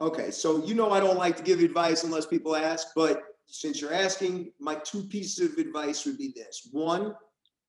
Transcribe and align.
Okay, 0.00 0.30
so 0.30 0.64
you 0.64 0.74
know 0.74 0.92
I 0.92 1.00
don't 1.00 1.18
like 1.18 1.36
to 1.36 1.42
give 1.42 1.60
advice 1.60 2.04
unless 2.04 2.24
people 2.24 2.56
ask, 2.56 2.88
but 2.96 3.22
since 3.44 3.82
you're 3.82 3.92
asking, 3.92 4.50
my 4.58 4.76
two 4.76 5.02
pieces 5.02 5.52
of 5.52 5.58
advice 5.58 6.06
would 6.06 6.16
be 6.16 6.32
this. 6.34 6.70
One, 6.72 7.14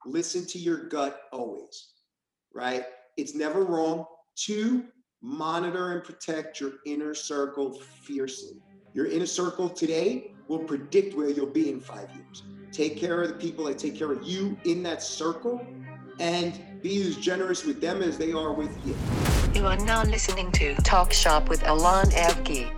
listen 0.06 0.46
to 0.48 0.58
your 0.58 0.88
gut 0.88 1.24
always, 1.34 1.90
right? 2.54 2.86
It's 3.18 3.36
never 3.36 3.66
wrong. 3.66 4.06
Two, 4.38 4.86
monitor 5.22 5.92
and 5.92 6.04
protect 6.06 6.62
your 6.62 6.74
inner 6.86 7.14
circle 7.14 7.74
fiercely. 8.04 8.62
Your 8.94 9.08
inner 9.08 9.26
circle 9.26 9.70
today 9.70 10.32
will 10.48 10.60
predict 10.60 11.18
where 11.18 11.30
you'll 11.30 11.48
be 11.48 11.70
in 11.70 11.82
five 11.82 12.10
years. 12.16 12.44
Take 12.72 12.96
care 12.96 13.22
of 13.22 13.28
the 13.28 13.36
people 13.36 13.66
that 13.66 13.78
take 13.78 13.98
care 13.98 14.12
of 14.12 14.24
you 14.24 14.58
in 14.64 14.82
that 14.84 15.04
circle 15.04 15.66
and 16.20 16.82
be 16.82 17.02
as 17.02 17.18
generous 17.18 17.66
with 17.66 17.82
them 17.82 18.02
as 18.02 18.18
they 18.18 18.32
are 18.32 18.54
with 18.54 18.74
you. 18.86 18.96
You 19.54 19.68
are 19.68 19.76
now 19.76 20.06
listening 20.06 20.50
to 20.54 20.76
Talk 20.76 21.12
Shop 21.12 21.50
with 21.50 21.68
Alon 21.68 22.06
Evgi. 22.12 22.72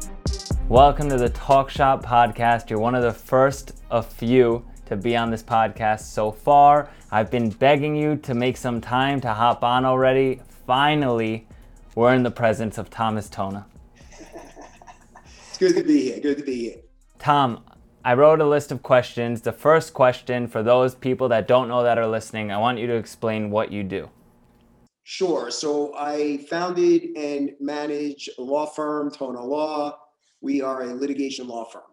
Welcome 0.68 1.08
to 1.10 1.18
the 1.18 1.30
Talk 1.30 1.70
Shop 1.70 2.04
podcast. 2.04 2.72
You're 2.72 2.80
one 2.80 2.96
of 2.96 3.04
the 3.04 3.14
first 3.14 3.84
of 3.92 4.08
few 4.08 4.66
to 4.88 4.96
be 4.96 5.16
on 5.16 5.30
this 5.30 5.44
podcast 5.44 6.02
so 6.02 6.32
far. 6.32 6.90
I've 7.12 7.30
been 7.30 7.52
begging 7.52 7.96
you 7.96 8.16
to 8.18 8.34
make 8.34 8.58
some 8.58 8.82
time 8.82 9.22
to 9.22 9.32
hop 9.32 9.64
on 9.64 9.86
already. 9.86 10.42
Finally, 10.66 11.48
we're 11.94 12.16
in 12.16 12.24
the 12.24 12.32
presence 12.32 12.80
of 12.80 12.90
Thomas 12.90 13.30
Tona. 13.30 13.66
It's 15.50 15.60
good 15.60 15.76
to 15.76 15.84
be 15.84 16.02
here. 16.02 16.20
Good 16.20 16.40
to 16.40 16.44
be 16.44 16.56
here. 16.56 16.78
Tom, 17.20 17.64
I 18.04 18.16
wrote 18.16 18.42
a 18.42 18.48
list 18.48 18.72
of 18.72 18.82
questions. 18.82 19.42
The 19.42 19.54
first 19.54 19.94
question 19.94 20.48
for 20.48 20.64
those 20.64 20.96
people 20.96 21.30
that 21.30 21.48
don't 21.48 21.68
know 21.68 21.84
that 21.84 22.00
are 22.00 22.08
listening, 22.08 22.52
I 22.52 22.58
want 22.58 22.80
you 22.80 22.88
to 22.88 22.96
explain 22.96 23.52
what 23.52 23.72
you 23.72 23.84
do. 23.84 24.10
Sure. 25.04 25.52
So 25.52 25.94
I 25.96 26.38
founded 26.50 27.16
and 27.18 27.52
manage 27.60 28.30
a 28.38 28.42
law 28.42 28.66
firm, 28.66 29.12
Tona 29.12 29.44
Law. 29.44 29.98
We 30.42 30.62
are 30.62 30.84
a 30.84 30.94
litigation 30.94 31.48
law 31.48 31.66
firm. 31.66 31.84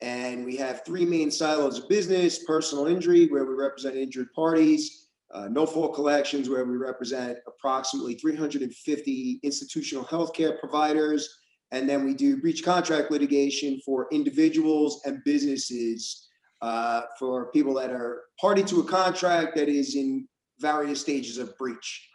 And 0.00 0.44
we 0.44 0.56
have 0.56 0.84
three 0.84 1.04
main 1.04 1.30
silos 1.30 1.78
of 1.78 1.88
business 1.88 2.44
personal 2.44 2.86
injury, 2.86 3.26
where 3.28 3.44
we 3.44 3.54
represent 3.54 3.96
injured 3.96 4.32
parties, 4.32 5.08
uh, 5.32 5.48
no 5.48 5.66
fault 5.66 5.94
collections, 5.94 6.48
where 6.48 6.64
we 6.64 6.76
represent 6.76 7.38
approximately 7.46 8.14
350 8.14 9.40
institutional 9.42 10.04
healthcare 10.04 10.58
providers. 10.58 11.28
And 11.70 11.88
then 11.88 12.04
we 12.04 12.14
do 12.14 12.40
breach 12.40 12.64
contract 12.64 13.10
litigation 13.10 13.80
for 13.84 14.08
individuals 14.10 15.02
and 15.04 15.22
businesses 15.24 16.28
uh, 16.60 17.02
for 17.18 17.50
people 17.52 17.74
that 17.74 17.90
are 17.90 18.22
party 18.40 18.62
to 18.64 18.80
a 18.80 18.84
contract 18.84 19.54
that 19.56 19.68
is 19.68 19.94
in 19.94 20.26
various 20.60 21.00
stages 21.00 21.38
of 21.38 21.56
breach. 21.56 22.08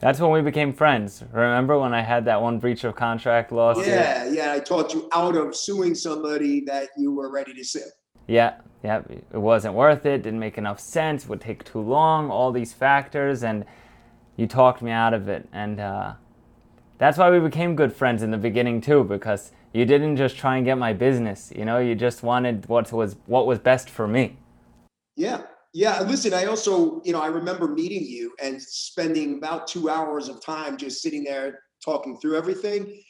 That's 0.00 0.18
when 0.18 0.30
we 0.30 0.40
became 0.40 0.72
friends. 0.72 1.22
Remember 1.30 1.78
when 1.78 1.92
I 1.92 2.00
had 2.00 2.24
that 2.24 2.40
one 2.40 2.58
breach 2.58 2.84
of 2.84 2.96
contract 2.96 3.52
lawsuit? 3.52 3.86
Yeah, 3.86 4.30
yeah. 4.30 4.52
I 4.52 4.58
talked 4.58 4.94
you 4.94 5.08
out 5.14 5.36
of 5.36 5.54
suing 5.54 5.94
somebody 5.94 6.62
that 6.64 6.88
you 6.96 7.14
were 7.14 7.30
ready 7.30 7.52
to 7.52 7.62
sue. 7.62 7.80
Yeah, 8.26 8.54
yeah. 8.82 9.02
It 9.08 9.38
wasn't 9.38 9.74
worth 9.74 10.06
it, 10.06 10.22
didn't 10.22 10.40
make 10.40 10.56
enough 10.56 10.80
sense, 10.80 11.28
would 11.28 11.42
take 11.42 11.64
too 11.64 11.80
long, 11.80 12.30
all 12.30 12.50
these 12.50 12.72
factors, 12.72 13.42
and 13.42 13.66
you 14.36 14.46
talked 14.46 14.80
me 14.80 14.90
out 14.90 15.12
of 15.12 15.28
it. 15.28 15.46
And 15.52 15.78
uh, 15.78 16.14
that's 16.96 17.18
why 17.18 17.30
we 17.30 17.38
became 17.38 17.76
good 17.76 17.92
friends 17.92 18.22
in 18.22 18.30
the 18.30 18.38
beginning 18.38 18.80
too, 18.80 19.04
because 19.04 19.52
you 19.74 19.84
didn't 19.84 20.16
just 20.16 20.36
try 20.36 20.56
and 20.56 20.64
get 20.64 20.78
my 20.78 20.92
business, 20.92 21.52
you 21.54 21.64
know, 21.64 21.78
you 21.78 21.94
just 21.94 22.22
wanted 22.22 22.68
what 22.68 22.90
was 22.90 23.16
what 23.26 23.46
was 23.46 23.58
best 23.58 23.88
for 23.90 24.08
me. 24.08 24.36
Yeah, 25.16 25.42
yeah, 25.72 26.00
listen, 26.02 26.34
I 26.34 26.46
also, 26.46 27.00
you 27.04 27.12
know, 27.12 27.20
I 27.20 27.28
remember 27.28 27.68
meeting 27.68 28.04
you 28.04 28.32
and 28.42 28.60
spending 28.60 29.38
about 29.38 29.66
two 29.68 29.88
hours 29.88 30.28
of 30.28 30.44
time 30.44 30.76
just 30.76 31.00
sitting 31.00 31.22
there 31.22 31.60
talking 31.84 32.18
through 32.18 32.36
everything. 32.36 33.02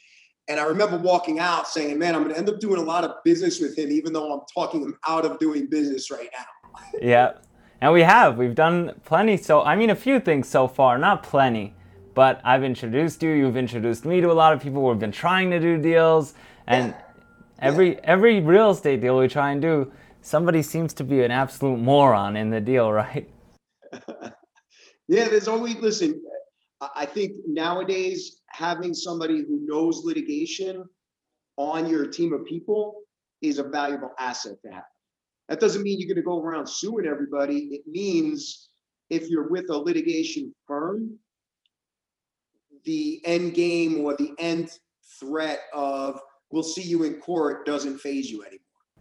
And 0.47 0.59
I 0.59 0.63
remember 0.63 0.97
walking 0.97 1.39
out 1.39 1.67
saying, 1.67 1.97
man, 1.97 2.13
I'm 2.13 2.23
going 2.23 2.33
to 2.33 2.39
end 2.39 2.49
up 2.49 2.59
doing 2.59 2.79
a 2.79 2.83
lot 2.83 3.03
of 3.03 3.15
business 3.23 3.59
with 3.59 3.77
him, 3.77 3.91
even 3.91 4.13
though 4.13 4.33
I'm 4.33 4.41
talking 4.53 4.81
him 4.81 4.97
out 5.07 5.25
of 5.25 5.39
doing 5.39 5.67
business 5.67 6.11
right 6.11 6.29
now. 6.37 6.79
yeah. 7.01 7.33
And 7.79 7.93
we 7.93 8.01
have. 8.01 8.37
We've 8.37 8.53
done 8.53 8.93
plenty. 9.05 9.37
So, 9.37 9.63
I 9.63 9.75
mean, 9.75 9.89
a 9.89 9.95
few 9.95 10.19
things 10.19 10.47
so 10.47 10.67
far, 10.67 10.97
not 10.99 11.23
plenty, 11.23 11.73
but 12.13 12.41
I've 12.43 12.63
introduced 12.63 13.23
you. 13.23 13.31
You've 13.31 13.57
introduced 13.57 14.05
me 14.05 14.21
to 14.21 14.31
a 14.31 14.33
lot 14.33 14.53
of 14.53 14.61
people. 14.61 14.87
We've 14.87 14.99
been 14.99 15.11
trying 15.11 15.49
to 15.51 15.59
do 15.59 15.77
deals. 15.77 16.35
And 16.67 16.89
yeah. 16.89 17.01
every 17.59 18.03
every 18.03 18.39
real 18.39 18.69
estate 18.69 19.01
deal 19.01 19.17
we 19.17 19.27
try 19.27 19.51
and 19.51 19.61
do, 19.61 19.91
somebody 20.21 20.61
seems 20.61 20.93
to 20.95 21.03
be 21.03 21.23
an 21.23 21.31
absolute 21.31 21.77
moron 21.77 22.35
in 22.35 22.49
the 22.49 22.61
deal, 22.61 22.91
right? 22.91 23.29
yeah, 25.07 25.27
there's 25.27 25.47
always, 25.47 25.75
listen, 25.77 26.21
I 26.95 27.05
think 27.05 27.33
nowadays 27.47 28.41
having 28.47 28.93
somebody 28.93 29.39
who 29.39 29.59
knows 29.65 30.03
litigation 30.03 30.85
on 31.57 31.87
your 31.87 32.07
team 32.07 32.33
of 32.33 32.45
people 32.45 33.01
is 33.41 33.59
a 33.59 33.63
valuable 33.63 34.11
asset 34.19 34.53
to 34.65 34.71
have. 34.71 34.83
That 35.49 35.59
doesn't 35.59 35.83
mean 35.83 35.99
you're 35.99 36.07
going 36.07 36.15
to 36.15 36.27
go 36.27 36.41
around 36.41 36.67
suing 36.67 37.05
everybody. 37.05 37.69
It 37.71 37.81
means 37.85 38.69
if 39.09 39.29
you're 39.29 39.49
with 39.49 39.69
a 39.69 39.77
litigation 39.77 40.53
firm, 40.65 41.17
the 42.85 43.21
end 43.25 43.53
game 43.53 44.03
or 44.03 44.15
the 44.15 44.31
end 44.39 44.71
threat 45.19 45.61
of 45.73 46.19
we'll 46.51 46.63
see 46.63 46.81
you 46.81 47.03
in 47.03 47.15
court 47.15 47.65
doesn't 47.65 47.99
faze 47.99 48.31
you 48.31 48.43
anymore. 48.43 48.59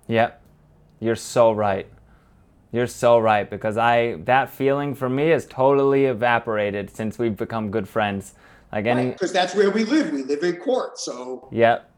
Yep. 0.09 0.43
You're 1.01 1.17
so 1.17 1.53
right. 1.53 1.87
You're 2.73 2.87
so 2.87 3.19
right 3.19 3.51
because 3.51 3.77
I 3.77 4.15
that 4.25 4.51
feeling 4.51 4.95
for 4.95 5.09
me 5.09 5.33
is 5.33 5.47
totally 5.47 6.05
evaporated 6.05 6.95
since 6.95 7.19
we've 7.19 7.37
become 7.37 7.71
good 7.71 7.89
friends. 7.89 8.35
Like 8.71 8.87
any 8.87 9.11
because 9.11 9.35
right, 9.35 9.41
that's 9.41 9.55
where 9.55 9.71
we 9.71 9.85
live. 9.85 10.13
We 10.13 10.23
live 10.23 10.45
in 10.45 10.57
court, 10.57 10.99
so 10.99 11.49
Yep. 11.51 11.91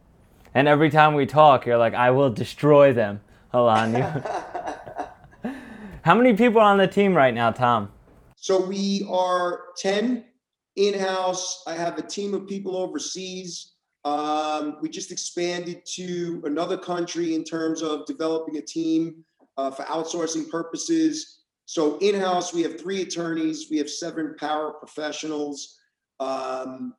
And 0.55 0.69
every 0.69 0.91
time 0.91 1.15
we 1.15 1.27
talk, 1.27 1.67
you're 1.67 1.79
like, 1.79 1.95
I 1.95 2.11
will 2.11 2.31
destroy 2.31 2.93
them, 2.93 3.21
Alon. 3.53 3.95
How 6.03 6.15
many 6.15 6.35
people 6.35 6.61
are 6.61 6.71
on 6.71 6.79
the 6.79 6.87
team 6.87 7.15
right 7.15 7.33
now, 7.33 7.51
Tom? 7.51 7.91
So 8.37 8.61
we 8.61 9.07
are 9.11 9.61
10 9.79 10.25
in-house. 10.77 11.63
I 11.67 11.75
have 11.75 11.99
a 11.99 12.03
team 12.03 12.35
of 12.35 12.47
people 12.47 12.77
overseas. 12.77 13.72
Um, 14.05 14.79
we 14.81 14.89
just 14.89 15.13
expanded 15.13 15.83
to 15.95 16.43
another 16.45 16.77
country 16.77 17.35
in 17.35 17.45
terms 17.45 17.83
of 17.83 18.05
developing 18.07 18.57
a 18.57 18.63
team 18.63 19.25
uh, 19.57 19.71
for 19.71 19.85
outsourcing 19.85 20.51
purposes. 20.51 21.43
So 21.67 21.99
in 21.99 22.21
house, 22.21 22.53
we 22.53 22.63
have 22.63 22.81
three 22.81 23.03
attorneys, 23.03 23.69
we 23.71 23.79
have 23.79 23.89
seven 23.89 24.35
paraprofessionals. 24.41 25.75
Um, 26.19 26.95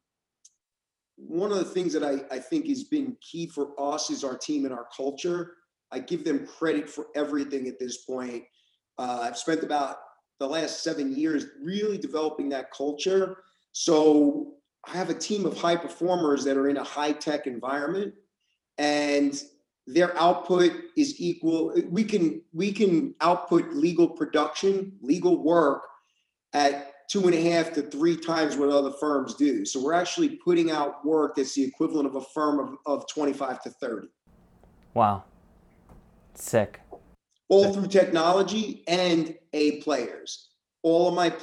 one 1.16 1.52
of 1.52 1.58
the 1.58 1.66
things 1.66 1.94
that 1.94 2.04
I, 2.04 2.22
I 2.34 2.40
think 2.40 2.68
has 2.68 2.86
been 2.86 3.18
key 3.22 3.48
for 3.48 3.72
us 3.78 4.10
is 4.10 4.24
our 4.24 4.38
team 4.38 4.66
and 4.66 4.74
our 4.74 4.88
culture. 4.96 5.56
I 5.92 6.00
give 6.00 6.24
them 6.24 6.48
credit 6.48 6.90
for 6.90 7.08
everything 7.16 7.68
at 7.68 7.80
this 7.80 7.98
point. 7.98 8.44
Uh, 8.98 9.20
I've 9.24 9.38
spent 9.38 9.64
about 9.64 9.98
the 10.40 10.48
last 10.48 10.84
seven 10.84 11.16
years 11.16 11.48
really 11.62 11.98
developing 11.98 12.50
that 12.50 12.72
culture. 12.72 13.38
So 13.74 14.56
I 14.86 14.92
have 14.92 15.10
a 15.10 15.14
team 15.14 15.46
of 15.46 15.58
high 15.58 15.76
performers 15.76 16.44
that 16.44 16.58
are 16.58 16.70
in 16.70 16.78
a 16.78 16.84
high 16.84 17.14
tech 17.14 17.48
environment 17.48 18.14
and 18.78 19.42
their 19.86 20.18
output 20.18 20.72
is 20.96 21.20
equal 21.20 21.74
we 21.90 22.04
can 22.04 22.42
we 22.54 22.72
can 22.72 23.14
output 23.20 23.74
legal 23.74 24.08
production 24.08 24.94
legal 25.02 25.44
work 25.44 25.84
at 26.54 26.94
two 27.10 27.26
and 27.26 27.34
a 27.34 27.52
half 27.52 27.74
to 27.74 27.82
three 27.82 28.16
times 28.16 28.56
what 28.56 28.70
other 28.70 28.92
firms 28.92 29.36
do. 29.36 29.66
So 29.66 29.84
we're 29.84 29.94
actually 29.94 30.30
putting 30.30 30.72
out 30.72 31.06
work 31.06 31.36
that's 31.36 31.54
the 31.54 31.64
equivalent 31.64 32.08
of 32.08 32.16
a 32.16 32.22
firm 32.22 32.60
of, 32.60 32.78
of 32.86 33.08
25 33.08 33.62
to 33.64 33.70
30 33.70 34.08
wow. 34.94 35.24
Sick. 36.36 36.80
All 37.50 37.74
through 37.74 37.88
technology 37.88 38.84
and 38.88 39.36
a 39.54 39.82
players. 39.82 40.50
All 40.82 41.08
of 41.08 41.14
my 41.14 41.34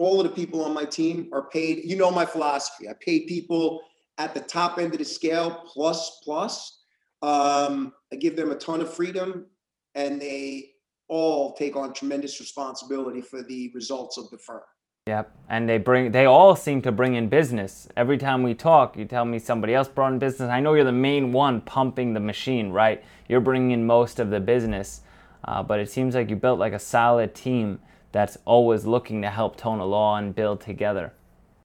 all 0.00 0.18
of 0.18 0.26
the 0.26 0.34
people 0.34 0.64
on 0.64 0.72
my 0.72 0.84
team 0.84 1.28
are 1.30 1.50
paid. 1.50 1.84
You 1.84 1.94
know 1.94 2.10
my 2.10 2.24
philosophy. 2.24 2.88
I 2.88 2.94
pay 3.04 3.26
people 3.26 3.82
at 4.16 4.32
the 4.34 4.40
top 4.40 4.78
end 4.78 4.92
of 4.92 4.98
the 4.98 5.04
scale 5.04 5.62
plus 5.66 6.20
plus. 6.24 6.84
Um, 7.22 7.92
I 8.10 8.16
give 8.16 8.34
them 8.34 8.50
a 8.50 8.54
ton 8.54 8.80
of 8.80 8.92
freedom, 8.92 9.46
and 9.94 10.20
they 10.20 10.70
all 11.08 11.52
take 11.52 11.76
on 11.76 11.92
tremendous 11.92 12.40
responsibility 12.40 13.20
for 13.20 13.42
the 13.42 13.70
results 13.74 14.16
of 14.16 14.30
the 14.30 14.38
firm. 14.38 14.62
Yep, 15.06 15.36
and 15.50 15.68
they 15.68 15.76
bring 15.76 16.12
they 16.12 16.24
all 16.24 16.56
seem 16.56 16.80
to 16.82 16.92
bring 16.92 17.14
in 17.14 17.28
business. 17.28 17.86
Every 17.94 18.16
time 18.16 18.42
we 18.42 18.54
talk, 18.54 18.96
you 18.96 19.04
tell 19.04 19.26
me 19.26 19.38
somebody 19.38 19.74
else 19.74 19.88
brought 19.88 20.14
in 20.14 20.18
business. 20.18 20.48
I 20.48 20.60
know 20.60 20.72
you're 20.72 20.84
the 20.84 20.92
main 20.92 21.30
one 21.30 21.60
pumping 21.60 22.14
the 22.14 22.20
machine, 22.20 22.70
right? 22.70 23.04
You're 23.28 23.40
bringing 23.40 23.72
in 23.72 23.86
most 23.86 24.18
of 24.18 24.30
the 24.30 24.40
business, 24.40 25.02
uh, 25.44 25.62
but 25.62 25.78
it 25.78 25.90
seems 25.90 26.14
like 26.14 26.30
you 26.30 26.36
built 26.36 26.58
like 26.58 26.72
a 26.72 26.78
solid 26.78 27.34
team 27.34 27.80
that's 28.12 28.36
always 28.44 28.84
looking 28.84 29.22
to 29.22 29.30
help 29.30 29.60
Tona 29.60 29.88
Law 29.88 30.16
and 30.16 30.34
build 30.34 30.60
together? 30.60 31.12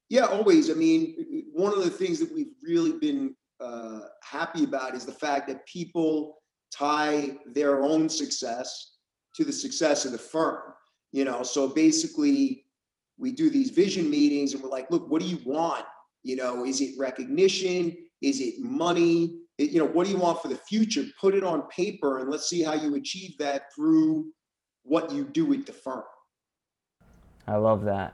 Yeah, 0.09 0.25
always. 0.25 0.69
I 0.69 0.73
mean, 0.73 1.45
one 1.53 1.73
of 1.73 1.83
the 1.83 1.89
things 1.89 2.19
that 2.19 2.33
we've 2.33 2.53
really 2.61 2.93
been 2.99 3.35
uh, 3.59 4.01
happy 4.23 4.63
about 4.63 4.95
is 4.95 5.05
the 5.05 5.11
fact 5.11 5.47
that 5.47 5.65
people 5.65 6.37
tie 6.71 7.37
their 7.53 7.83
own 7.83 8.09
success 8.09 8.97
to 9.35 9.43
the 9.43 9.53
success 9.53 10.05
of 10.05 10.11
the 10.11 10.17
firm. 10.17 10.61
You 11.11 11.25
know, 11.25 11.43
so 11.43 11.67
basically, 11.67 12.65
we 13.17 13.31
do 13.31 13.49
these 13.49 13.69
vision 13.69 14.09
meetings 14.09 14.53
and 14.53 14.61
we're 14.61 14.69
like, 14.69 14.91
look, 14.91 15.09
what 15.09 15.21
do 15.21 15.27
you 15.27 15.39
want? 15.45 15.85
You 16.23 16.35
know, 16.35 16.65
is 16.65 16.81
it 16.81 16.95
recognition? 16.99 17.95
Is 18.21 18.41
it 18.41 18.59
money? 18.59 19.39
It- 19.57 19.71
you 19.71 19.79
know, 19.79 19.85
what 19.85 20.05
do 20.05 20.11
you 20.11 20.17
want 20.17 20.41
for 20.41 20.49
the 20.49 20.57
future? 20.57 21.05
Put 21.19 21.33
it 21.33 21.43
on 21.43 21.63
paper 21.69 22.19
and 22.19 22.29
let's 22.29 22.49
see 22.49 22.61
how 22.61 22.73
you 22.73 22.95
achieve 22.95 23.37
that 23.39 23.73
through 23.73 24.31
what 24.83 25.11
you 25.11 25.23
do 25.23 25.45
with 25.45 25.65
the 25.65 25.73
firm. 25.73 26.03
I 27.47 27.55
love 27.55 27.85
that. 27.85 28.13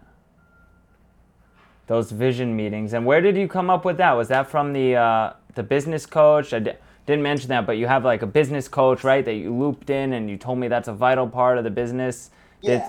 Those 1.87 2.11
vision 2.11 2.55
meetings. 2.55 2.93
And 2.93 3.05
where 3.05 3.21
did 3.21 3.35
you 3.35 3.47
come 3.47 3.69
up 3.69 3.85
with 3.85 3.97
that? 3.97 4.13
Was 4.13 4.27
that 4.29 4.49
from 4.49 4.73
the 4.73 4.95
uh, 4.95 5.33
the 5.55 5.63
business 5.63 6.05
coach? 6.05 6.53
I 6.53 6.59
didn't 6.59 7.23
mention 7.23 7.49
that, 7.49 7.65
but 7.65 7.73
you 7.73 7.87
have 7.87 8.05
like 8.05 8.21
a 8.21 8.27
business 8.27 8.67
coach, 8.67 9.03
right? 9.03 9.25
That 9.25 9.33
you 9.33 9.53
looped 9.53 9.89
in, 9.89 10.13
and 10.13 10.29
you 10.29 10.37
told 10.37 10.59
me 10.59 10.67
that's 10.67 10.87
a 10.87 10.93
vital 10.93 11.27
part 11.27 11.57
of 11.57 11.63
the 11.63 11.69
business. 11.71 12.29
Did- 12.61 12.83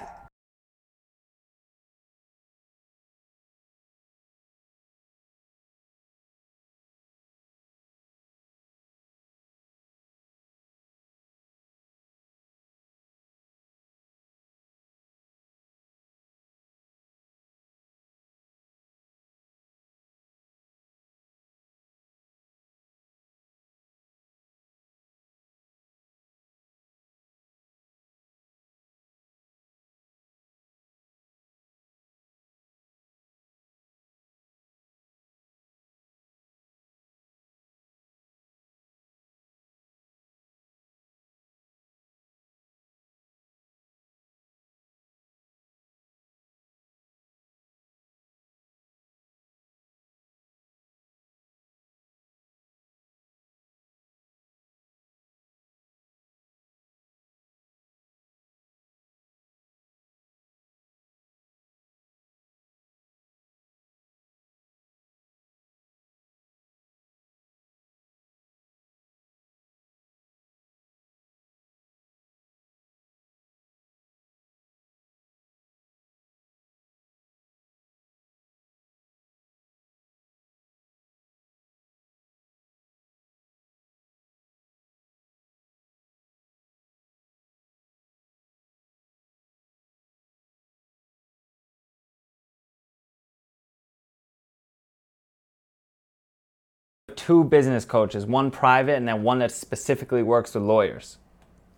two 97.16 97.44
business 97.44 97.84
coaches, 97.84 98.26
one 98.26 98.50
private 98.50 98.96
and 98.96 99.06
then 99.06 99.22
one 99.22 99.38
that 99.40 99.52
specifically 99.52 100.22
works 100.22 100.54
with 100.54 100.64
lawyers. 100.64 101.18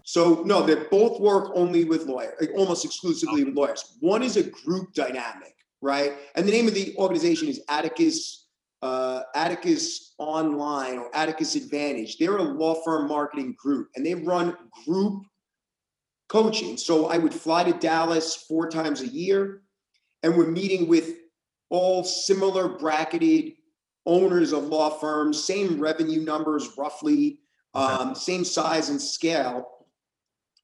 So 0.03 0.43
no, 0.45 0.63
they 0.63 0.75
both 0.91 1.21
work 1.21 1.51
only 1.55 1.85
with 1.85 2.05
lawyers, 2.07 2.35
almost 2.55 2.85
exclusively 2.85 3.45
with 3.45 3.55
lawyers. 3.55 3.97
One 4.01 4.23
is 4.23 4.37
a 4.37 4.43
group 4.43 4.93
dynamic, 4.93 5.55
right? 5.81 6.13
And 6.35 6.47
the 6.47 6.53
name 6.53 6.69
of 6.69 6.75
the 6.75 6.95
organization 6.99 7.49
is 7.49 7.63
Atticus, 7.69 8.49
uh, 8.83 9.23
Atticus 9.35 10.15
Online 10.19 10.99
or 10.99 11.15
Atticus 11.17 11.55
Advantage. 11.55 12.19
They're 12.19 12.37
a 12.37 12.43
law 12.43 12.75
firm 12.85 13.09
marketing 13.09 13.57
group, 13.59 13.89
and 13.97 14.05
they 14.05 14.15
run 14.15 14.57
group 14.85 15.25
coaching. 16.29 16.77
So 16.77 17.07
I 17.07 17.17
would 17.17 17.33
fly 17.33 17.65
to 17.65 17.73
Dallas 17.73 18.45
four 18.47 18.69
times 18.69 19.01
a 19.01 19.09
year, 19.09 19.63
and 20.23 20.37
we're 20.37 20.51
meeting 20.51 20.87
with 20.87 21.15
all 21.71 22.05
similar 22.05 22.69
bracketed 22.69 23.55
owners 24.07 24.53
of 24.53 24.65
law 24.65 24.91
firms, 24.91 25.43
same 25.43 25.81
revenue 25.81 26.23
numbers 26.23 26.71
roughly, 26.77 27.41
um, 27.75 28.15
same 28.15 28.45
size 28.45 28.89
and 28.89 29.01
scale. 29.01 29.69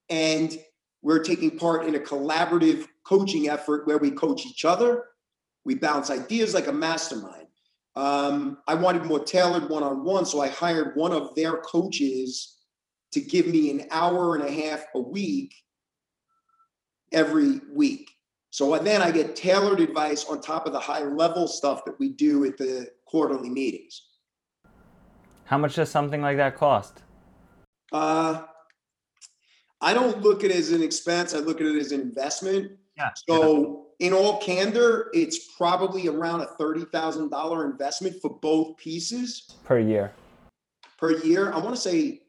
And 0.08 0.58
we're 1.02 1.22
taking 1.22 1.56
part 1.58 1.86
in 1.86 1.94
a 1.94 2.00
collaborative 2.00 2.86
coaching 3.04 3.48
effort 3.48 3.86
where 3.86 3.98
we 3.98 4.10
coach 4.10 4.46
each 4.46 4.64
other. 4.64 5.04
We 5.64 5.74
bounce 5.74 6.10
ideas 6.10 6.54
like 6.54 6.66
a 6.66 6.72
mastermind. 6.72 7.46
Um, 7.96 8.58
I 8.68 8.74
wanted 8.74 9.04
more 9.04 9.24
tailored 9.24 9.68
one 9.68 9.82
on 9.82 10.04
one, 10.04 10.24
so 10.24 10.40
I 10.40 10.48
hired 10.48 10.96
one 10.96 11.12
of 11.12 11.34
their 11.34 11.58
coaches 11.58 12.58
to 13.12 13.20
give 13.20 13.46
me 13.46 13.70
an 13.70 13.86
hour 13.90 14.36
and 14.36 14.44
a 14.44 14.50
half 14.50 14.84
a 14.94 15.00
week 15.00 15.54
every 17.12 17.60
week. 17.72 18.10
So 18.50 18.76
then 18.78 19.02
I 19.02 19.10
get 19.10 19.36
tailored 19.36 19.80
advice 19.80 20.24
on 20.24 20.40
top 20.40 20.66
of 20.66 20.72
the 20.72 20.80
high 20.80 21.02
level 21.02 21.46
stuff 21.46 21.84
that 21.84 21.98
we 21.98 22.10
do 22.10 22.44
at 22.44 22.56
the 22.56 22.88
quarterly 23.10 23.50
meetings. 23.50 24.02
How 25.44 25.58
much 25.58 25.74
does 25.74 25.90
something 25.90 26.22
like 26.22 26.36
that 26.36 26.56
cost? 26.56 27.02
Uh, 27.92 28.42
I 29.80 29.92
don't 29.94 30.20
look 30.22 30.44
at 30.44 30.50
it 30.50 30.56
as 30.56 30.70
an 30.70 30.82
expense. 30.82 31.34
I 31.34 31.38
look 31.38 31.60
at 31.60 31.66
it 31.66 31.76
as 31.76 31.90
an 31.90 32.00
investment. 32.00 32.72
Yeah. 32.96 33.10
So 33.28 33.86
in 33.98 34.12
all 34.12 34.38
candor, 34.38 35.10
it's 35.12 35.56
probably 35.56 36.06
around 36.06 36.42
a 36.42 36.46
thirty 36.46 36.84
thousand 36.92 37.30
dollar 37.30 37.68
investment 37.68 38.16
for 38.22 38.38
both 38.40 38.76
pieces 38.76 39.56
Per 39.64 39.80
year. 39.80 40.12
per 40.98 41.16
year. 41.24 41.52
I 41.52 41.58
want 41.58 41.74
to 41.74 41.80
say, 41.80 42.20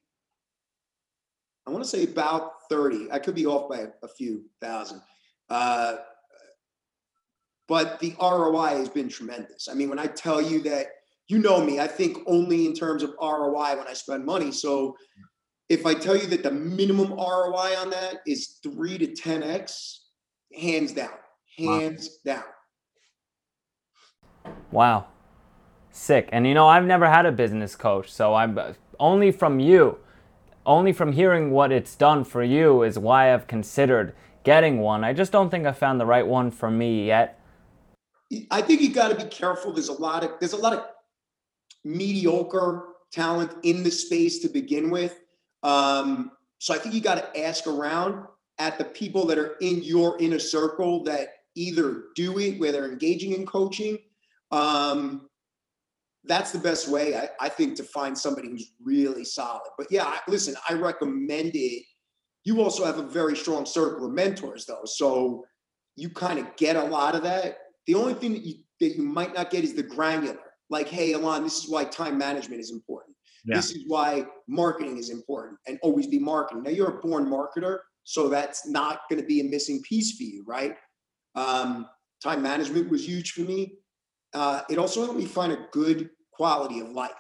I 1.68 1.69
want 1.72 1.84
to 1.84 1.89
say 1.89 2.04
about 2.06 2.68
thirty. 2.69 3.12
I 3.12 3.19
could 3.19 3.36
be 3.36 3.45
off 3.45 3.69
by 3.69 3.86
a 4.01 4.07
few 4.07 4.45
thousand. 4.62 5.01
Uh, 5.50 5.98
but 7.72 8.02
the 8.02 8.14
ROI 8.20 8.76
has 8.80 8.90
been 8.90 9.08
tremendous. 9.08 9.70
I 9.70 9.76
mean, 9.76 9.88
when 9.88 9.98
I 9.98 10.08
tell 10.08 10.42
you 10.42 10.62
that, 10.64 10.88
you 11.30 11.40
know 11.40 11.64
me, 11.64 11.80
I 11.80 11.88
think 11.88 12.18
only 12.28 12.66
in 12.66 12.74
terms 12.74 13.02
of 13.02 13.12
ROI 13.22 13.78
when 13.78 13.88
I 13.88 13.94
spend 13.94 14.26
money. 14.26 14.52
So 14.52 14.98
if 15.70 15.86
I 15.86 15.94
tell 15.94 16.18
you 16.18 16.28
that 16.28 16.44
the 16.44 16.51
minimum 16.51 17.13
ROI 17.13 17.78
on 17.80 17.90
that 17.92 18.16
is 18.28 18.60
three 18.62 18.98
to 18.98 19.08
ten 19.16 19.42
X, 19.42 20.10
hands 20.54 20.92
down, 20.92 21.12
Wow. 21.58 21.80
hands 21.80 22.18
down. 22.25 22.44
Wow. 24.70 25.06
Sick. 25.92 26.28
And 26.34 26.46
you 26.46 26.54
know, 26.54 26.68
I've 26.68 26.84
never 26.84 27.08
had 27.08 27.25
a 27.25 27.32
business 27.32 27.78
coach, 27.78 28.12
so 28.12 28.34
I'm 28.36 28.60
only 29.00 29.32
from 29.32 29.62
you, 29.62 29.98
only 30.66 30.92
from 30.92 31.13
hearing 31.13 31.51
what 31.51 31.72
it's 31.72 31.96
done 31.96 32.25
for 32.25 32.44
you 32.44 32.84
is 32.84 33.00
why 33.00 33.34
I've 33.34 33.48
considered 33.48 34.13
getting 34.44 34.80
one. 34.80 35.06
I 35.06 35.13
just 35.13 35.32
don't 35.32 35.50
think 35.50 35.66
I 35.66 35.72
found 35.72 36.01
the 36.01 36.06
right 36.06 36.28
one 36.28 36.51
for 36.51 36.70
me 36.70 37.08
yet. 37.08 37.38
I 38.50 38.62
think 38.62 38.82
you 38.82 38.94
got 38.94 39.10
to 39.10 39.16
be 39.16 39.30
careful. 39.30 39.74
There's 39.74 39.90
a 39.90 39.94
lot 39.94 40.24
of 40.24 40.32
there's 40.40 40.54
a 40.54 40.58
lot 40.58 40.74
of 40.74 40.86
mediocre 41.84 42.88
talent 43.12 43.52
in 43.64 43.84
the 43.84 43.92
space 43.92 44.40
to 44.40 44.50
begin 44.50 44.90
with. 44.90 45.20
Um, 45.64 46.32
so 46.60 46.74
I 46.74 46.78
think 46.78 46.96
you 46.96 47.02
got 47.02 47.16
to 47.16 47.42
ask 47.44 47.68
around 47.68 48.26
at 48.60 48.78
the 48.78 48.86
people 48.86 49.26
that 49.26 49.38
are 49.38 49.56
in 49.62 49.84
your 49.84 50.20
inner 50.22 50.40
circle 50.40 51.04
that 51.04 51.30
either 51.56 52.04
do 52.16 52.40
it, 52.40 52.60
where 52.60 52.72
they're 52.72 52.92
engaging 52.92 53.34
in 53.34 53.46
coaching. 53.46 53.98
Um, 54.52 55.28
that's 56.24 56.52
the 56.52 56.60
best 56.60 56.88
way, 56.88 57.18
I, 57.18 57.30
I 57.40 57.50
think, 57.50 57.76
to 57.78 57.84
find 57.84 58.18
somebody 58.18 58.50
who's 58.50 58.74
really 58.84 59.26
solid. 59.26 59.70
But 59.78 59.88
yeah, 59.90 60.06
I, 60.06 60.20
listen, 60.28 60.56
I 60.70 60.74
recommend 60.74 61.52
it. 61.56 61.84
You 62.44 62.62
also 62.62 62.86
have 62.86 63.00
a 63.00 63.04
very 63.04 63.36
strong 63.36 63.66
circle 63.66 64.06
of 64.06 64.14
mentors, 64.14 64.66
though, 64.66 64.86
so 64.86 65.46
you 65.96 66.10
kind 66.10 66.40
of 66.40 66.56
get 66.56 66.76
a 66.76 66.84
lot 66.84 67.16
of 67.16 67.24
that. 67.24 67.58
The 67.88 67.96
only 67.96 68.14
thing 68.14 68.34
that 68.34 68.44
you 68.44 68.56
that 68.80 68.96
you 68.96 69.04
might 69.04 69.34
not 69.34 69.52
get 69.52 69.64
is 69.64 69.74
the 69.74 69.84
granular. 69.84 70.40
Like, 70.70 70.88
hey, 70.88 71.14
Alon, 71.14 71.44
this 71.44 71.64
is 71.64 71.70
why 71.70 71.84
time 71.86 72.18
management 72.18 72.62
is 72.62 72.72
important. 72.72 73.16
Yeah. 73.46 73.58
This 73.58 73.72
is 73.72 73.84
why 73.88 74.26
marketing 74.48 74.98
is 74.98 75.10
important 75.10 75.60
and 75.68 75.80
always 75.82 76.08
be 76.08 76.20
marketing. 76.20 76.64
Now 76.64 76.72
you're 76.72 76.98
a 76.98 77.02
born 77.02 77.26
marketer, 77.26 77.80
so 78.04 78.30
that's 78.30 78.68
not 78.68 79.02
going 79.10 79.22
to 79.22 79.28
be 79.28 79.42
a 79.42 79.44
missing 79.44 79.82
piece 79.84 80.16
for 80.18 80.24
you, 80.24 80.44
right? 80.48 80.76
Um, 81.36 81.88
time 82.24 82.42
management 82.42 82.90
was 82.90 83.08
huge 83.08 83.32
for 83.32 83.42
me. 83.42 83.78
Uh, 84.34 84.62
it 84.70 84.78
also 84.78 85.04
helped 85.04 85.20
me 85.20 85.26
find 85.26 85.52
a 85.52 85.68
good 85.72 86.10
quality 86.32 86.80
of 86.80 86.90
life. 86.90 87.12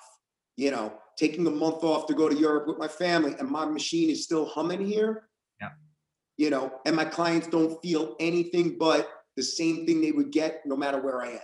You 0.57 0.71
know, 0.71 0.93
taking 1.17 1.45
a 1.47 1.51
month 1.51 1.83
off 1.83 2.07
to 2.07 2.13
go 2.13 2.29
to 2.29 2.35
Europe 2.35 2.67
with 2.67 2.77
my 2.77 2.87
family, 2.87 3.35
and 3.39 3.49
my 3.49 3.65
machine 3.65 4.09
is 4.09 4.23
still 4.23 4.45
humming 4.45 4.85
here. 4.85 5.29
Yeah. 5.59 5.69
You 6.37 6.49
know, 6.49 6.71
and 6.85 6.95
my 6.95 7.05
clients 7.05 7.47
don't 7.47 7.81
feel 7.81 8.15
anything 8.19 8.77
but 8.77 9.09
the 9.41 9.45
same 9.45 9.87
thing 9.87 10.01
they 10.01 10.11
would 10.11 10.31
get 10.31 10.61
no 10.67 10.75
matter 10.75 10.99
where 11.01 11.19
I 11.23 11.29
am. 11.31 11.39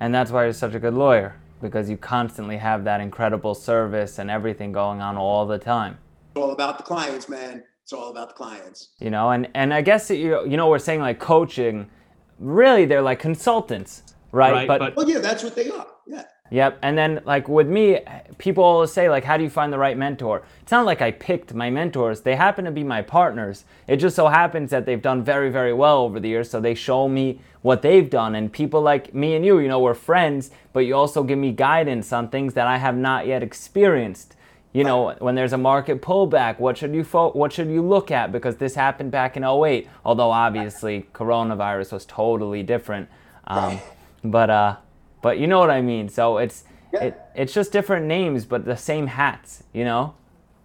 And 0.00 0.14
that's 0.14 0.30
why 0.30 0.44
you're 0.44 0.54
such 0.54 0.74
a 0.74 0.78
good 0.78 0.94
lawyer 0.94 1.36
because 1.60 1.90
you 1.90 1.98
constantly 1.98 2.56
have 2.56 2.84
that 2.84 3.02
incredible 3.02 3.54
service 3.54 4.18
and 4.18 4.30
everything 4.30 4.72
going 4.72 5.02
on 5.02 5.18
all 5.18 5.46
the 5.46 5.58
time. 5.58 5.98
It's 6.32 6.40
all 6.42 6.52
about 6.52 6.78
the 6.78 6.84
clients, 6.84 7.28
man. 7.28 7.62
It's 7.82 7.92
all 7.92 8.10
about 8.10 8.28
the 8.30 8.34
clients. 8.34 8.90
You 8.98 9.10
know, 9.10 9.30
and 9.32 9.48
and 9.54 9.74
I 9.74 9.82
guess 9.82 10.08
you 10.10 10.48
you 10.48 10.56
know 10.56 10.68
we're 10.70 10.78
saying 10.78 11.00
like 11.00 11.18
coaching, 11.20 11.90
really 12.38 12.86
they're 12.86 13.02
like 13.02 13.18
consultants, 13.18 14.14
right? 14.32 14.66
Right, 14.66 14.68
but- 14.68 14.96
Well, 14.96 15.10
yeah, 15.10 15.18
that's 15.18 15.44
what 15.44 15.54
they 15.54 15.68
are. 15.70 15.86
Yeah. 16.06 16.24
Yep. 16.50 16.78
And 16.82 16.98
then 16.98 17.20
like 17.24 17.48
with 17.48 17.68
me, 17.68 18.00
people 18.38 18.64
always 18.64 18.92
say 18.92 19.08
like, 19.08 19.24
how 19.24 19.36
do 19.36 19.44
you 19.44 19.50
find 19.50 19.72
the 19.72 19.78
right 19.78 19.96
mentor? 19.96 20.42
It's 20.62 20.72
not 20.72 20.84
like 20.84 21.00
I 21.00 21.12
picked 21.12 21.54
my 21.54 21.70
mentors. 21.70 22.22
They 22.22 22.34
happen 22.34 22.64
to 22.64 22.72
be 22.72 22.82
my 22.82 23.02
partners. 23.02 23.64
It 23.86 23.96
just 23.96 24.16
so 24.16 24.26
happens 24.28 24.70
that 24.70 24.84
they've 24.84 25.00
done 25.00 25.22
very, 25.22 25.50
very 25.50 25.72
well 25.72 25.98
over 25.98 26.18
the 26.18 26.28
years. 26.28 26.50
So 26.50 26.60
they 26.60 26.74
show 26.74 27.08
me 27.08 27.40
what 27.62 27.82
they've 27.82 28.08
done. 28.10 28.34
And 28.34 28.52
people 28.52 28.82
like 28.82 29.14
me 29.14 29.34
and 29.36 29.44
you, 29.44 29.60
you 29.60 29.68
know, 29.68 29.78
we're 29.78 29.94
friends, 29.94 30.50
but 30.72 30.80
you 30.80 30.96
also 30.96 31.22
give 31.22 31.38
me 31.38 31.52
guidance 31.52 32.12
on 32.12 32.28
things 32.28 32.54
that 32.54 32.66
I 32.66 32.78
have 32.78 32.96
not 32.96 33.26
yet 33.26 33.42
experienced. 33.42 34.34
You 34.72 34.84
know, 34.84 35.16
when 35.18 35.34
there's 35.34 35.52
a 35.52 35.58
market 35.58 36.00
pullback, 36.00 36.60
what 36.60 36.78
should 36.78 36.94
you 36.94 37.02
fo- 37.02 37.32
what 37.32 37.52
should 37.52 37.68
you 37.68 37.82
look 37.82 38.12
at? 38.12 38.30
Because 38.30 38.56
this 38.56 38.76
happened 38.76 39.10
back 39.10 39.36
in 39.36 39.42
08, 39.42 39.88
although 40.04 40.30
obviously 40.30 41.08
coronavirus 41.12 41.92
was 41.92 42.06
totally 42.06 42.62
different. 42.62 43.08
Um, 43.48 43.80
but 44.22 44.48
uh, 44.48 44.76
but 45.22 45.38
you 45.38 45.46
know 45.46 45.58
what 45.58 45.70
I 45.70 45.80
mean. 45.80 46.08
So 46.08 46.38
it's 46.38 46.64
Yeah. 46.92 47.04
it, 47.04 47.20
it's 47.34 47.52
just 47.52 47.72
different 47.72 48.06
names, 48.06 48.44
but 48.44 48.64
the 48.64 48.76
same 48.76 49.06
hats. 49.08 49.62
You 49.72 49.84
know 49.84 50.14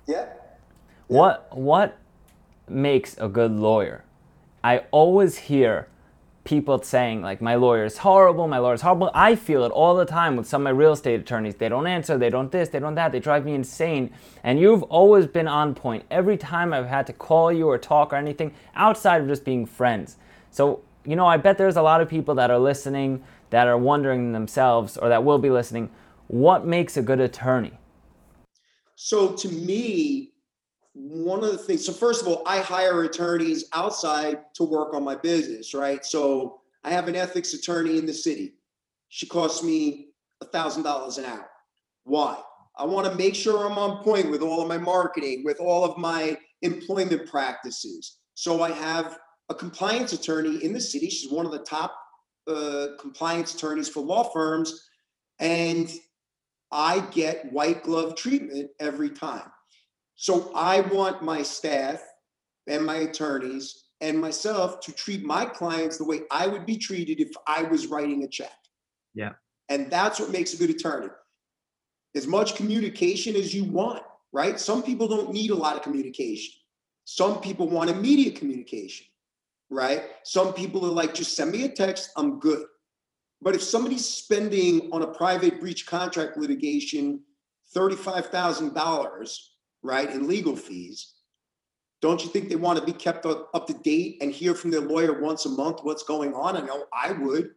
Yeah. 0.07 0.25
what 1.07 1.47
what 1.55 1.97
makes 2.67 3.17
a 3.19 3.27
good 3.27 3.51
lawyer? 3.51 4.03
I 4.63 4.83
always 4.91 5.37
hear 5.37 5.87
people 6.43 6.79
saying 6.81 7.21
like 7.23 7.41
my 7.41 7.55
lawyer 7.55 7.85
is 7.85 7.99
horrible, 7.99 8.47
my 8.47 8.59
lawyer 8.59 8.75
is 8.75 8.81
horrible. 8.81 9.09
I 9.13 9.35
feel 9.35 9.63
it 9.63 9.71
all 9.71 9.95
the 9.95 10.05
time 10.05 10.35
with 10.35 10.47
some 10.47 10.61
of 10.61 10.63
my 10.65 10.69
real 10.69 10.93
estate 10.93 11.19
attorneys. 11.19 11.55
They 11.55 11.69
don't 11.69 11.87
answer, 11.87 12.17
they 12.17 12.29
don't 12.29 12.51
this, 12.51 12.69
they 12.69 12.79
don't 12.79 12.95
that. 12.95 13.11
They 13.11 13.19
drive 13.19 13.45
me 13.45 13.53
insane. 13.55 14.11
And 14.43 14.59
you've 14.59 14.83
always 14.83 15.25
been 15.27 15.47
on 15.47 15.73
point 15.73 16.05
every 16.11 16.37
time 16.37 16.71
I've 16.71 16.85
had 16.87 17.07
to 17.07 17.13
call 17.13 17.51
you 17.51 17.67
or 17.67 17.77
talk 17.79 18.13
or 18.13 18.15
anything 18.15 18.53
outside 18.75 19.21
of 19.21 19.27
just 19.27 19.43
being 19.43 19.65
friends. 19.65 20.17
So, 20.51 20.81
you 21.03 21.15
know, 21.15 21.25
I 21.25 21.37
bet 21.37 21.57
there's 21.57 21.77
a 21.77 21.81
lot 21.81 22.01
of 22.01 22.09
people 22.09 22.35
that 22.35 22.49
are 22.51 22.59
listening 22.59 23.23
that 23.55 23.69
are 23.69 23.77
wondering 23.77 24.33
themselves 24.33 24.97
or 24.97 25.07
that 25.07 25.23
will 25.23 25.37
be 25.37 25.49
listening, 25.49 25.89
what 26.27 26.65
makes 26.65 26.97
a 26.97 27.01
good 27.01 27.21
attorney? 27.21 27.71
So 28.97 29.31
to 29.31 29.47
me, 29.47 30.33
one 30.91 31.41
of 31.41 31.53
the 31.53 31.57
things, 31.57 31.85
so 31.85 31.93
first 31.93 32.21
of 32.21 32.27
all, 32.27 32.43
I 32.45 32.59
hire 32.59 33.03
attorneys 33.03 33.63
outside 33.71 34.39
to 34.55 34.65
work 34.65 34.93
on 34.93 35.05
my 35.05 35.15
business, 35.15 35.73
right? 35.73 36.03
So 36.03 36.59
I 36.83 36.89
have 36.89 37.07
an 37.07 37.15
ethics 37.15 37.53
attorney 37.53 37.97
in 37.97 38.05
the 38.05 38.13
city. 38.13 38.55
She 39.07 39.25
costs 39.25 39.63
me 39.63 40.09
a 40.41 40.45
thousand 40.45 40.83
dollars 40.83 41.17
an 41.17 41.23
hour. 41.23 41.47
Why? 42.03 42.37
I 42.77 42.83
want 42.83 43.07
to 43.07 43.15
make 43.15 43.35
sure 43.35 43.65
I'm 43.65 43.77
on 43.77 44.03
point 44.03 44.29
with 44.31 44.41
all 44.41 44.61
of 44.61 44.67
my 44.67 44.77
marketing, 44.77 45.43
with 45.45 45.61
all 45.61 45.85
of 45.85 45.97
my 45.97 46.37
employment 46.61 47.29
practices. 47.29 48.17
So 48.33 48.61
I 48.61 48.71
have 48.71 49.17
a 49.47 49.55
compliance 49.55 50.11
attorney 50.11 50.61
in 50.61 50.73
the 50.73 50.81
city. 50.81 51.09
She's 51.09 51.31
one 51.31 51.45
of 51.45 51.53
the 51.53 51.59
top 51.59 51.95
uh, 52.47 52.87
compliance 52.99 53.53
attorneys 53.53 53.89
for 53.89 54.01
law 54.01 54.23
firms. 54.23 54.87
And 55.39 55.91
I 56.71 56.99
get 57.11 57.51
white 57.51 57.83
glove 57.83 58.15
treatment 58.15 58.71
every 58.79 59.09
time. 59.09 59.51
So 60.15 60.51
I 60.55 60.81
want 60.81 61.21
my 61.23 61.43
staff 61.43 62.01
and 62.67 62.85
my 62.85 62.97
attorneys 62.97 63.85
and 64.01 64.19
myself 64.19 64.79
to 64.81 64.91
treat 64.91 65.23
my 65.23 65.45
clients 65.45 65.97
the 65.97 66.05
way 66.05 66.21
I 66.31 66.47
would 66.47 66.65
be 66.65 66.77
treated 66.77 67.19
if 67.19 67.31
I 67.47 67.63
was 67.63 67.87
writing 67.87 68.23
a 68.23 68.27
check. 68.27 68.51
Yeah. 69.13 69.33
And 69.69 69.89
that's 69.89 70.19
what 70.19 70.31
makes 70.31 70.53
a 70.53 70.57
good 70.57 70.69
attorney. 70.69 71.09
As 72.15 72.27
much 72.27 72.55
communication 72.55 73.35
as 73.35 73.53
you 73.53 73.65
want, 73.65 74.03
right? 74.31 74.59
Some 74.59 74.83
people 74.83 75.07
don't 75.07 75.31
need 75.31 75.51
a 75.51 75.55
lot 75.55 75.75
of 75.75 75.81
communication. 75.81 76.53
Some 77.05 77.39
people 77.41 77.69
want 77.69 77.89
immediate 77.89 78.35
communication, 78.35 79.05
right? 79.75 80.03
Some 80.23 80.53
people 80.53 80.85
are 80.85 80.91
like, 80.91 81.13
just 81.13 81.35
send 81.35 81.51
me 81.51 81.65
a 81.65 81.69
text, 81.69 82.11
I'm 82.15 82.39
good. 82.39 82.65
But 83.41 83.55
if 83.55 83.61
somebody's 83.61 84.07
spending 84.07 84.89
on 84.91 85.01
a 85.01 85.07
private 85.07 85.59
breach 85.59 85.85
contract 85.85 86.37
litigation 86.37 87.21
$35,000, 87.75 89.37
right, 89.83 90.09
in 90.09 90.27
legal 90.27 90.55
fees, 90.55 91.13
don't 92.01 92.23
you 92.23 92.29
think 92.29 92.49
they 92.49 92.55
want 92.55 92.79
to 92.79 92.85
be 92.85 92.93
kept 92.93 93.25
up, 93.25 93.49
up 93.53 93.67
to 93.67 93.73
date 93.73 94.17
and 94.21 94.31
hear 94.31 94.53
from 94.53 94.71
their 94.71 94.81
lawyer 94.81 95.19
once 95.19 95.45
a 95.45 95.49
month 95.49 95.79
what's 95.83 96.03
going 96.03 96.33
on? 96.33 96.55
I 96.55 96.61
know 96.61 96.85
I 96.93 97.11
would, 97.11 97.49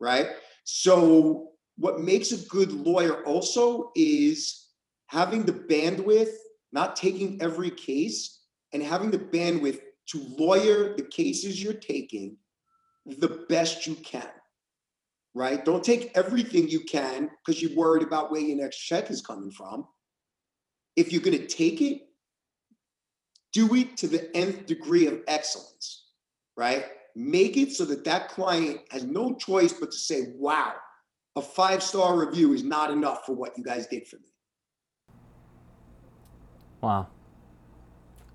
right? 0.00 0.28
So, 0.64 1.50
what 1.76 2.00
makes 2.00 2.32
a 2.32 2.48
good 2.48 2.72
lawyer 2.72 3.24
also 3.24 3.92
is 3.94 4.68
having 5.06 5.44
the 5.44 5.52
bandwidth, 5.52 6.32
not 6.72 6.96
taking 6.96 7.40
every 7.40 7.70
case, 7.70 8.40
and 8.72 8.82
having 8.82 9.10
the 9.10 9.18
bandwidth 9.18 9.80
to 10.08 10.26
lawyer 10.38 10.94
the 10.96 11.02
cases 11.02 11.62
you're 11.62 11.72
taking 11.72 12.36
the 13.06 13.46
best 13.48 13.86
you 13.86 13.94
can 13.94 14.28
right? 15.38 15.64
Don't 15.64 15.84
take 15.84 16.10
everything 16.16 16.68
you 16.68 16.80
can 16.80 17.30
because 17.44 17.62
you're 17.62 17.76
worried 17.76 18.02
about 18.02 18.30
where 18.30 18.40
your 18.40 18.56
next 18.56 18.78
check 18.78 19.08
is 19.10 19.20
coming 19.20 19.52
from. 19.52 19.86
If 20.96 21.12
you're 21.12 21.22
going 21.22 21.38
to 21.38 21.46
take 21.46 21.80
it, 21.80 22.02
do 23.52 23.72
it 23.76 23.96
to 23.98 24.08
the 24.08 24.34
nth 24.36 24.66
degree 24.66 25.06
of 25.06 25.20
excellence, 25.28 26.06
right? 26.56 26.86
Make 27.14 27.56
it 27.56 27.72
so 27.72 27.84
that 27.84 28.04
that 28.04 28.28
client 28.30 28.80
has 28.90 29.04
no 29.04 29.34
choice 29.34 29.72
but 29.72 29.92
to 29.92 29.96
say, 29.96 30.32
wow, 30.34 30.74
a 31.36 31.42
five 31.42 31.82
star 31.84 32.18
review 32.18 32.52
is 32.52 32.64
not 32.64 32.90
enough 32.90 33.24
for 33.24 33.34
what 33.34 33.56
you 33.56 33.62
guys 33.62 33.86
did 33.86 34.08
for 34.08 34.16
me. 34.16 34.28
Wow. 36.80 37.08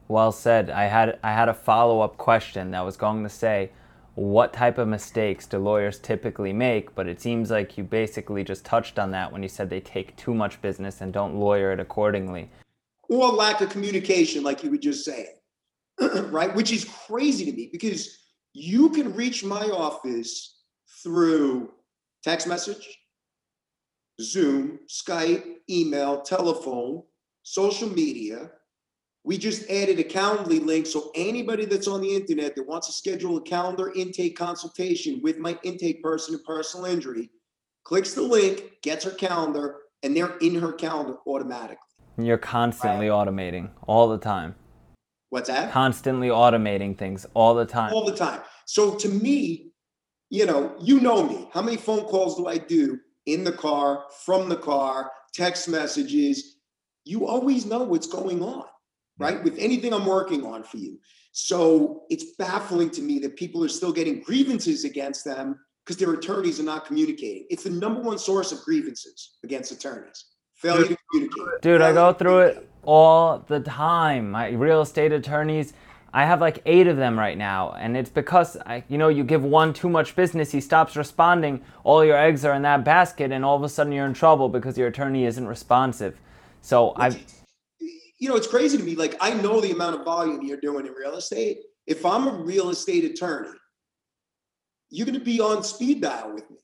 Well 0.07 0.31
said. 0.31 0.69
I 0.69 0.85
had 0.85 1.19
I 1.23 1.31
had 1.31 1.49
a 1.49 1.53
follow-up 1.53 2.17
question 2.17 2.71
that 2.71 2.85
was 2.85 2.97
going 2.97 3.23
to 3.23 3.29
say 3.29 3.71
what 4.15 4.53
type 4.53 4.77
of 4.77 4.87
mistakes 4.87 5.47
do 5.47 5.57
lawyers 5.57 5.97
typically 5.97 6.53
make, 6.53 6.93
but 6.93 7.07
it 7.07 7.19
seems 7.19 7.49
like 7.49 7.77
you 7.77 7.83
basically 7.83 8.43
just 8.43 8.63
touched 8.63 8.99
on 8.99 9.11
that 9.11 9.31
when 9.31 9.41
you 9.41 9.49
said 9.49 9.69
they 9.69 9.79
take 9.79 10.15
too 10.15 10.33
much 10.33 10.61
business 10.61 11.01
and 11.01 11.11
don't 11.11 11.35
lawyer 11.35 11.71
it 11.71 11.79
accordingly. 11.79 12.49
Or 13.09 13.29
lack 13.29 13.61
of 13.61 13.69
communication, 13.69 14.43
like 14.43 14.63
you 14.63 14.69
were 14.69 14.77
just 14.77 15.03
saying, 15.03 15.33
right? 16.29 16.53
Which 16.53 16.71
is 16.71 16.85
crazy 16.85 17.45
to 17.45 17.51
me 17.51 17.69
because 17.71 18.19
you 18.53 18.89
can 18.89 19.15
reach 19.15 19.43
my 19.43 19.65
office 19.65 20.61
through 21.01 21.71
text 22.23 22.47
message, 22.47 22.87
Zoom, 24.21 24.79
Skype, 24.87 25.43
email, 25.69 26.21
telephone, 26.21 27.03
social 27.41 27.89
media. 27.89 28.51
We 29.25 29.37
just 29.37 29.69
added 29.69 29.99
a 29.99 30.03
Calendly 30.03 30.63
link. 30.63 30.85
So 30.85 31.11
anybody 31.15 31.65
that's 31.65 31.87
on 31.87 32.01
the 32.01 32.13
internet 32.13 32.55
that 32.55 32.67
wants 32.67 32.87
to 32.87 32.93
schedule 32.93 33.37
a 33.37 33.41
calendar 33.41 33.91
intake 33.95 34.37
consultation 34.37 35.21
with 35.23 35.37
my 35.37 35.57
intake 35.63 36.03
person 36.03 36.35
in 36.35 36.43
personal 36.43 36.85
injury, 36.85 37.29
clicks 37.85 38.13
the 38.13 38.21
link, 38.21 38.63
gets 38.81 39.05
her 39.05 39.11
calendar, 39.11 39.77
and 40.03 40.15
they're 40.15 40.37
in 40.39 40.55
her 40.55 40.73
calendar 40.73 41.15
automatically. 41.25 41.77
And 42.17 42.27
You're 42.27 42.37
constantly 42.37 43.07
automating 43.07 43.69
all 43.87 44.09
the 44.09 44.17
time. 44.17 44.55
What's 45.29 45.47
that? 45.47 45.71
Constantly 45.71 46.27
automating 46.27 46.95
things 46.97 47.25
all 47.33 47.55
the 47.55 47.65
time. 47.65 47.91
all 47.93 48.05
the 48.05 48.15
time. 48.15 48.41
So 48.65 48.95
to 48.95 49.09
me, 49.09 49.71
you 50.29 50.45
know, 50.45 50.75
you 50.79 50.99
know 50.99 51.27
me. 51.27 51.49
How 51.53 51.61
many 51.61 51.77
phone 51.77 52.03
calls 52.03 52.37
do 52.37 52.47
I 52.47 52.57
do 52.57 52.99
in 53.25 53.43
the 53.43 53.51
car, 53.51 54.03
from 54.25 54.49
the 54.49 54.57
car, 54.57 55.11
text 55.33 55.67
messages? 55.69 56.57
You 57.05 57.25
always 57.25 57.65
know 57.65 57.83
what's 57.83 58.07
going 58.07 58.43
on, 58.43 58.65
right? 59.19 59.43
With 59.43 59.57
anything 59.57 59.93
I'm 59.93 60.05
working 60.05 60.45
on 60.45 60.63
for 60.63 60.77
you. 60.77 60.99
So 61.31 62.03
it's 62.09 62.35
baffling 62.37 62.89
to 62.91 63.01
me 63.01 63.19
that 63.19 63.35
people 63.35 63.63
are 63.63 63.69
still 63.69 63.91
getting 63.91 64.21
grievances 64.21 64.83
against 64.83 65.25
them 65.25 65.59
because 65.83 65.97
their 65.97 66.13
attorneys 66.13 66.59
are 66.59 66.63
not 66.63 66.85
communicating. 66.85 67.45
It's 67.49 67.63
the 67.63 67.69
number 67.71 68.01
one 68.01 68.17
source 68.17 68.51
of 68.51 68.61
grievances 68.61 69.37
against 69.43 69.71
attorneys. 69.71 70.25
Failure 70.55 70.87
to 70.87 70.97
communicate. 71.11 71.61
Dude, 71.61 71.81
I 71.81 71.91
go 71.91 72.13
through 72.13 72.39
it 72.39 72.69
all 72.83 73.43
the 73.47 73.59
time. 73.59 74.31
My 74.31 74.49
real 74.49 74.81
estate 74.81 75.11
attorneys, 75.11 75.73
I 76.13 76.25
have 76.25 76.39
like 76.39 76.61
eight 76.65 76.87
of 76.87 76.97
them 76.97 77.17
right 77.17 77.37
now, 77.37 77.73
and 77.73 77.97
it's 77.97 78.09
because 78.09 78.55
I, 78.65 78.83
you 78.87 78.97
know, 78.99 79.09
you 79.09 79.23
give 79.23 79.43
one 79.43 79.73
too 79.73 79.89
much 79.89 80.15
business, 80.15 80.51
he 80.51 80.61
stops 80.61 80.95
responding. 80.95 81.63
All 81.83 82.05
your 82.05 82.17
eggs 82.17 82.45
are 82.45 82.53
in 82.53 82.61
that 82.61 82.85
basket, 82.85 83.31
and 83.31 83.43
all 83.43 83.57
of 83.57 83.63
a 83.63 83.69
sudden 83.69 83.91
you're 83.91 84.05
in 84.05 84.13
trouble 84.13 84.47
because 84.47 84.77
your 84.77 84.87
attorney 84.87 85.25
isn't 85.25 85.47
responsive. 85.47 86.19
So 86.61 86.93
I've, 86.95 87.19
you 88.23 88.29
know, 88.29 88.37
it's 88.37 88.47
crazy 88.47 88.77
to 88.77 88.83
me. 88.85 88.95
Like, 88.95 89.17
I 89.19 89.33
know 89.33 89.59
the 89.59 89.71
amount 89.71 89.99
of 89.99 90.05
volume 90.05 90.41
you're 90.43 90.55
doing 90.55 90.87
in 90.87 90.93
real 90.93 91.17
estate. 91.17 91.57
If 91.87 92.05
I'm 92.05 92.25
a 92.25 92.31
real 92.31 92.69
estate 92.69 93.03
attorney, 93.03 93.49
you're 94.89 95.05
going 95.05 95.19
to 95.19 95.25
be 95.25 95.41
on 95.41 95.61
speed 95.61 96.01
dial 96.01 96.33
with 96.33 96.49
me. 96.49 96.55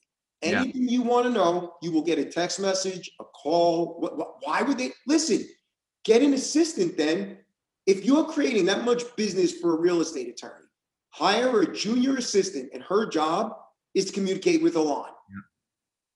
Yeah. 0.42 0.62
Anything 0.62 0.88
you 0.88 1.02
want 1.02 1.26
to 1.26 1.34
know, 1.34 1.74
you 1.82 1.92
will 1.92 2.02
get 2.02 2.18
a 2.18 2.24
text 2.24 2.62
message, 2.62 3.12
a 3.20 3.26
call. 3.26 4.00
What, 4.00 4.18
what, 4.18 4.36
why 4.40 4.62
would 4.62 4.78
they 4.78 4.92
listen? 5.06 5.46
Get 6.06 6.22
an 6.22 6.34
assistant 6.34 6.96
then. 6.96 7.40
If 7.86 8.06
you're 8.06 8.24
creating 8.24 8.66
that 8.68 8.86
much 8.86 9.04
business 9.18 9.52
for 9.60 9.76
a 9.76 9.82
real 9.82 10.00
estate 10.00 10.30
attorney, 10.30 10.66
hire 11.10 11.60
a 11.60 11.76
junior 11.76 12.16
assistant, 12.16 12.70
and 12.74 12.82
her 12.84 13.06
job 13.06 13.52
is 13.96 14.06
to 14.06 14.14
communicate 14.14 14.64
with 14.64 14.78
Alon. 14.78 15.10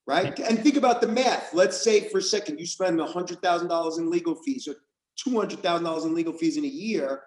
right? 0.07 0.39
And 0.39 0.63
think 0.63 0.77
about 0.77 1.01
the 1.01 1.07
math. 1.09 1.53
Let's 1.53 1.81
say 1.83 2.07
for 2.07 2.19
a 2.19 2.21
second 2.21 2.61
you 2.61 2.65
spend 2.65 2.97
$100,000 2.97 3.97
in 3.97 4.09
legal 4.09 4.35
fees 4.35 4.69
or 4.69 4.75
$200,000 5.27 6.05
in 6.05 6.15
legal 6.15 6.33
fees 6.33 6.57
in 6.57 6.63
a 6.63 6.67
year. 6.67 7.21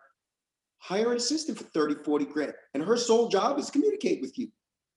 Hire 0.79 1.11
an 1.11 1.17
assistant 1.17 1.59
for 1.59 1.65
30, 1.65 2.03
40 2.05 2.25
grand. 2.27 2.53
And 2.75 2.83
her 2.83 2.97
sole 2.97 3.29
job 3.29 3.59
is 3.59 3.67
to 3.67 3.73
communicate 3.73 4.21
with 4.21 4.39
you. 4.39 4.49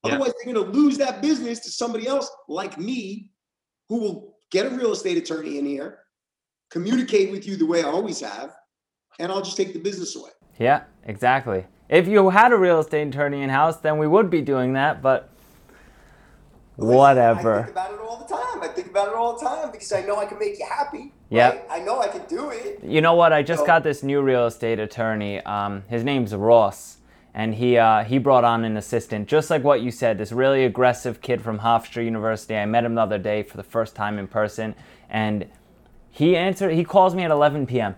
Yeah. 0.04 0.14
Otherwise, 0.14 0.34
they're 0.44 0.54
going 0.54 0.66
to 0.66 0.72
lose 0.72 0.98
that 0.98 1.22
business 1.22 1.60
to 1.60 1.72
somebody 1.72 2.08
else 2.08 2.30
like 2.48 2.78
me 2.78 3.32
who 3.88 4.00
will 4.00 4.38
get 4.52 4.66
a 4.66 4.70
real 4.70 4.92
estate 4.92 5.18
attorney 5.18 5.58
in 5.58 5.66
here, 5.66 6.00
communicate 6.70 7.32
with 7.32 7.48
you 7.48 7.56
the 7.56 7.66
way 7.66 7.84
I 7.84 7.88
always 7.88 8.20
have, 8.22 8.56
and 9.20 9.32
I'll 9.32 9.42
just 9.42 9.58
take 9.58 9.74
the 9.74 9.80
business 9.80 10.16
away. 10.16 10.32
Yeah, 10.58 10.84
exactly. 11.06 11.66
If 11.90 12.08
you 12.08 12.30
had 12.30 12.52
a 12.52 12.58
real 12.58 12.80
estate 12.80 13.08
attorney 13.08 13.42
in 13.42 13.50
house, 13.50 13.78
then 13.78 13.98
we 13.98 14.08
would 14.08 14.30
be 14.30 14.42
doing 14.42 14.74
that, 14.74 15.02
but 15.02 15.30
whatever. 16.76 17.60
I 17.60 17.64
think 17.64 17.72
about 17.72 17.94
it 17.94 18.00
all 18.00 18.18
the 18.20 18.36
time. 18.36 18.62
I 18.62 18.68
think 18.68 18.88
about 18.88 19.08
it 19.10 19.16
all 19.16 19.38
the 19.38 19.46
time 19.46 19.72
because 19.72 19.92
I 19.92 20.02
know 20.02 20.18
I 20.18 20.26
can 20.26 20.38
make 20.40 20.60
you 20.60 20.66
happy. 20.66 21.14
Yep. 21.30 21.54
right? 21.70 21.82
I 21.82 21.84
know 21.86 22.00
I 22.00 22.08
can 22.08 22.22
do 22.28 22.50
it. 22.50 22.80
You 22.84 23.02
know 23.02 23.14
what? 23.16 23.34
I 23.34 23.44
just 23.44 23.62
So- 23.62 23.66
got 23.68 23.84
this 23.84 24.02
new 24.04 24.22
real 24.22 24.46
estate 24.48 24.80
attorney. 24.80 25.42
Um, 25.42 25.84
his 25.88 26.04
name's 26.04 26.34
Ross, 26.36 26.98
and 27.34 27.56
he 27.56 27.78
uh, 27.78 28.04
he 28.04 28.18
brought 28.18 28.44
on 28.44 28.64
an 28.66 28.78
assistant, 28.78 29.28
just 29.28 29.50
like 29.50 29.64
what 29.64 29.82
you 29.82 29.92
said. 29.92 30.18
This 30.18 30.32
really 30.32 30.66
aggressive 30.66 31.22
kid 31.22 31.42
from 31.42 31.60
Hofstra 31.60 32.04
University. 32.04 32.56
I 32.56 32.66
met 32.66 32.84
him 32.84 32.96
the 32.96 33.02
other 33.02 33.18
day 33.20 33.44
for 33.44 33.58
the 33.58 33.64
first 33.64 33.96
time 33.96 34.18
in 34.18 34.28
person, 34.28 34.74
and 35.10 35.46
he 36.10 36.36
answered. 36.36 36.72
He 36.74 36.84
calls 36.84 37.14
me 37.14 37.24
at 37.24 37.32
11 37.32 37.68
p.m. 37.68 37.96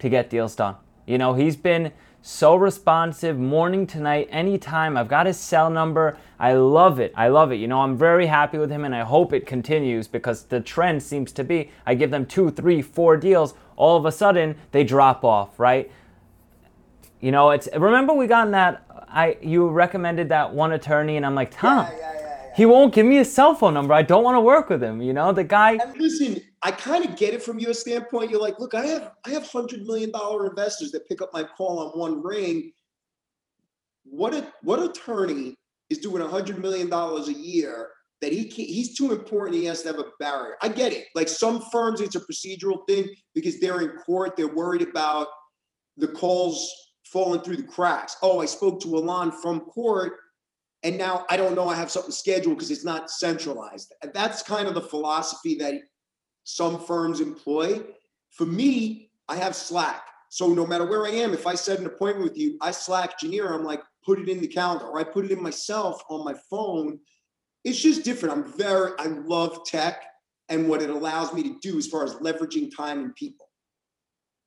to 0.00 0.08
get 0.08 0.28
deals 0.28 0.54
done. 0.54 0.76
You 1.06 1.16
know, 1.18 1.32
he's 1.34 1.56
been 1.56 1.92
so 2.26 2.56
responsive, 2.56 3.38
morning 3.38 3.86
to 3.86 4.00
night, 4.00 4.28
anytime. 4.30 4.96
I've 4.96 5.08
got 5.08 5.26
his 5.26 5.38
cell 5.38 5.68
number. 5.68 6.16
I 6.38 6.54
love 6.54 6.98
it. 6.98 7.12
I 7.14 7.28
love 7.28 7.52
it. 7.52 7.56
You 7.56 7.68
know, 7.68 7.82
I'm 7.82 7.98
very 7.98 8.24
happy 8.24 8.56
with 8.56 8.70
him, 8.70 8.86
and 8.86 8.94
I 8.94 9.02
hope 9.02 9.34
it 9.34 9.46
continues 9.46 10.08
because 10.08 10.44
the 10.44 10.58
trend 10.58 11.02
seems 11.02 11.32
to 11.32 11.44
be 11.44 11.70
I 11.84 11.94
give 11.94 12.10
them 12.10 12.24
two, 12.24 12.50
three, 12.50 12.80
four 12.80 13.18
deals. 13.18 13.52
All 13.76 13.98
of 13.98 14.06
a 14.06 14.10
sudden, 14.10 14.56
they 14.72 14.84
drop 14.84 15.22
off, 15.22 15.60
right? 15.60 15.92
You 17.20 17.30
know, 17.30 17.50
it's 17.50 17.68
remember 17.76 18.14
we 18.14 18.26
got 18.26 18.46
in 18.46 18.52
that. 18.52 18.86
I 19.06 19.36
you 19.42 19.68
recommended 19.68 20.30
that 20.30 20.54
one 20.54 20.72
attorney, 20.72 21.18
and 21.18 21.26
I'm 21.26 21.34
like, 21.34 21.52
yeah, 21.62 21.90
yeah, 21.90 21.98
yeah. 21.98 22.03
He 22.54 22.66
won't 22.66 22.94
give 22.94 23.04
me 23.04 23.18
a 23.18 23.24
cell 23.24 23.54
phone 23.54 23.74
number. 23.74 23.92
I 23.92 24.02
don't 24.02 24.22
want 24.22 24.36
to 24.36 24.40
work 24.40 24.68
with 24.68 24.82
him. 24.82 25.02
You 25.02 25.12
know, 25.12 25.32
the 25.32 25.44
guy. 25.44 25.72
And 25.72 25.96
listen, 25.98 26.40
I 26.62 26.70
kind 26.70 27.04
of 27.04 27.16
get 27.16 27.34
it 27.34 27.42
from 27.42 27.58
your 27.58 27.74
standpoint. 27.74 28.30
You're 28.30 28.40
like, 28.40 28.60
look, 28.60 28.74
I 28.74 28.86
have 28.86 29.12
I 29.26 29.30
have 29.30 29.46
hundred 29.50 29.84
million 29.84 30.10
dollar 30.12 30.48
investors 30.48 30.92
that 30.92 31.08
pick 31.08 31.20
up 31.20 31.30
my 31.32 31.42
call 31.42 31.80
on 31.80 31.98
one 31.98 32.22
ring. 32.22 32.72
What 34.04 34.34
a 34.34 34.46
what 34.62 34.80
attorney 34.82 35.56
is 35.90 35.98
doing 35.98 36.26
hundred 36.28 36.58
million 36.58 36.88
dollars 36.88 37.28
a 37.28 37.32
year 37.32 37.90
that 38.20 38.32
he 38.32 38.44
can't, 38.44 38.68
he's 38.68 38.96
too 38.96 39.12
important. 39.12 39.56
He 39.56 39.64
has 39.64 39.82
to 39.82 39.88
have 39.88 39.98
a 39.98 40.06
barrier. 40.20 40.56
I 40.62 40.68
get 40.68 40.92
it. 40.92 41.06
Like 41.14 41.28
some 41.28 41.60
firms, 41.72 42.00
it's 42.00 42.14
a 42.14 42.20
procedural 42.20 42.86
thing 42.88 43.08
because 43.34 43.58
they're 43.60 43.80
in 43.80 43.90
court. 43.98 44.36
They're 44.36 44.48
worried 44.48 44.82
about 44.82 45.26
the 45.96 46.08
calls 46.08 46.70
falling 47.04 47.40
through 47.40 47.56
the 47.56 47.64
cracks. 47.64 48.16
Oh, 48.22 48.40
I 48.40 48.46
spoke 48.46 48.80
to 48.82 48.96
Alon 48.96 49.32
from 49.32 49.60
court 49.60 50.14
and 50.84 50.98
now 50.98 51.24
I 51.30 51.36
don't 51.36 51.54
know 51.54 51.68
I 51.68 51.74
have 51.74 51.90
something 51.90 52.12
scheduled 52.12 52.56
because 52.56 52.70
it's 52.70 52.84
not 52.84 53.10
centralized. 53.10 53.92
That's 54.12 54.42
kind 54.42 54.68
of 54.68 54.74
the 54.74 54.82
philosophy 54.82 55.56
that 55.56 55.74
some 56.44 56.78
firms 56.78 57.20
employ. 57.20 57.82
For 58.30 58.44
me, 58.44 59.10
I 59.28 59.36
have 59.36 59.56
Slack. 59.56 60.02
So 60.28 60.52
no 60.52 60.66
matter 60.66 60.84
where 60.84 61.06
I 61.06 61.10
am, 61.10 61.32
if 61.32 61.46
I 61.46 61.54
set 61.54 61.78
an 61.78 61.86
appointment 61.86 62.28
with 62.28 62.38
you, 62.38 62.58
I 62.60 62.70
Slack 62.70 63.18
Janir, 63.18 63.50
I'm 63.50 63.64
like, 63.64 63.82
put 64.04 64.18
it 64.18 64.28
in 64.28 64.40
the 64.40 64.46
calendar, 64.46 64.84
or 64.84 64.98
I 64.98 65.04
put 65.04 65.24
it 65.24 65.30
in 65.30 65.42
myself 65.42 66.02
on 66.10 66.24
my 66.24 66.34
phone. 66.50 66.98
It's 67.64 67.80
just 67.80 68.04
different. 68.04 68.34
I'm 68.34 68.52
very, 68.58 68.92
I 68.98 69.06
love 69.06 69.64
tech 69.64 70.04
and 70.50 70.68
what 70.68 70.82
it 70.82 70.90
allows 70.90 71.32
me 71.32 71.42
to 71.44 71.58
do 71.62 71.78
as 71.78 71.86
far 71.86 72.04
as 72.04 72.14
leveraging 72.16 72.76
time 72.76 73.00
and 73.00 73.14
people. 73.14 73.48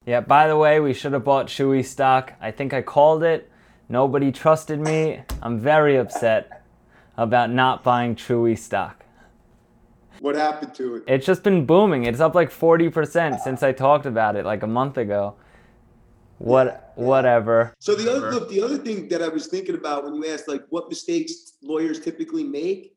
Yeah, 0.05 0.21
by 0.21 0.47
the 0.47 0.57
way, 0.57 0.79
we 0.79 0.93
should 0.93 1.13
have 1.13 1.23
bought 1.23 1.47
Chewy 1.47 1.83
stock. 1.83 2.33
I 2.39 2.51
think 2.51 2.73
I 2.73 2.83
called 2.83 3.23
it. 3.23 3.49
Nobody 3.89 4.31
trusted 4.31 4.79
me. 4.79 5.21
I'm 5.41 5.59
very 5.59 5.95
upset 5.95 6.63
about 7.15 7.49
not 7.49 7.83
buying 7.83 8.15
Chewy 8.15 8.57
stock. 8.57 9.05
What 10.19 10.35
happened 10.35 10.75
to 10.75 10.95
it? 10.95 11.03
It's 11.07 11.25
just 11.25 11.43
been 11.43 11.65
booming. 11.65 12.05
It's 12.05 12.19
up 12.19 12.35
like 12.35 12.51
40% 12.51 13.39
since 13.39 13.63
I 13.63 13.71
talked 13.71 14.05
about 14.05 14.35
it 14.35 14.45
like 14.45 14.63
a 14.63 14.67
month 14.67 14.97
ago. 14.97 15.35
What 16.39 16.93
whatever. 16.95 17.73
So 17.79 17.95
the 17.95 18.11
other 18.11 18.31
look, 18.31 18.49
the 18.49 18.61
other 18.61 18.77
thing 18.77 19.07
that 19.09 19.23
I 19.23 19.27
was 19.27 19.47
thinking 19.47 19.75
about 19.75 20.03
when 20.03 20.13
you 20.13 20.27
asked 20.27 20.47
like 20.47 20.63
what 20.69 20.87
mistakes 20.87 21.53
lawyers 21.63 21.99
typically 21.99 22.43
make 22.43 22.95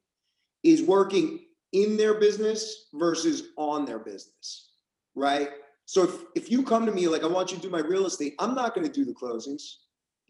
is 0.63 0.83
working 0.83 1.41
in 1.73 1.97
their 1.97 2.21
business 2.21 2.89
versus 2.93 3.49
on 3.57 3.87
their 3.87 3.99
business, 3.99 4.73
right? 5.15 5.51
So 5.87 6.05
if, 6.05 6.15
if 6.35 6.51
you 6.51 6.63
come 6.63 6.85
to 6.85 6.93
me 6.93 7.09
like 7.09 7.23
I 7.23 7.29
want 7.29 7.51
you 7.51 7.57
to 7.57 7.63
do 7.63 7.71
my 7.71 7.81
real 7.81 8.05
estate, 8.05 8.35
I'm 8.39 8.55
not 8.55 8.75
going 8.75 8.87
to 8.87 8.93
do 8.93 9.07
the 9.07 9.15
closings. 9.15 9.63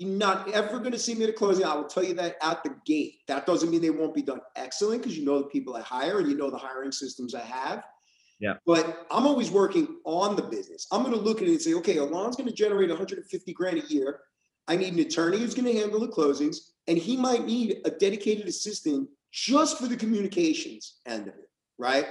You're 0.01 0.17
not 0.17 0.51
ever 0.53 0.79
going 0.79 0.93
to 0.93 0.99
see 0.99 1.15
me 1.15 1.25
at 1.25 1.29
a 1.29 1.33
closing. 1.35 1.67
I 1.67 1.75
will 1.75 1.85
tell 1.85 2.03
you 2.03 2.15
that 2.15 2.37
at 2.41 2.65
the 2.65 2.75
gate. 2.87 3.19
That 3.29 3.45
doesn't 3.45 3.71
mean 3.71 3.83
they 3.83 3.91
won't 3.91 4.15
be 4.15 4.23
done 4.23 4.41
excellent 4.57 5.03
because 5.03 5.19
you 5.19 5.27
know 5.27 5.41
the 5.41 5.49
people 5.49 5.77
I 5.77 5.83
hire 5.83 6.21
and 6.21 6.31
you 6.31 6.39
know 6.39 6.51
the 6.51 6.57
hiring 6.57 6.91
systems 6.91 7.35
I 7.35 7.43
have. 7.43 7.85
Yeah. 8.39 8.55
But 8.65 9.07
I'm 9.11 9.27
always 9.27 9.51
working 9.51 9.99
on 10.07 10.37
the 10.37 10.43
business. 10.43 10.87
I'm 10.91 11.03
going 11.03 11.13
to 11.13 11.21
look 11.21 11.43
at 11.43 11.49
it 11.49 11.51
and 11.51 11.61
say, 11.61 11.75
okay, 11.75 11.99
Alon's 11.99 12.35
going 12.35 12.49
to 12.49 12.55
generate 12.55 12.89
150 12.89 13.53
grand 13.53 13.77
a 13.77 13.87
year. 13.93 14.21
I 14.69 14.77
need 14.77 14.95
an 14.95 15.01
attorney 15.01 15.37
who's 15.37 15.55
going 15.55 15.71
to 15.71 15.79
handle 15.79 16.01
the 16.01 16.09
closings, 16.09 16.71
and 16.89 16.97
he 16.97 17.19
might 17.19 17.45
need 17.45 17.83
a 17.85 17.91
dedicated 17.91 18.47
assistant 18.47 19.07
just 19.33 19.77
for 19.77 19.87
the 19.87 19.99
communications 19.99 21.01
end 21.05 21.29
of 21.29 21.35
it, 21.35 21.51
right? 21.77 22.07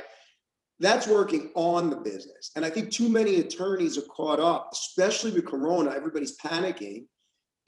That's 0.79 1.07
working 1.07 1.49
on 1.55 1.89
the 1.89 1.95
business. 1.95 2.51
And 2.55 2.63
I 2.63 2.69
think 2.69 2.91
too 2.91 3.09
many 3.09 3.37
attorneys 3.37 3.97
are 3.97 4.03
caught 4.03 4.39
up, 4.39 4.69
especially 4.73 5.31
with 5.31 5.47
Corona. 5.47 5.89
Everybody's 5.89 6.37
panicking 6.37 7.05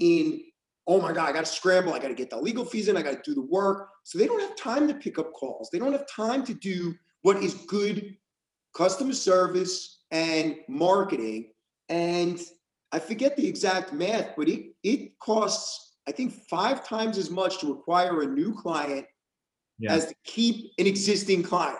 in, 0.01 0.41
oh 0.87 0.99
my 0.99 1.13
God, 1.13 1.29
I 1.29 1.31
got 1.31 1.45
to 1.45 1.51
scramble. 1.51 1.93
I 1.93 1.99
got 1.99 2.09
to 2.09 2.15
get 2.15 2.29
the 2.29 2.37
legal 2.37 2.65
fees 2.65 2.89
in. 2.89 2.97
I 2.97 3.01
got 3.01 3.23
to 3.23 3.29
do 3.31 3.35
the 3.35 3.47
work. 3.47 3.89
So 4.03 4.17
they 4.17 4.27
don't 4.27 4.41
have 4.41 4.55
time 4.55 4.87
to 4.87 4.93
pick 4.93 5.17
up 5.19 5.31
calls. 5.31 5.69
They 5.71 5.79
don't 5.79 5.93
have 5.93 6.07
time 6.09 6.43
to 6.45 6.53
do 6.53 6.93
what 7.21 7.37
is 7.37 7.53
good 7.53 8.17
customer 8.75 9.13
service 9.13 10.03
and 10.11 10.55
marketing. 10.67 11.51
And 11.87 12.39
I 12.91 12.99
forget 12.99 13.37
the 13.37 13.47
exact 13.47 13.93
math, 13.93 14.31
but 14.35 14.49
it, 14.49 14.73
it 14.83 15.19
costs, 15.19 15.97
I 16.07 16.11
think, 16.11 16.33
five 16.49 16.85
times 16.85 17.17
as 17.17 17.29
much 17.29 17.59
to 17.59 17.71
acquire 17.71 18.23
a 18.23 18.25
new 18.25 18.53
client 18.53 19.05
Yeah. 19.79 19.93
as 19.93 20.07
to 20.07 20.15
keep 20.23 20.71
an 20.79 20.87
existing 20.87 21.43
client. 21.43 21.77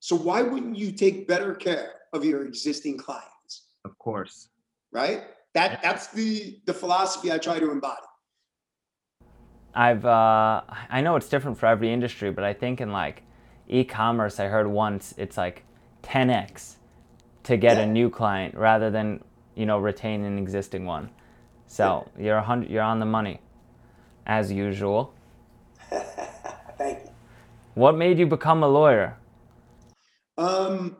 So 0.00 0.16
why 0.16 0.42
wouldn't 0.42 0.76
you 0.76 0.92
take 0.92 1.26
better 1.28 1.54
care 1.54 1.92
of 2.12 2.24
your 2.24 2.44
existing 2.44 2.98
clients? 2.98 3.68
Of 3.84 3.96
course. 3.98 4.48
Right? 4.92 5.24
That 5.54 5.82
that's 5.82 6.08
the 6.08 6.58
the 6.66 6.74
philosophy 6.74 7.32
I 7.32 7.38
try 7.38 7.58
to 7.58 7.70
embody. 7.70 8.02
I've 9.74 10.04
uh, 10.04 10.62
I 10.90 11.00
know 11.00 11.16
it's 11.16 11.28
different 11.28 11.58
for 11.58 11.66
every 11.66 11.92
industry, 11.92 12.30
but 12.30 12.44
I 12.44 12.52
think 12.52 12.80
in 12.80 12.92
like 12.92 13.22
e-commerce, 13.68 14.38
I 14.40 14.46
heard 14.46 14.66
once 14.68 15.14
it's 15.16 15.36
like 15.36 15.64
10x 16.02 16.76
to 17.44 17.56
get 17.56 17.76
Yeah. 17.76 17.84
a 17.84 17.86
new 17.86 18.10
client 18.10 18.54
rather 18.54 18.90
than 18.90 19.22
you 19.54 19.66
know 19.66 19.78
retain 19.78 20.24
an 20.24 20.38
existing 20.38 20.86
one. 20.86 21.10
So 21.66 22.08
you're 22.18 22.36
a 22.36 22.42
hundred, 22.42 22.70
you're 22.70 22.82
on 22.82 23.00
the 23.00 23.06
money, 23.06 23.40
as 24.26 24.52
usual. 24.52 25.14
Thank 26.78 27.04
you. 27.04 27.10
What 27.74 27.96
made 27.96 28.18
you 28.18 28.26
become 28.26 28.62
a 28.62 28.68
lawyer? 28.68 29.16
Um, 30.38 30.96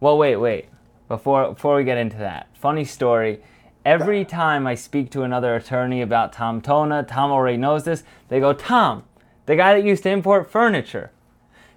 Well, 0.00 0.18
wait, 0.18 0.36
wait. 0.36 0.66
Before 1.08 1.52
before 1.54 1.76
we 1.76 1.84
get 1.84 1.98
into 1.98 2.18
that, 2.18 2.48
funny 2.56 2.84
story. 2.84 3.42
Every 3.84 4.24
time 4.24 4.66
I 4.66 4.74
speak 4.74 5.10
to 5.12 5.22
another 5.22 5.54
attorney 5.54 6.02
about 6.02 6.32
Tom 6.32 6.60
Tona, 6.60 7.06
Tom 7.06 7.30
already 7.30 7.56
knows 7.56 7.84
this. 7.84 8.02
They 8.28 8.40
go, 8.40 8.52
Tom, 8.52 9.04
the 9.46 9.56
guy 9.56 9.74
that 9.74 9.86
used 9.86 10.02
to 10.02 10.10
import 10.10 10.50
furniture, 10.50 11.10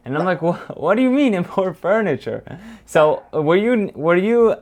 and 0.03 0.17
I'm 0.17 0.25
like, 0.25 0.41
what, 0.41 0.95
do 0.95 1.01
you 1.01 1.11
mean 1.11 1.33
import 1.41 1.77
furniture? 1.77 2.43
So 2.85 3.23
were 3.31 3.55
you 3.55 3.91
were 3.95 4.15
you? 4.15 4.55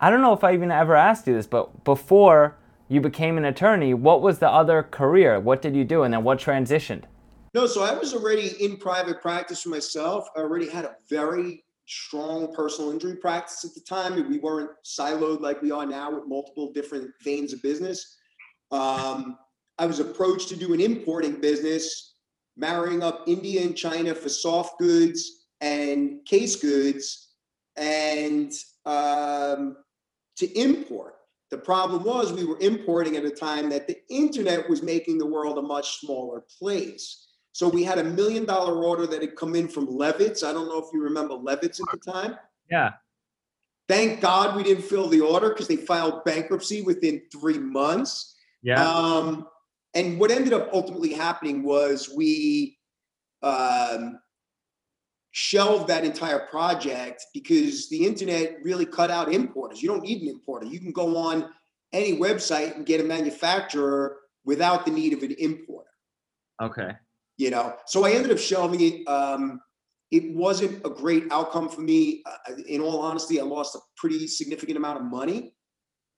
I 0.00 0.10
don't 0.10 0.22
know 0.22 0.32
if 0.32 0.44
I 0.44 0.54
even 0.54 0.70
ever 0.70 0.94
asked 0.94 1.26
you 1.26 1.34
this, 1.34 1.46
but 1.46 1.84
before 1.84 2.56
you 2.88 3.00
became 3.00 3.36
an 3.36 3.44
attorney, 3.44 3.92
what 3.94 4.22
was 4.22 4.38
the 4.38 4.48
other 4.48 4.82
career? 4.82 5.38
What 5.38 5.60
did 5.60 5.76
you 5.76 5.84
do, 5.84 6.02
and 6.02 6.14
then 6.14 6.24
what 6.24 6.38
transitioned? 6.38 7.04
no, 7.54 7.66
so 7.66 7.82
I 7.82 7.92
was 7.92 8.14
already 8.14 8.48
in 8.64 8.76
private 8.76 9.20
practice 9.20 9.62
for 9.62 9.70
myself. 9.70 10.28
I 10.36 10.40
already 10.40 10.68
had 10.68 10.84
a 10.84 10.96
very 11.10 11.64
strong 11.88 12.54
personal 12.54 12.90
injury 12.90 13.16
practice 13.16 13.64
at 13.64 13.74
the 13.74 13.80
time, 13.80 14.28
we 14.28 14.38
weren't 14.38 14.70
siloed 14.84 15.40
like 15.40 15.62
we 15.62 15.70
are 15.70 15.86
now 15.86 16.14
with 16.14 16.26
multiple 16.26 16.70
different 16.72 17.10
veins 17.24 17.52
of 17.52 17.62
business. 17.62 18.18
Um, 18.70 19.38
I 19.78 19.86
was 19.86 19.98
approached 19.98 20.48
to 20.50 20.56
do 20.56 20.74
an 20.74 20.80
importing 20.80 21.40
business, 21.40 22.14
marrying 22.56 23.02
up 23.02 23.24
India 23.26 23.62
and 23.62 23.76
China 23.76 24.14
for 24.14 24.28
soft 24.28 24.78
goods 24.78 25.46
and 25.60 26.24
case 26.26 26.56
goods, 26.56 27.30
and 27.76 28.52
um, 28.84 29.76
to 30.36 30.46
import. 30.58 31.14
The 31.50 31.58
problem 31.58 32.04
was 32.04 32.32
we 32.32 32.44
were 32.44 32.58
importing 32.60 33.16
at 33.16 33.24
a 33.24 33.30
time 33.30 33.70
that 33.70 33.86
the 33.86 33.96
internet 34.10 34.68
was 34.68 34.82
making 34.82 35.16
the 35.16 35.26
world 35.26 35.56
a 35.56 35.62
much 35.62 36.00
smaller 36.00 36.44
place. 36.58 37.27
So 37.58 37.68
we 37.68 37.82
had 37.82 37.98
a 37.98 38.04
million 38.04 38.44
dollar 38.44 38.84
order 38.84 39.04
that 39.08 39.20
had 39.20 39.34
come 39.34 39.56
in 39.56 39.66
from 39.66 39.88
Levitz. 39.88 40.44
I 40.44 40.52
don't 40.52 40.68
know 40.68 40.78
if 40.78 40.92
you 40.92 41.02
remember 41.02 41.34
Levitz 41.34 41.80
at 41.80 41.90
the 41.90 41.98
time. 41.98 42.36
Yeah. 42.70 42.92
Thank 43.88 44.20
God 44.20 44.54
we 44.54 44.62
didn't 44.62 44.84
fill 44.84 45.08
the 45.08 45.22
order 45.22 45.48
because 45.48 45.66
they 45.66 45.74
filed 45.74 46.22
bankruptcy 46.24 46.82
within 46.82 47.20
three 47.32 47.58
months. 47.58 48.36
Yeah. 48.62 48.80
Um, 48.80 49.48
and 49.92 50.20
what 50.20 50.30
ended 50.30 50.52
up 50.52 50.70
ultimately 50.72 51.12
happening 51.12 51.64
was 51.64 52.08
we 52.16 52.78
um, 53.42 54.20
shelved 55.32 55.88
that 55.88 56.04
entire 56.04 56.46
project 56.46 57.24
because 57.34 57.88
the 57.88 58.06
internet 58.06 58.58
really 58.62 58.86
cut 58.86 59.10
out 59.10 59.34
importers. 59.34 59.82
You 59.82 59.88
don't 59.88 60.04
need 60.04 60.22
an 60.22 60.28
importer. 60.28 60.66
You 60.66 60.78
can 60.78 60.92
go 60.92 61.16
on 61.16 61.50
any 61.92 62.16
website 62.20 62.76
and 62.76 62.86
get 62.86 63.00
a 63.00 63.04
manufacturer 63.04 64.18
without 64.44 64.86
the 64.86 64.92
need 64.92 65.12
of 65.12 65.24
an 65.24 65.34
importer. 65.40 65.90
okay. 66.62 66.92
You 67.38 67.50
know, 67.50 67.74
so 67.86 68.04
I 68.04 68.10
ended 68.10 68.32
up 68.32 68.38
shelving 68.38 68.80
it. 68.80 69.06
Um, 69.08 69.60
it 70.10 70.34
wasn't 70.34 70.84
a 70.84 70.90
great 70.90 71.24
outcome 71.30 71.68
for 71.68 71.80
me. 71.80 72.22
Uh, 72.26 72.54
in 72.66 72.80
all 72.80 73.00
honesty, 73.00 73.40
I 73.40 73.44
lost 73.44 73.74
a 73.76 73.78
pretty 73.96 74.26
significant 74.26 74.76
amount 74.76 74.98
of 74.98 75.04
money. 75.04 75.54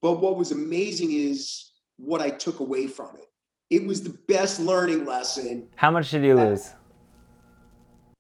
But 0.01 0.21
what 0.23 0.37
was 0.37 0.51
amazing 0.51 1.13
is 1.13 1.73
what 1.99 2.23
I 2.23 2.31
took 2.31 2.61
away 2.61 2.87
from 2.87 3.17
it. 3.17 3.27
It 3.69 3.87
was 3.87 4.03
the 4.03 4.17
best 4.29 4.61
learning 4.61 5.05
lesson. 5.05 5.69
How 5.77 5.91
much 5.91 6.11
did 6.11 6.25
you 6.25 6.35
lose? 6.37 6.71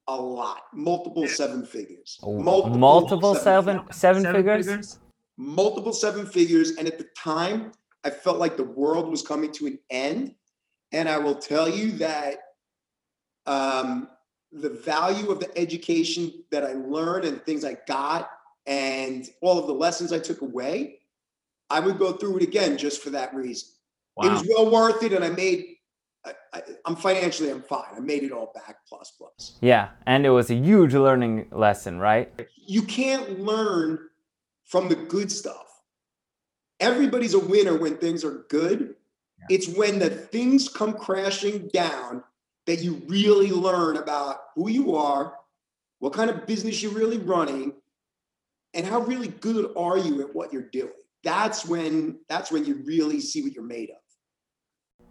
A 0.08 0.14
lot, 0.14 0.62
multiple 0.74 1.26
seven 1.26 1.64
figures, 1.64 2.18
Multiple, 2.22 3.34
seven 3.34 3.80
seven 3.92 4.24
figures? 4.34 4.98
multiple 5.36 5.92
seven 5.92 6.26
figures. 6.26 6.72
And 6.72 6.86
at 6.86 6.98
the 6.98 7.06
time, 7.16 7.72
I 8.04 8.10
felt 8.10 8.38
like 8.38 8.56
the 8.56 8.64
world 8.64 9.08
was 9.08 9.22
coming 9.22 9.52
to 9.52 9.66
an 9.66 9.78
end. 9.88 10.34
And 10.92 11.08
I 11.08 11.16
will 11.18 11.36
tell 11.36 11.68
you 11.68 11.92
that 11.92 12.38
um, 13.50 14.08
the 14.52 14.70
value 14.70 15.30
of 15.30 15.40
the 15.40 15.58
education 15.58 16.32
that 16.50 16.64
I 16.64 16.74
learned 16.74 17.24
and 17.24 17.42
things 17.42 17.64
I 17.64 17.76
got 17.86 18.30
and 18.66 19.28
all 19.42 19.58
of 19.58 19.66
the 19.66 19.72
lessons 19.72 20.12
I 20.12 20.20
took 20.20 20.40
away, 20.40 21.00
I 21.68 21.80
would 21.80 21.98
go 21.98 22.12
through 22.12 22.38
it 22.38 22.42
again 22.44 22.78
just 22.78 23.02
for 23.02 23.10
that 23.10 23.34
reason. 23.34 23.70
It 24.22 24.30
was 24.30 24.46
well 24.48 24.70
worth 24.70 25.02
it. 25.02 25.12
And 25.12 25.24
I 25.24 25.30
made, 25.30 25.76
I, 26.52 26.62
I'm 26.84 26.94
financially, 26.94 27.50
I'm 27.50 27.62
fine. 27.62 27.88
I 27.96 28.00
made 28.00 28.22
it 28.22 28.32
all 28.32 28.52
back 28.54 28.76
plus 28.86 29.12
plus. 29.16 29.58
Yeah, 29.60 29.88
and 30.06 30.26
it 30.26 30.30
was 30.30 30.50
a 30.50 30.54
huge 30.54 30.94
learning 30.94 31.48
lesson, 31.50 31.98
right? 31.98 32.30
you 32.54 32.82
can't 32.82 33.40
learn 33.40 33.98
from 34.64 34.88
the 34.88 34.94
good 34.94 35.32
stuff. 35.32 35.66
Everybody's 36.78 37.34
a 37.34 37.38
winner 37.40 37.76
when 37.76 37.96
things 37.96 38.24
are 38.24 38.44
good. 38.48 38.94
It's 39.48 39.68
when 39.68 39.98
the 39.98 40.10
things 40.10 40.68
come 40.68 40.92
crashing 40.92 41.68
down 41.72 42.22
that 42.66 42.80
you 42.80 43.02
really 43.06 43.50
learn 43.50 43.96
about 43.96 44.38
who 44.54 44.70
you 44.70 44.96
are, 44.96 45.34
what 45.98 46.12
kind 46.12 46.30
of 46.30 46.46
business 46.46 46.82
you're 46.82 46.92
really 46.92 47.18
running, 47.18 47.72
and 48.74 48.86
how 48.86 49.00
really 49.00 49.28
good 49.28 49.72
are 49.76 49.98
you 49.98 50.20
at 50.20 50.34
what 50.34 50.52
you're 50.52 50.70
doing. 50.70 50.92
That's 51.22 51.66
when 51.66 52.20
that's 52.28 52.50
when 52.50 52.64
you 52.64 52.82
really 52.86 53.20
see 53.20 53.42
what 53.42 53.52
you're 53.52 53.64
made 53.64 53.90
of. 53.90 55.06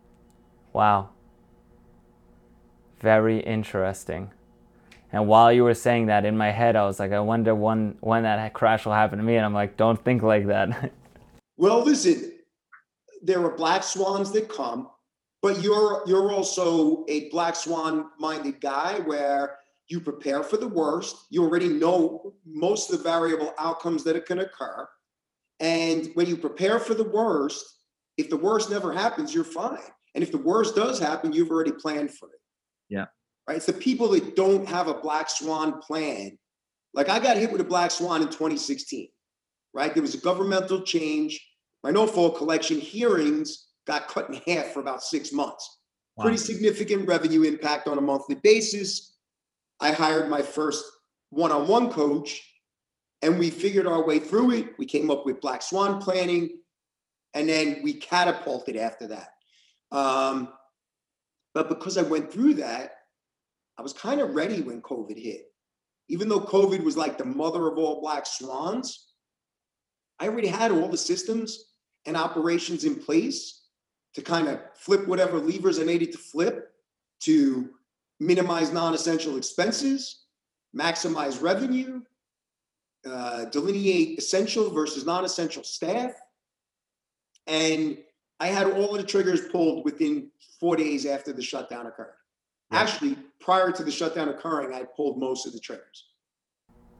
Wow. 0.74 1.10
Very 3.00 3.40
interesting. 3.40 4.32
And 5.12 5.28
while 5.28 5.52
you 5.52 5.64
were 5.64 5.74
saying 5.74 6.08
that 6.08 6.26
in 6.26 6.38
my 6.38 6.52
head, 6.52 6.76
I 6.76 6.86
was 6.86 7.00
like, 7.00 7.12
I 7.12 7.20
wonder 7.20 7.56
when 7.56 7.98
when 8.00 8.24
that 8.24 8.54
crash 8.54 8.86
will 8.86 8.94
happen 8.94 9.18
to 9.18 9.24
me. 9.24 9.36
And 9.36 9.46
I'm 9.46 9.54
like, 9.54 9.78
don't 9.78 10.04
think 10.04 10.22
like 10.22 10.48
that. 10.48 10.92
Well, 11.58 11.84
listen, 11.84 12.32
there 13.22 13.44
are 13.44 13.54
black 13.54 13.84
swans 13.84 14.32
that 14.32 14.48
come, 14.48 14.90
but 15.42 15.62
you're 15.62 16.04
you're 16.06 16.32
also 16.32 17.06
a 17.08 17.30
black 17.30 17.56
swan 17.56 18.10
minded 18.20 18.62
guy 18.62 19.00
where 19.00 19.58
you 19.88 20.00
prepare 20.00 20.44
for 20.44 20.58
the 20.58 20.68
worst. 20.68 21.16
You 21.30 21.44
already 21.44 21.70
know 21.70 22.34
most 22.46 22.92
of 22.92 22.98
the 22.98 23.04
variable 23.04 23.54
outcomes 23.58 24.04
that 24.04 24.16
it 24.16 24.26
can 24.26 24.40
occur. 24.40 24.88
And 25.60 26.10
when 26.14 26.28
you 26.28 26.38
prepare 26.38 26.80
for 26.80 26.94
the 26.94 27.10
worst, 27.10 27.66
if 28.18 28.30
the 28.30 28.38
worst 28.38 28.70
never 28.70 28.94
happens, 28.94 29.34
you're 29.34 29.44
fine. 29.44 29.80
And 30.16 30.24
if 30.24 30.32
the 30.32 30.38
worst 30.38 30.76
does 30.76 31.00
happen, 31.00 31.34
you've 31.34 31.52
already 31.52 31.72
planned 31.72 32.12
for 32.12 32.30
it. 32.30 32.40
Yeah. 32.88 33.06
Right. 33.48 33.58
It's 33.58 33.66
the 33.66 33.74
people 33.74 34.10
that 34.10 34.36
don't 34.36 34.68
have 34.70 34.88
a 34.88 34.94
black 34.94 35.30
swan 35.30 35.80
plan. 35.82 36.38
Like 36.94 37.10
I 37.10 37.20
got 37.20 37.38
hit 37.38 37.52
with 37.52 37.62
a 37.62 37.66
black 37.66 37.92
swan 37.92 38.22
in 38.22 38.28
2016 38.28 39.10
right? 39.74 39.94
There 39.94 40.04
was 40.04 40.16
a 40.16 40.20
governmental 40.20 40.82
change. 40.82 41.40
My 41.84 41.92
no 41.92 42.08
fault 42.08 42.38
collection 42.38 42.80
hearings 42.80 43.68
got 43.90 44.08
cut 44.08 44.30
in 44.30 44.40
half 44.46 44.68
for 44.68 44.82
about 44.82 45.04
six 45.04 45.34
months. 45.34 45.80
Wow. 46.16 46.26
Pretty 46.26 46.38
significant 46.38 47.08
revenue 47.08 47.42
impact 47.42 47.88
on 47.88 47.98
a 47.98 48.02
monthly 48.02 48.36
basis. 48.36 49.18
I 49.80 49.92
hired 49.92 50.30
my 50.30 50.44
first 50.44 50.86
one 51.32 51.52
on 51.52 51.68
one 51.68 51.92
coach 51.92 52.40
and 53.24 53.40
we 53.40 53.50
figured 53.50 53.88
our 53.88 54.06
way 54.06 54.20
through 54.20 54.52
it. 54.52 54.78
We 54.78 54.86
came 54.86 55.10
up 55.10 55.26
with 55.26 55.42
Black 55.42 55.64
Swan 55.64 56.00
planning 56.00 56.60
and 57.34 57.50
then 57.50 57.80
we 57.84 57.94
catapulted 57.94 58.76
after 58.76 59.08
that. 59.08 59.30
Um, 59.92 60.50
but 61.56 61.68
because 61.68 61.98
I 61.98 62.04
went 62.04 62.32
through 62.32 62.56
that, 62.56 62.92
I 63.80 63.82
was 63.82 63.94
kind 63.94 64.22
of 64.22 64.36
ready 64.36 64.62
when 64.62 64.84
COVID 64.84 65.18
hit. 65.18 65.46
Even 66.10 66.30
though 66.30 66.42
COVID 66.42 66.84
was 66.84 66.96
like 66.96 67.18
the 67.18 67.26
mother 67.26 67.68
of 67.68 67.80
all 67.80 68.02
black 68.02 68.28
swans, 68.28 69.08
I 70.20 70.28
already 70.28 70.48
had 70.48 70.72
all 70.72 70.90
the 70.90 70.98
systems 70.98 71.72
and 72.06 72.16
operations 72.16 72.84
in 72.84 72.96
place 72.96 73.59
to 74.16 74.22
kind 74.22 74.48
of 74.48 74.60
flip 74.76 75.08
whatever 75.08 75.38
levers 75.40 75.80
I 75.80 75.84
needed 75.84 76.12
to 76.14 76.18
flip 76.18 76.72
to 77.22 77.70
minimize 78.20 78.72
non-essential 78.72 79.38
expenses, 79.38 80.24
maximize 80.76 81.42
revenue, 81.42 82.02
uh, 83.06 83.46
delineate 83.46 84.18
essential 84.18 84.70
versus 84.72 85.06
non-essential 85.06 85.64
staff. 85.64 86.12
And 87.48 87.98
I 88.40 88.48
had 88.48 88.68
all 88.68 88.96
of 88.96 89.02
the 89.02 89.08
triggers 89.08 89.42
pulled 89.50 89.86
within 89.86 90.32
four 90.60 90.76
days 90.76 91.06
after 91.06 91.34
the 91.34 91.42
shutdown 91.42 91.88
occurred. 91.88 92.14
Yeah. 92.72 92.80
Actually, 92.80 93.18
prior 93.40 93.72
to 93.72 93.84
the 93.84 93.92
shutdown 93.92 94.30
occurring, 94.30 94.74
I 94.74 94.84
pulled 94.96 95.20
most 95.20 95.48
of 95.48 95.54
the 95.54 95.60
triggers. 95.60 96.09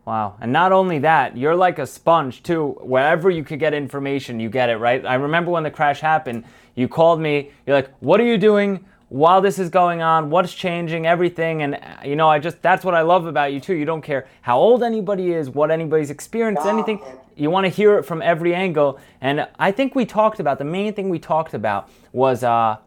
Wow. 0.06 0.38
And 0.42 0.52
not 0.52 0.72
only 0.72 1.00
that, 1.00 1.38
you're 1.38 1.56
like 1.56 1.78
a 1.78 1.86
sponge 1.86 2.42
too. 2.42 2.78
Wherever 2.82 3.30
you 3.30 3.44
could 3.44 3.60
get 3.60 3.74
information, 3.74 4.40
you 4.40 4.50
get 4.50 4.70
it, 4.70 4.78
right? 4.78 5.06
I 5.06 5.16
remember 5.16 5.52
when 5.52 5.64
the 5.64 5.72
crash 5.72 6.00
happened, 6.00 6.46
you 6.76 6.88
called 6.88 7.22
me, 7.22 7.52
you're 7.68 7.76
like, 7.76 7.92
what 8.00 8.20
are 8.20 8.26
you 8.26 8.38
doing 8.38 8.86
while 9.10 9.42
this 9.42 9.60
is 9.60 9.70
going 9.70 10.02
on? 10.02 10.30
What's 10.30 10.54
changing? 10.54 11.06
Everything. 11.06 11.62
And, 11.62 11.76
uh, 11.76 11.80
you 12.04 12.16
know, 12.16 12.28
I 12.28 12.40
just, 12.40 12.62
that's 12.62 12.84
what 12.84 12.96
I 12.96 13.02
love 13.02 13.26
about 13.28 13.54
you 13.54 13.60
too. 13.60 13.76
You 13.76 13.86
don't 13.86 14.02
care 14.02 14.28
how 14.42 14.58
old 14.58 14.82
anybody 14.82 15.34
is, 15.34 15.50
what 15.50 15.70
anybody's 15.70 16.10
experienced, 16.10 16.66
anything. 16.66 17.02
You 17.36 17.52
want 17.52 17.66
to 17.66 17.70
hear 17.70 17.98
it 17.98 18.04
from 18.04 18.22
every 18.22 18.56
angle. 18.56 19.00
And 19.22 19.48
I 19.60 19.72
think 19.72 19.94
we 19.94 20.06
talked 20.06 20.40
about, 20.40 20.58
the 20.58 20.66
main 20.66 20.94
thing 20.94 21.10
we 21.10 21.20
talked 21.20 21.54
about 21.54 21.90
was 22.14 22.44
uh, 22.44 22.78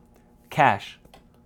cash. 0.50 0.98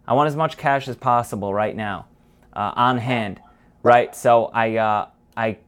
I 0.09 0.14
want 0.14 0.29
as 0.29 0.37
much 0.37 0.57
cash 0.57 0.88
as 0.88 0.96
possible 0.96 1.52
right 1.52 1.76
now 1.76 2.07
uh, 2.52 2.72
on 2.76 2.98
hand, 2.98 3.40
right? 3.83 4.14
So 4.16 4.46
I, 4.55 4.76
uh, 4.76 5.09
I, 5.37 5.59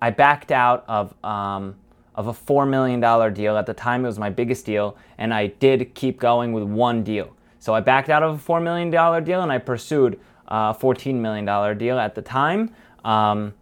I 0.00 0.10
backed 0.10 0.52
out 0.52 0.84
of 0.88 1.14
um, 1.24 1.76
of 2.14 2.28
a 2.28 2.32
four 2.32 2.66
million 2.66 3.00
dollar 3.00 3.30
deal. 3.30 3.56
At 3.56 3.66
the 3.66 3.74
time, 3.74 4.04
it 4.04 4.08
was 4.08 4.18
my 4.18 4.30
biggest 4.30 4.66
deal, 4.66 4.96
and 5.18 5.32
I 5.34 5.48
did 5.48 5.94
keep 5.94 6.20
going 6.20 6.52
with 6.52 6.64
one 6.64 7.02
deal. 7.02 7.34
So 7.58 7.74
I 7.74 7.80
backed 7.80 8.10
out 8.10 8.22
of 8.22 8.34
a 8.34 8.38
four 8.38 8.60
million 8.60 8.90
dollar 8.90 9.20
deal, 9.20 9.42
and 9.42 9.50
I 9.50 9.58
pursued 9.58 10.20
a 10.48 10.74
fourteen 10.74 11.20
million 11.22 11.44
dollar 11.44 11.74
deal 11.74 11.98
at 11.98 12.14
the 12.14 12.22
time. 12.22 12.70
Um, 13.04 13.54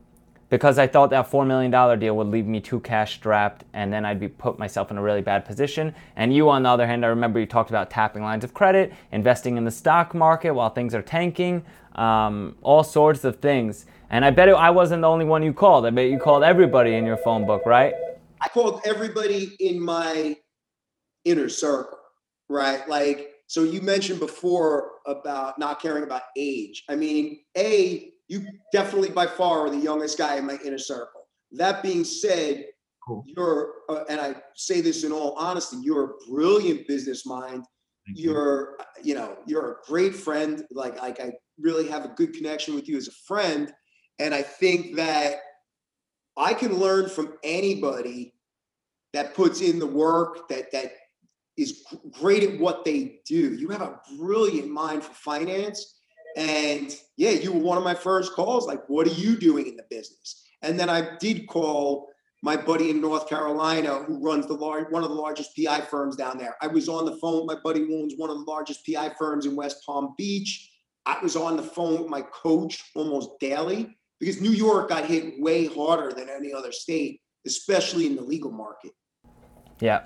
because 0.52 0.78
I 0.78 0.86
thought 0.86 1.08
that 1.08 1.30
$4 1.30 1.46
million 1.46 1.98
deal 1.98 2.14
would 2.14 2.26
leave 2.26 2.44
me 2.46 2.60
too 2.60 2.78
cash 2.80 3.14
strapped 3.14 3.64
and 3.72 3.90
then 3.90 4.04
I'd 4.04 4.20
be 4.20 4.28
put 4.28 4.58
myself 4.58 4.90
in 4.90 4.98
a 4.98 5.02
really 5.02 5.22
bad 5.22 5.46
position. 5.46 5.94
And 6.14 6.34
you, 6.36 6.50
on 6.50 6.64
the 6.64 6.68
other 6.68 6.86
hand, 6.86 7.06
I 7.06 7.08
remember 7.08 7.40
you 7.40 7.46
talked 7.46 7.70
about 7.70 7.88
tapping 7.88 8.22
lines 8.22 8.44
of 8.44 8.52
credit, 8.52 8.92
investing 9.12 9.56
in 9.56 9.64
the 9.64 9.70
stock 9.70 10.14
market 10.14 10.50
while 10.50 10.68
things 10.68 10.94
are 10.94 11.00
tanking, 11.00 11.64
um, 11.94 12.54
all 12.60 12.84
sorts 12.84 13.24
of 13.24 13.36
things. 13.36 13.86
And 14.10 14.26
I 14.26 14.30
bet 14.30 14.50
it, 14.50 14.52
I 14.54 14.68
wasn't 14.68 15.00
the 15.00 15.08
only 15.08 15.24
one 15.24 15.42
you 15.42 15.54
called. 15.54 15.86
I 15.86 15.90
bet 15.90 16.10
you 16.10 16.18
called 16.18 16.42
everybody 16.42 16.96
in 16.96 17.06
your 17.06 17.16
phone 17.16 17.46
book, 17.46 17.62
right? 17.64 17.94
I 18.42 18.48
called 18.48 18.82
everybody 18.84 19.56
in 19.58 19.80
my 19.80 20.36
inner 21.24 21.48
circle, 21.48 21.98
right? 22.50 22.86
Like, 22.86 23.30
so 23.46 23.62
you 23.62 23.80
mentioned 23.80 24.20
before 24.20 24.90
about 25.06 25.58
not 25.58 25.80
caring 25.80 26.04
about 26.04 26.24
age. 26.36 26.84
I 26.90 26.96
mean, 26.96 27.40
A, 27.56 28.12
you 28.32 28.46
definitely 28.72 29.10
by 29.10 29.26
far 29.26 29.66
are 29.66 29.70
the 29.70 29.76
youngest 29.76 30.16
guy 30.16 30.36
in 30.36 30.46
my 30.46 30.58
inner 30.64 30.78
circle. 30.78 31.28
That 31.52 31.82
being 31.82 32.02
said, 32.02 32.64
Cool. 33.06 33.24
you're, 33.26 33.72
uh, 33.90 34.04
and 34.08 34.20
I 34.20 34.36
say 34.54 34.80
this 34.80 35.04
in 35.04 35.12
all 35.12 35.32
honesty, 35.32 35.76
you're 35.82 36.04
a 36.04 36.30
brilliant 36.30 36.88
business 36.88 37.26
mind. 37.26 37.64
Thank 38.06 38.18
you. 38.18 38.30
You're, 38.30 38.78
you 39.02 39.14
know, 39.14 39.36
you're 39.46 39.72
a 39.72 39.74
great 39.86 40.16
friend. 40.16 40.64
Like, 40.70 41.00
like 41.02 41.20
I 41.20 41.32
really 41.60 41.86
have 41.88 42.06
a 42.06 42.08
good 42.08 42.32
connection 42.32 42.74
with 42.74 42.88
you 42.88 42.96
as 42.96 43.08
a 43.08 43.12
friend. 43.26 43.70
And 44.18 44.34
I 44.34 44.40
think 44.42 44.96
that 44.96 45.36
I 46.36 46.54
can 46.54 46.78
learn 46.78 47.10
from 47.10 47.34
anybody 47.44 48.34
that 49.12 49.34
puts 49.34 49.60
in 49.60 49.78
the 49.78 49.86
work 49.86 50.48
that 50.48 50.72
that 50.72 50.92
is 51.58 51.84
great 52.18 52.44
at 52.44 52.58
what 52.58 52.84
they 52.84 53.20
do. 53.26 53.54
You 53.54 53.68
have 53.68 53.82
a 53.82 54.00
brilliant 54.16 54.70
mind 54.70 55.04
for 55.04 55.12
finance, 55.12 56.01
And 56.36 56.94
yeah, 57.16 57.30
you 57.30 57.52
were 57.52 57.60
one 57.60 57.78
of 57.78 57.84
my 57.84 57.94
first 57.94 58.32
calls. 58.32 58.66
Like, 58.66 58.82
what 58.88 59.06
are 59.06 59.12
you 59.12 59.36
doing 59.36 59.66
in 59.66 59.76
the 59.76 59.84
business? 59.90 60.44
And 60.62 60.78
then 60.78 60.88
I 60.88 61.16
did 61.18 61.46
call 61.46 62.08
my 62.42 62.56
buddy 62.56 62.90
in 62.90 63.00
North 63.00 63.28
Carolina 63.28 64.02
who 64.02 64.20
runs 64.20 64.46
the 64.46 64.54
large 64.54 64.86
one 64.90 65.04
of 65.04 65.10
the 65.10 65.14
largest 65.14 65.56
PI 65.56 65.82
firms 65.82 66.16
down 66.16 66.38
there. 66.38 66.56
I 66.60 66.66
was 66.66 66.88
on 66.88 67.04
the 67.04 67.16
phone 67.16 67.46
with 67.46 67.56
my 67.56 67.62
buddy 67.62 67.80
who 67.80 68.02
owns 68.02 68.14
one 68.16 68.30
of 68.30 68.36
the 68.36 68.44
largest 68.44 68.84
PI 68.86 69.12
firms 69.18 69.46
in 69.46 69.54
West 69.54 69.84
Palm 69.86 70.14
Beach. 70.18 70.70
I 71.06 71.18
was 71.22 71.36
on 71.36 71.56
the 71.56 71.62
phone 71.62 72.00
with 72.00 72.08
my 72.08 72.22
coach 72.22 72.82
almost 72.94 73.38
daily 73.40 73.96
because 74.18 74.40
New 74.40 74.50
York 74.50 74.88
got 74.88 75.04
hit 75.04 75.40
way 75.40 75.66
harder 75.66 76.12
than 76.12 76.28
any 76.28 76.52
other 76.52 76.72
state, 76.72 77.20
especially 77.46 78.06
in 78.06 78.16
the 78.16 78.22
legal 78.22 78.50
market. 78.50 78.92
Yeah. 79.80 80.04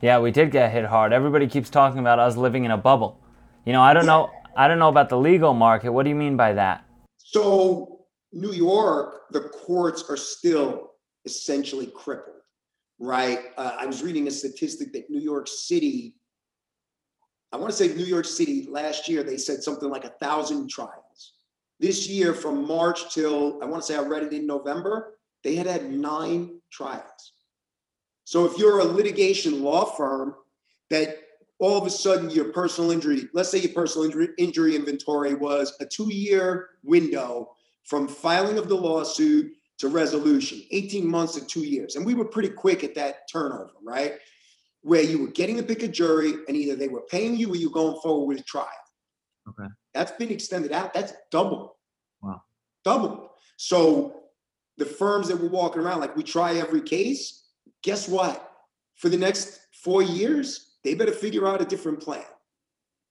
Yeah, 0.00 0.18
we 0.20 0.30
did 0.30 0.50
get 0.50 0.70
hit 0.72 0.84
hard. 0.84 1.12
Everybody 1.12 1.46
keeps 1.46 1.70
talking 1.70 1.98
about 1.98 2.18
us 2.18 2.36
living 2.36 2.64
in 2.64 2.70
a 2.70 2.78
bubble. 2.78 3.18
You 3.64 3.72
know, 3.72 3.82
I 3.82 3.92
don't 3.92 4.06
know 4.06 4.30
I 4.56 4.68
don't 4.68 4.78
know 4.78 4.88
about 4.88 5.08
the 5.08 5.18
legal 5.18 5.54
market. 5.54 5.92
What 5.92 6.02
do 6.04 6.10
you 6.10 6.16
mean 6.16 6.36
by 6.36 6.52
that? 6.54 6.84
So, 7.16 8.00
New 8.32 8.52
York, 8.52 9.30
the 9.30 9.40
courts 9.40 10.04
are 10.08 10.16
still 10.16 10.92
essentially 11.24 11.86
crippled, 11.86 12.36
right? 12.98 13.40
Uh, 13.56 13.76
I 13.78 13.86
was 13.86 14.02
reading 14.02 14.26
a 14.28 14.30
statistic 14.30 14.92
that 14.92 15.10
New 15.10 15.20
York 15.20 15.46
City, 15.48 16.16
I 17.52 17.56
want 17.56 17.70
to 17.70 17.76
say 17.76 17.94
New 17.94 18.04
York 18.04 18.24
City 18.24 18.66
last 18.68 19.08
year, 19.08 19.22
they 19.22 19.36
said 19.36 19.62
something 19.62 19.88
like 19.88 20.04
a 20.04 20.14
thousand 20.20 20.70
trials. 20.70 21.34
This 21.80 22.08
year, 22.08 22.34
from 22.34 22.66
March 22.66 23.14
till 23.14 23.62
I 23.62 23.66
want 23.66 23.82
to 23.82 23.86
say 23.86 23.96
I 23.96 24.02
read 24.02 24.24
it 24.24 24.32
in 24.32 24.46
November, 24.46 25.18
they 25.44 25.54
had 25.54 25.66
had 25.66 25.90
nine 25.90 26.60
trials. 26.72 27.32
So 28.24 28.44
if 28.44 28.58
you're 28.58 28.80
a 28.80 28.84
litigation 28.84 29.62
law 29.62 29.84
firm 29.84 30.34
that 30.90 31.16
all 31.58 31.76
of 31.76 31.86
a 31.86 31.90
sudden 31.90 32.30
your 32.30 32.46
personal 32.46 32.90
injury, 32.90 33.28
let's 33.32 33.50
say 33.50 33.58
your 33.58 33.72
personal 33.72 34.04
injury, 34.06 34.28
injury 34.38 34.76
inventory 34.76 35.34
was 35.34 35.76
a 35.80 35.86
two 35.86 36.12
year 36.12 36.70
window 36.82 37.50
from 37.84 38.06
filing 38.06 38.58
of 38.58 38.68
the 38.68 38.74
lawsuit 38.74 39.52
to 39.78 39.88
resolution, 39.88 40.62
18 40.70 41.06
months 41.06 41.34
to 41.34 41.44
two 41.46 41.64
years. 41.64 41.96
And 41.96 42.04
we 42.04 42.14
were 42.14 42.24
pretty 42.24 42.48
quick 42.48 42.84
at 42.84 42.94
that 42.96 43.28
turnover, 43.30 43.72
right? 43.82 44.14
Where 44.82 45.02
you 45.02 45.20
were 45.22 45.30
getting 45.30 45.56
to 45.56 45.62
pick 45.62 45.82
a 45.82 45.88
jury 45.88 46.34
and 46.46 46.56
either 46.56 46.76
they 46.76 46.88
were 46.88 47.02
paying 47.02 47.36
you 47.36 47.52
or 47.52 47.56
you 47.56 47.70
going 47.70 48.00
forward 48.00 48.26
with 48.26 48.40
a 48.40 48.44
trial. 48.44 48.68
Okay. 49.48 49.68
That's 49.94 50.12
been 50.12 50.30
extended 50.30 50.72
out. 50.72 50.92
That's 50.94 51.12
double. 51.30 51.76
Wow. 52.22 52.42
Double. 52.84 53.30
So 53.56 54.22
the 54.76 54.84
firms 54.84 55.28
that 55.28 55.40
were 55.40 55.48
walking 55.48 55.82
around, 55.82 56.00
like 56.00 56.16
we 56.16 56.22
try 56.22 56.54
every 56.54 56.82
case, 56.82 57.46
guess 57.82 58.08
what? 58.08 58.52
For 58.96 59.08
the 59.08 59.16
next 59.16 59.60
four 59.82 60.02
years, 60.02 60.67
they 60.84 60.94
better 60.94 61.12
figure 61.12 61.46
out 61.46 61.60
a 61.60 61.64
different 61.64 62.00
plan. 62.00 62.24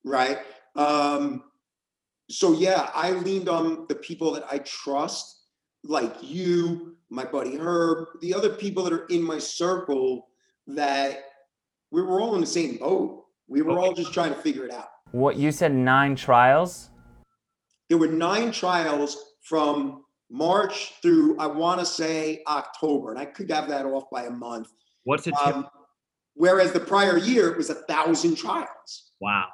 Right. 0.04 0.40
Um, 0.76 1.44
so 2.30 2.54
yeah, 2.54 2.90
I 2.94 3.12
leaned 3.12 3.50
on 3.50 3.86
the 3.88 3.96
people 3.96 4.32
that 4.34 4.46
I 4.52 4.60
trust 4.60 5.42
like 5.84 6.16
you, 6.22 6.98
my 7.10 7.24
buddy 7.24 7.58
Herb, 7.58 8.08
the 8.22 8.34
other 8.34 8.50
people 8.50 8.84
that 8.84 8.94
are 8.94 9.06
in 9.06 9.24
my 9.24 9.40
circle 9.40 10.28
that 10.68 11.24
we 11.92 12.02
were 12.02 12.20
all 12.20 12.36
in 12.36 12.42
the 12.42 12.48
same 12.48 12.78
boat. 12.78 13.26
We 13.48 13.62
were 13.62 13.80
all 13.80 13.94
just 13.94 14.14
trying 14.14 14.34
to 14.34 14.40
figure 14.42 14.66
it 14.66 14.74
out. 14.74 14.90
What 15.12 15.38
you 15.38 15.54
said 15.54 15.74
nine 15.74 16.18
trials? 16.18 16.90
There 17.88 17.98
were 17.98 18.08
nine 18.08 18.52
trials 18.52 19.18
from 19.42 20.04
March 20.30 20.96
through 21.02 21.38
I 21.40 21.48
want 21.48 21.80
to 21.80 21.86
say 21.86 22.44
October, 22.48 23.12
and 23.12 23.20
I 23.20 23.26
could 23.26 23.50
have 23.50 23.70
that 23.70 23.86
off 23.86 24.10
by 24.12 24.26
a 24.26 24.30
month. 24.30 24.68
What's 25.06 25.28
it? 25.28 25.34
Um, 25.36 25.68
whereas 26.38 26.72
the 26.72 26.80
prior 26.80 27.18
year 27.18 27.50
it 27.52 27.58
was 27.58 27.70
a 27.70 27.76
thousand 27.76 28.36
trials. 28.36 29.12
wow. 29.20 29.46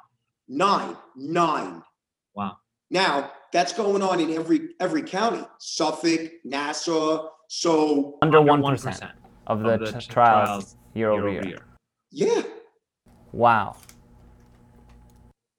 Nine, 0.46 0.94
nine. 1.16 1.82
Wow. 2.34 2.58
Now 2.90 3.32
that's 3.52 3.72
going 3.72 4.02
on 4.02 4.20
in 4.20 4.30
every 4.32 4.70
every 4.78 5.02
county, 5.02 5.42
Suffolk, 5.58 6.30
Nassau. 6.44 7.28
So 7.48 8.18
Under 8.20 8.38
Under 8.38 8.52
1% 8.52 9.10
of 9.46 9.62
the, 9.62 9.68
of 9.70 9.80
the 9.80 9.86
t- 9.86 9.92
t- 10.00 10.06
trials, 10.06 10.08
trials 10.12 10.76
year 10.94 11.10
over 11.10 11.30
year. 11.30 11.60
yeah, 12.10 12.42
Wow. 13.32 13.76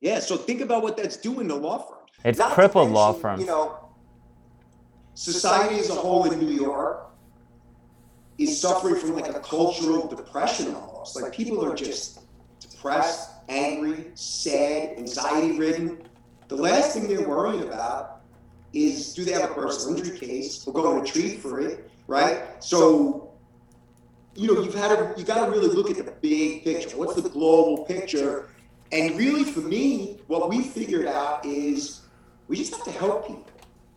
yeah. 0.01 0.19
So 0.19 0.37
think 0.37 0.61
about 0.61 0.83
what 0.83 0.97
that's 0.97 1.17
doing 1.17 1.47
to 1.47 1.55
law 1.55 1.79
firms. 1.79 2.11
It's 2.23 2.37
Not 2.39 2.49
to 2.49 2.53
crippled 2.55 2.91
law 2.91 3.13
firms. 3.13 3.41
You 3.41 3.47
know, 3.47 3.89
society 5.15 5.79
as 5.79 5.89
a 5.89 5.95
whole 5.95 6.31
in 6.31 6.39
New 6.39 6.53
York 6.53 7.09
is 8.37 8.59
suffering 8.59 8.95
from 8.95 9.15
like 9.15 9.27
a 9.29 9.39
cultural 9.39 10.07
depression 10.07 10.75
almost. 10.75 11.15
Like 11.19 11.33
people 11.33 11.63
are 11.65 11.75
just 11.75 12.19
depressed, 12.59 13.31
angry, 13.49 14.11
sad, 14.15 14.97
anxiety 14.97 15.57
ridden. 15.57 16.03
The 16.47 16.55
last 16.55 16.93
thing 16.93 17.07
they're 17.07 17.27
worried 17.27 17.61
about 17.61 18.21
is 18.73 19.13
do 19.13 19.23
they 19.23 19.31
have 19.31 19.49
a 19.49 19.53
personal 19.53 19.97
injury 19.97 20.17
case 20.17 20.67
or 20.67 20.73
go 20.73 20.93
to 20.93 20.99
retreat 20.99 21.39
for 21.39 21.61
it, 21.61 21.89
right? 22.07 22.41
So, 22.63 23.33
you 24.35 24.53
know, 24.53 24.61
you've 24.61 24.75
had 24.75 24.89
to, 24.89 25.13
you 25.17 25.23
got 25.23 25.45
to 25.45 25.51
really 25.51 25.69
look 25.69 25.89
at 25.89 25.97
the 25.97 26.11
big 26.11 26.63
picture. 26.63 26.97
What's 26.97 27.15
the 27.15 27.29
global 27.29 27.85
picture? 27.85 28.49
And 28.91 29.17
really, 29.17 29.45
for 29.45 29.61
me, 29.61 30.19
what 30.27 30.49
we 30.49 30.61
figured 30.61 31.07
out 31.07 31.45
is 31.45 32.01
we 32.47 32.57
just 32.57 32.75
have 32.75 32.83
to 32.83 32.91
help 32.91 33.27
people. 33.27 33.45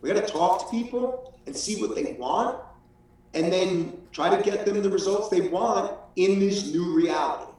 We 0.01 0.11
got 0.11 0.25
to 0.25 0.31
talk 0.31 0.65
to 0.65 0.71
people 0.71 1.35
and 1.45 1.55
see 1.55 1.81
what 1.81 1.93
they 1.93 2.15
want, 2.17 2.57
and 3.33 3.51
then 3.51 3.98
try 4.11 4.35
to 4.35 4.41
get 4.43 4.65
them 4.65 4.81
the 4.81 4.89
results 4.89 5.29
they 5.29 5.41
want 5.41 5.93
in 6.15 6.39
this 6.39 6.71
new 6.73 6.93
reality, 6.95 7.51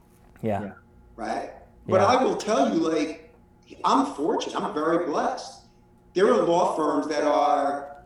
Yeah. 0.42 0.62
Yeah. 0.62 0.72
right? 1.16 1.50
But 1.86 2.00
Yeah. 2.00 2.06
I 2.06 2.22
will 2.24 2.36
tell 2.36 2.72
you, 2.74 2.80
like, 2.80 3.32
I'm 3.84 4.06
fortunate. 4.14 4.60
I'm 4.60 4.74
very 4.74 5.06
blessed. 5.06 5.62
There 6.14 6.26
are 6.32 6.42
law 6.42 6.74
firms 6.76 7.06
that 7.08 7.22
are 7.24 8.02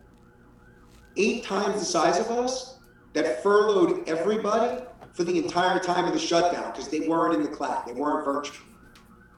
eight 1.16 1.44
times 1.44 1.78
the 1.80 1.84
size 1.86 2.18
of 2.20 2.30
us 2.30 2.78
that 3.14 3.42
furloughed 3.42 4.06
everybody 4.08 4.82
for 5.14 5.24
the 5.24 5.38
entire 5.38 5.78
time 5.78 6.04
of 6.04 6.12
the 6.12 6.18
shutdown 6.18 6.70
because 6.72 6.88
they 6.88 7.08
weren't 7.08 7.34
in 7.34 7.42
the 7.42 7.48
cloud, 7.48 7.84
they 7.86 7.92
weren't 7.92 8.24
virtual. 8.24 8.66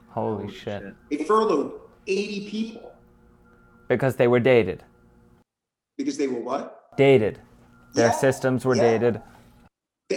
Holy 0.08 0.50
shit. 0.50 0.82
They 1.10 1.18
furloughed 1.24 1.78
80 2.06 2.48
people 2.50 2.92
Because 3.88 4.16
they 4.16 4.26
were 4.28 4.40
dated. 4.40 4.82
because 5.98 6.16
they 6.16 6.26
were 6.28 6.40
what? 6.40 6.96
Dated. 6.96 7.38
Their 7.96 8.06
Yeah, 8.08 8.12
systems 8.12 8.64
were 8.64 8.76
yeah. 8.76 8.82
dated. 8.98 9.22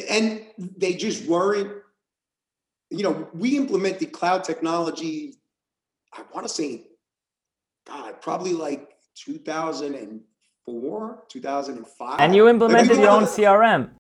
And 0.10 0.46
they 0.78 0.94
just 0.94 1.26
weren't, 1.28 1.72
you 2.92 3.04
know, 3.04 3.28
we 3.34 3.58
implemented 3.58 4.12
cloud 4.12 4.44
technology, 4.44 5.36
I 6.14 6.22
want 6.34 6.46
to 6.48 6.54
say, 6.54 6.88
God, 7.88 8.22
probably 8.22 8.54
like 8.54 8.90
2004, 9.16 11.24
2005. 11.30 12.20
And 12.20 12.36
you 12.36 12.44
Like, 12.44 12.54
implemented 12.54 12.98
were 12.98 13.04
your 13.04 13.12
own 13.12 13.24
the- 13.24 13.30
CRM. 13.30 13.92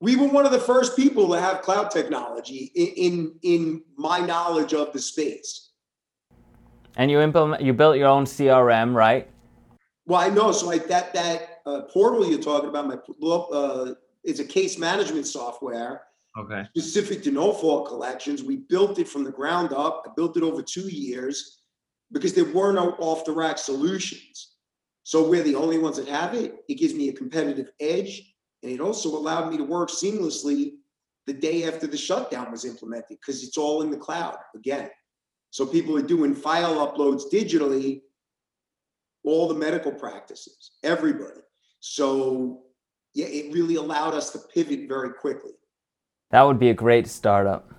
We 0.00 0.14
were 0.14 0.28
one 0.28 0.44
of 0.46 0.52
the 0.52 0.60
first 0.60 0.94
people 0.94 1.28
to 1.32 1.40
have 1.40 1.62
cloud 1.62 1.90
technology 1.90 2.70
in, 2.74 2.86
in, 2.96 3.34
in 3.42 3.82
my 3.96 4.20
knowledge 4.20 4.74
of 4.74 4.92
the 4.92 4.98
space. 5.00 5.70
And 6.96 7.10
you 7.10 7.20
implement 7.20 7.62
you 7.62 7.72
built 7.72 7.96
your 7.96 8.08
own 8.08 8.24
CRM, 8.24 8.94
right? 8.94 9.28
Well, 10.06 10.20
I 10.20 10.28
know. 10.28 10.52
So 10.52 10.66
like 10.66 10.86
that 10.88 11.12
that 11.14 11.55
uh, 11.66 11.82
portal 11.82 12.26
you're 12.26 12.40
talking 12.40 12.68
about, 12.68 12.86
my 12.86 12.96
uh, 12.96 13.94
is 14.24 14.40
a 14.40 14.44
case 14.44 14.78
management 14.78 15.26
software 15.26 16.02
Okay. 16.38 16.64
specific 16.76 17.22
to 17.22 17.30
no 17.30 17.52
fault 17.52 17.88
collections. 17.88 18.42
We 18.42 18.56
built 18.56 18.98
it 18.98 19.08
from 19.08 19.24
the 19.24 19.32
ground 19.32 19.72
up. 19.72 20.04
I 20.06 20.10
built 20.14 20.36
it 20.36 20.42
over 20.42 20.62
two 20.62 20.88
years 20.88 21.62
because 22.12 22.34
there 22.34 22.44
were 22.44 22.72
no 22.72 22.90
off 22.98 23.24
the 23.24 23.32
rack 23.32 23.56
solutions. 23.56 24.56
So 25.02 25.26
we're 25.26 25.42
the 25.42 25.54
only 25.54 25.78
ones 25.78 25.96
that 25.96 26.08
have 26.08 26.34
it. 26.34 26.56
It 26.68 26.74
gives 26.74 26.92
me 26.92 27.08
a 27.08 27.14
competitive 27.14 27.70
edge. 27.80 28.34
And 28.62 28.70
it 28.70 28.80
also 28.80 29.08
allowed 29.08 29.50
me 29.50 29.56
to 29.56 29.64
work 29.64 29.88
seamlessly 29.88 30.72
the 31.26 31.32
day 31.32 31.66
after 31.66 31.86
the 31.86 31.96
shutdown 31.96 32.50
was 32.50 32.64
implemented 32.64 33.18
because 33.20 33.42
it's 33.42 33.56
all 33.56 33.82
in 33.82 33.90
the 33.90 33.96
cloud 33.96 34.36
again. 34.54 34.90
So 35.50 35.64
people 35.64 35.96
are 35.96 36.02
doing 36.02 36.34
file 36.34 36.86
uploads 36.86 37.22
digitally, 37.32 38.02
all 39.24 39.48
the 39.48 39.54
medical 39.54 39.92
practices, 39.92 40.72
everybody. 40.82 41.40
So 41.80 42.62
yeah, 43.14 43.26
it 43.26 43.52
really 43.52 43.76
allowed 43.76 44.14
us 44.14 44.30
to 44.32 44.38
pivot 44.52 44.88
very 44.88 45.10
quickly. 45.12 45.52
That 46.30 46.42
would 46.42 46.58
be 46.58 46.70
a 46.70 46.74
great 46.74 47.06
startup. 47.06 47.70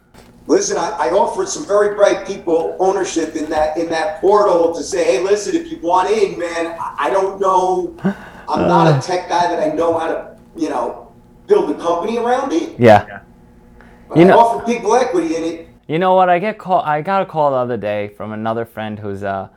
Listen, 0.47 0.77
I, 0.77 0.91
I 0.91 1.09
offered 1.11 1.49
some 1.49 1.65
very 1.65 1.93
bright 1.95 2.25
people 2.25 2.75
ownership 2.79 3.35
in 3.35 3.49
that 3.49 3.77
in 3.77 3.89
that 3.89 4.21
portal 4.21 4.73
to 4.73 4.81
say, 4.81 5.03
hey, 5.03 5.21
listen, 5.21 5.55
if 5.55 5.69
you 5.69 5.77
want 5.79 6.09
in, 6.09 6.39
man, 6.39 6.67
I, 6.79 6.95
I 6.99 7.09
don't 7.09 7.39
know. 7.41 7.95
I'm 8.47 8.67
not 8.67 8.87
a 8.87 8.91
uh. 8.91 9.01
tech 9.01 9.27
guy 9.27 9.47
that 9.53 9.61
I 9.61 9.75
know 9.75 9.97
how 9.99 10.07
to, 10.07 10.39
you 10.55 10.69
know, 10.69 11.13
build 11.47 11.69
a 11.69 11.73
company 11.75 12.17
around 12.17 12.53
it. 12.53 12.79
Yeah. 12.79 13.21
But 14.07 14.17
You 14.17 14.23
I 14.23 14.27
know- 14.27 14.39
offer 14.39 14.65
people 14.65 14.95
equity 14.95 15.35
in 15.35 15.43
it. 15.43 15.67
You 15.89 15.99
know 15.99 16.15
what? 16.15 16.29
I 16.29 16.39
get 16.39 16.57
call. 16.57 16.81
I 16.81 17.01
got 17.01 17.21
a 17.21 17.25
call 17.25 17.51
the 17.51 17.57
other 17.57 17.77
day 17.77 18.07
from 18.09 18.31
another 18.33 18.65
friend 18.65 18.97
who's 18.99 19.23
a 19.23 19.51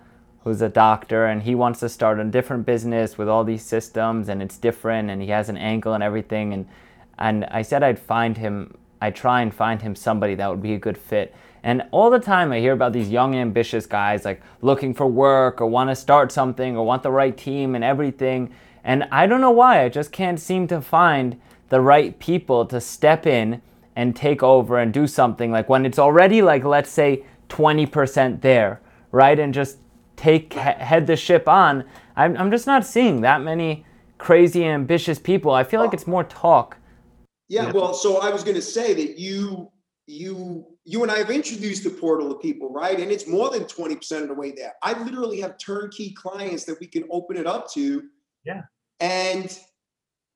who's 0.45 0.63
a 0.63 0.69
doctor, 0.69 1.27
and 1.27 1.43
he 1.43 1.55
wants 1.55 1.81
to 1.81 1.89
start 1.89 2.19
a 2.19 2.25
different 2.25 2.67
business 2.67 3.19
with 3.19 3.29
all 3.29 3.45
these 3.45 3.63
systems, 3.63 4.29
and 4.29 4.43
it's 4.43 4.57
different, 4.57 5.11
and 5.11 5.21
he 5.21 5.29
has 5.29 5.49
an 5.49 5.57
ankle 5.57 5.95
and 5.95 6.03
everything, 6.03 6.53
and 6.53 6.67
and 7.21 7.45
I 7.45 7.63
said 7.63 7.83
I'd 7.83 7.99
find 7.99 8.39
him. 8.39 8.77
I'd 9.03 9.15
try 9.15 9.43
and 9.43 9.55
find 9.55 9.81
him 9.81 9.95
somebody 9.95 10.35
that 10.35 10.51
would 10.51 10.63
be 10.63 10.75
a 10.75 10.79
good 10.79 10.99
fit. 10.99 11.35
And 11.63 11.85
all 11.91 12.11
the 12.11 12.19
time 12.19 12.53
I 12.53 12.61
hear 12.61 12.73
about 12.73 12.93
these 12.93 13.11
young, 13.11 13.35
ambitious 13.35 13.87
guys 13.87 14.25
like 14.25 14.43
looking 14.63 14.95
for 14.95 15.07
work 15.07 15.61
or 15.61 15.67
want 15.67 15.91
to 15.91 15.97
start 15.97 16.33
something 16.33 16.77
or 16.77 16.85
want 16.85 17.03
the 17.03 17.11
right 17.11 17.37
team 17.37 17.75
and 17.75 17.85
everything. 17.85 18.55
And 18.83 19.05
I 19.13 19.27
don't 19.27 19.41
know 19.41 19.51
why, 19.51 19.85
I 19.85 19.89
just 19.89 20.13
can't 20.13 20.41
seem 20.41 20.67
to 20.69 20.81
find 20.81 21.41
the 21.69 21.81
right 21.81 22.19
people 22.19 22.65
to 22.67 22.81
step 22.81 23.27
in 23.27 23.61
and 23.95 24.17
take 24.17 24.43
over 24.43 24.79
and 24.79 24.93
do 24.93 25.07
something 25.07 25.53
like 25.53 25.69
when 25.69 25.85
it's 25.85 25.99
already 25.99 26.41
like, 26.41 26.65
let's 26.65 26.91
say, 26.91 27.25
20% 27.49 28.41
there, 28.41 28.81
right? 29.13 29.39
And 29.39 29.53
just 29.53 29.79
take 30.21 30.53
head 30.53 31.07
the 31.07 31.17
ship 31.17 31.49
on. 31.49 31.83
I'm, 32.15 32.37
I'm 32.37 32.51
just 32.51 32.67
not 32.67 32.85
seeing 32.85 33.23
that 33.23 33.41
many 33.41 33.87
crazy 34.19 34.67
ambitious 34.67 35.19
people. 35.19 35.51
I 35.51 35.65
feel 35.65 35.81
like 35.81 35.95
it's 35.95 36.07
more 36.07 36.25
talk. 36.25 36.77
Yeah, 37.49 37.73
well, 37.73 37.95
so 37.95 38.19
I 38.19 38.31
was 38.31 38.45
going 38.45 38.55
to 38.55 38.63
say 38.63 38.93
that 38.95 39.19
you 39.19 39.73
you 40.07 40.67
you 40.85 41.03
and 41.03 41.11
I 41.11 41.19
have 41.19 41.31
introduced 41.31 41.85
the 41.85 41.91
portal 41.91 42.29
to 42.29 42.35
people, 42.35 42.71
right? 42.71 42.99
And 43.01 43.11
it's 43.11 43.27
more 43.27 43.49
than 43.51 43.65
20% 43.65 44.23
of 44.23 44.29
the 44.29 44.35
way 44.35 44.51
there. 44.51 44.75
I 44.83 45.01
literally 45.03 45.41
have 45.41 45.57
turnkey 45.57 46.13
clients 46.13 46.65
that 46.65 46.79
we 46.81 46.87
can 46.87 47.05
open 47.11 47.37
it 47.37 47.47
up 47.47 47.73
to. 47.75 48.03
Yeah. 48.45 48.63
And 48.99 49.57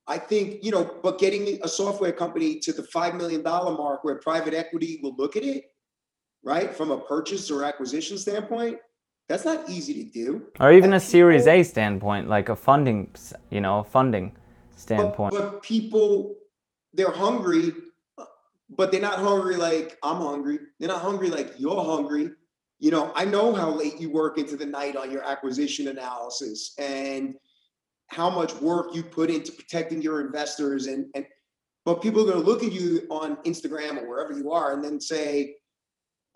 I 0.07 0.19
think, 0.19 0.63
you 0.63 0.71
know, 0.71 0.99
but 1.03 1.19
getting 1.19 1.59
a 1.63 1.69
software 1.69 2.13
company 2.13 2.61
to 2.61 2.73
the 2.73 2.83
$5 2.83 3.17
million 3.17 3.43
mark 3.43 4.05
where 4.05 4.17
private 4.17 4.55
equity 4.55 5.01
will 5.03 5.17
look 5.17 5.35
at 5.35 5.43
it, 5.43 5.65
right? 6.45 6.73
From 6.73 6.93
a 6.93 7.01
purchase 7.01 7.51
or 7.51 7.65
acquisition 7.65 8.17
standpoint, 8.17 8.79
that's 9.29 9.45
not 9.45 9.69
easy 9.69 10.05
to 10.05 10.11
do. 10.11 10.47
Or 10.61 10.73
even 10.73 10.93
a 10.93 11.01
Series 11.01 11.47
A 11.47 11.63
standpoint, 11.63 12.29
like 12.29 12.49
a 12.49 12.57
funding, 12.57 13.11
you 13.51 13.61
know, 13.61 13.83
funding 13.83 14.37
standpoint. 14.77 15.33
But, 15.33 15.53
but 15.53 15.63
people, 15.63 16.35
they're 16.93 17.11
hungry 17.11 17.73
uh, 18.19 18.25
but 18.71 18.91
they're 18.91 19.01
not 19.01 19.19
hungry 19.19 19.57
like 19.57 19.99
I'm 20.03 20.21
hungry. 20.21 20.59
They're 20.79 20.89
not 20.89 21.03
hungry 21.03 21.31
like 21.31 21.55
you're 21.59 21.85
hungry. 21.85 22.31
You 22.81 22.91
know, 22.91 23.13
I 23.15 23.25
know 23.25 23.55
how 23.55 23.71
late 23.71 24.01
you 24.01 24.11
work 24.11 24.37
into 24.37 24.57
the 24.57 24.67
night 24.67 24.97
on 24.97 25.11
your 25.11 25.25
acquisition 25.25 25.89
analysis 25.89 26.75
and 26.79 27.35
how 28.09 28.29
much 28.29 28.55
work 28.57 28.95
you 28.95 29.03
put 29.03 29.31
into 29.31 29.53
protecting 29.53 30.03
your 30.03 30.21
investors 30.21 30.87
and 30.87 31.07
and 31.15 31.27
but 31.85 32.01
people 32.01 32.23
are 32.23 32.33
going 32.33 32.43
to 32.43 32.51
look 32.51 32.63
at 32.63 32.73
you 32.73 33.07
on 33.11 33.37
Instagram 33.45 34.03
or 34.03 34.09
wherever 34.09 34.33
you 34.33 34.53
are 34.53 34.73
and 34.73 34.83
then 34.83 34.99
say, 34.99 35.57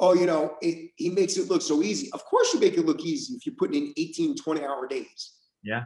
oh, 0.01 0.15
you 0.15 0.27
know, 0.27 0.57
it, 0.61 0.91
he 0.97 1.11
makes 1.11 1.37
it 1.37 1.49
look 1.49 1.63
so 1.63 1.83
easy. 1.83 2.11
Of 2.13 2.25
course 2.25 2.55
you 2.55 2.61
make 2.61 2.77
it 2.79 2.87
look 2.87 3.01
easy 3.01 3.35
if 3.35 3.47
you're 3.47 3.55
putting 3.57 3.87
in 3.87 3.95
18, 3.97 4.37
20 4.37 4.65
hour 4.65 4.87
days. 4.87 5.33
Yeah. 5.63 5.85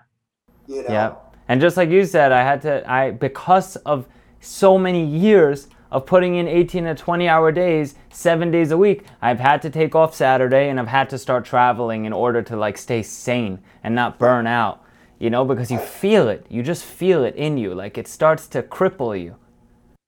You 0.66 0.82
know? 0.82 0.88
Yeah. 0.90 1.14
And 1.48 1.60
just 1.60 1.76
like 1.76 1.90
you 1.90 2.04
said, 2.04 2.32
I 2.32 2.42
had 2.42 2.62
to, 2.62 2.90
I, 2.90 3.10
because 3.10 3.76
of 3.76 4.06
so 4.40 4.78
many 4.78 5.04
years 5.04 5.68
of 5.90 6.06
putting 6.06 6.36
in 6.36 6.48
18 6.48 6.84
to 6.84 6.94
20 6.94 7.28
hour 7.28 7.52
days, 7.52 7.94
seven 8.10 8.50
days 8.50 8.70
a 8.70 8.78
week, 8.78 9.04
I've 9.20 9.40
had 9.40 9.60
to 9.62 9.70
take 9.70 9.94
off 9.94 10.14
Saturday 10.14 10.68
and 10.68 10.78
I've 10.78 10.88
had 10.88 11.10
to 11.10 11.18
start 11.18 11.44
traveling 11.44 12.04
in 12.04 12.12
order 12.12 12.42
to 12.42 12.56
like 12.56 12.78
stay 12.78 13.02
sane 13.02 13.60
and 13.82 13.94
not 13.94 14.18
burn 14.18 14.46
out, 14.46 14.84
you 15.18 15.30
know, 15.30 15.44
because 15.44 15.70
you 15.70 15.78
feel 15.78 16.28
it. 16.28 16.46
You 16.48 16.62
just 16.62 16.84
feel 16.84 17.24
it 17.24 17.34
in 17.36 17.58
you. 17.58 17.74
Like 17.74 17.98
it 17.98 18.08
starts 18.08 18.46
to 18.48 18.62
cripple 18.62 19.20
you. 19.20 19.36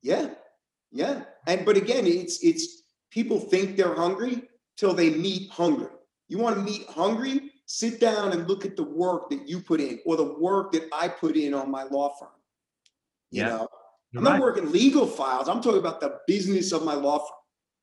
Yeah. 0.01 0.29
Yeah. 0.91 1.23
And, 1.47 1.65
but 1.65 1.77
again, 1.77 2.07
it's, 2.07 2.43
it's, 2.43 2.83
people 3.15 3.39
think 3.39 3.77
they're 3.77 3.95
hungry 3.95 4.43
till 4.75 4.93
they 4.93 5.09
meet 5.09 5.49
hungry. 5.49 5.87
You 6.27 6.37
want 6.37 6.57
to 6.57 6.61
meet 6.61 6.85
hungry? 6.89 7.51
Sit 7.65 7.99
down 7.99 8.33
and 8.33 8.47
look 8.47 8.65
at 8.65 8.75
the 8.75 8.83
work 8.83 9.29
that 9.29 9.47
you 9.47 9.61
put 9.61 9.79
in 9.79 9.99
or 10.05 10.17
the 10.17 10.35
work 10.39 10.73
that 10.73 10.87
I 10.93 11.07
put 11.07 11.35
in 11.37 11.53
on 11.53 11.71
my 11.71 11.83
law 11.83 12.13
firm. 12.19 12.29
You 13.31 13.41
yeah. 13.41 13.49
know, 13.49 13.69
I'm 14.15 14.23
not 14.23 14.39
working 14.39 14.71
legal 14.71 15.07
files. 15.07 15.47
I'm 15.47 15.61
talking 15.61 15.79
about 15.79 15.99
the 16.01 16.19
business 16.27 16.71
of 16.73 16.83
my 16.83 16.93
law 16.93 17.19
firm. 17.19 17.27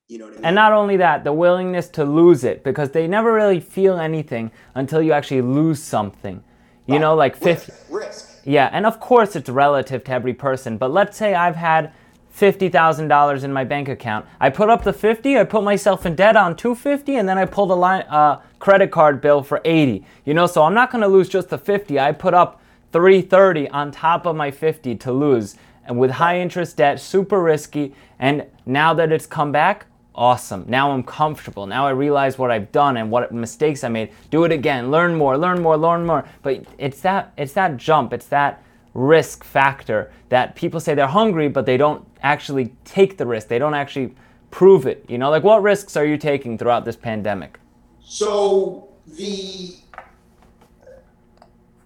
You 0.09 0.19
know 0.19 0.27
what 0.27 0.35
I 0.35 0.37
mean? 0.37 0.45
And 0.45 0.55
not 0.55 0.73
only 0.73 0.99
that, 0.99 1.25
the 1.25 1.33
willingness 1.33 1.89
to 1.91 2.05
lose 2.05 2.45
it 2.45 2.63
because 2.63 2.91
they 2.91 3.09
never 3.09 3.33
really 3.33 3.61
feel 3.61 3.99
anything 3.99 4.53
until 4.75 5.01
you 5.01 5.13
actually 5.13 5.43
lose 5.43 5.83
something. 5.83 6.45
You 6.87 6.97
oh, 6.97 6.99
know, 6.99 7.15
like 7.15 7.43
risk, 7.43 7.71
risk. 7.91 8.43
Yeah, 8.45 8.69
and 8.73 8.85
of 8.85 9.01
course 9.01 9.35
it's 9.35 9.49
relative 9.49 10.05
to 10.05 10.13
every 10.13 10.35
person. 10.35 10.77
But 10.77 10.91
let's 10.91 11.17
say 11.17 11.35
I've 11.35 11.57
had 11.57 11.93
fifty 12.33 12.69
thousand 12.69 13.07
dollars 13.07 13.45
in 13.45 13.53
my 13.53 13.63
bank 13.63 13.89
account. 13.89 14.27
I 14.41 14.51
put 14.51 14.69
up 14.69 14.83
the 14.83 14.93
fifty. 14.93 15.39
I 15.39 15.45
put 15.45 15.63
myself 15.63 16.05
in 16.05 16.17
debt 16.17 16.35
on 16.35 16.57
two 16.57 16.75
fifty, 16.75 17.17
and 17.17 17.29
then 17.29 17.39
I 17.39 17.45
pulled 17.45 17.71
a 17.71 17.75
line, 17.75 18.03
uh, 18.09 18.41
credit 18.59 18.91
card 18.91 19.21
bill 19.21 19.43
for 19.43 19.61
eighty. 19.65 20.05
You 20.25 20.35
know, 20.35 20.47
so 20.47 20.65
I'm 20.65 20.75
not 20.75 20.91
going 20.91 21.03
to 21.03 21.09
lose 21.09 21.29
just 21.29 21.51
the 21.51 21.59
fifty. 21.59 22.01
I 22.01 22.11
put 22.11 22.35
up 22.35 22.61
three 22.91 23.23
thirty 23.23 23.69
on 23.69 23.93
top 23.93 24.27
of 24.27 24.35
my 24.35 24.51
fifty 24.51 24.97
to 24.97 25.13
lose 25.13 25.57
and 25.85 25.99
with 25.99 26.13
high 26.13 26.41
interest 26.41 26.77
debt, 26.77 27.01
super 27.01 27.43
risky. 27.43 27.95
And 28.19 28.47
now 28.67 28.95
that 28.95 29.13
it's 29.13 29.27
come 29.27 29.53
back, 29.53 29.87
awesome. 30.15 30.65
Now 30.69 30.93
I'm 30.93 31.03
comfortable. 31.03 31.67
Now 31.67 31.87
I 31.87 31.91
realize 31.91 32.39
what 32.39 32.51
I've 32.51 32.71
done 32.73 32.97
and 32.97 33.11
what 33.11 33.33
mistakes 33.33 33.83
I 33.85 33.89
made. 33.89 34.13
Do 34.31 34.45
it 34.45 34.53
again. 34.53 34.91
Learn 34.91 35.15
more, 35.15 35.37
learn 35.37 35.61
more, 35.61 35.77
learn 35.77 36.07
more. 36.07 36.25
But 36.43 36.65
it's 36.79 37.01
that 37.01 37.33
it's 37.37 37.53
that 37.55 37.77
jump, 37.77 38.13
it's 38.13 38.27
that 38.27 38.63
risk 38.95 39.45
factor 39.45 40.13
that 40.29 40.55
people 40.55 40.79
say 40.81 40.95
they're 40.95 41.07
hungry 41.07 41.49
but 41.49 41.67
they 41.67 41.77
don't 41.77 42.07
actually 42.23 42.75
take 42.85 43.17
the 43.17 43.27
risk. 43.27 43.49
They 43.49 43.59
don't 43.59 43.75
actually 43.75 44.15
prove 44.51 44.87
it. 44.87 45.05
You 45.09 45.19
know, 45.19 45.31
like 45.31 45.43
what 45.43 45.63
risks 45.63 45.97
are 45.97 46.05
you 46.05 46.17
taking 46.17 46.59
throughout 46.59 46.85
this 46.85 46.97
pandemic? 46.97 47.59
So 48.01 48.89
the 49.07 49.77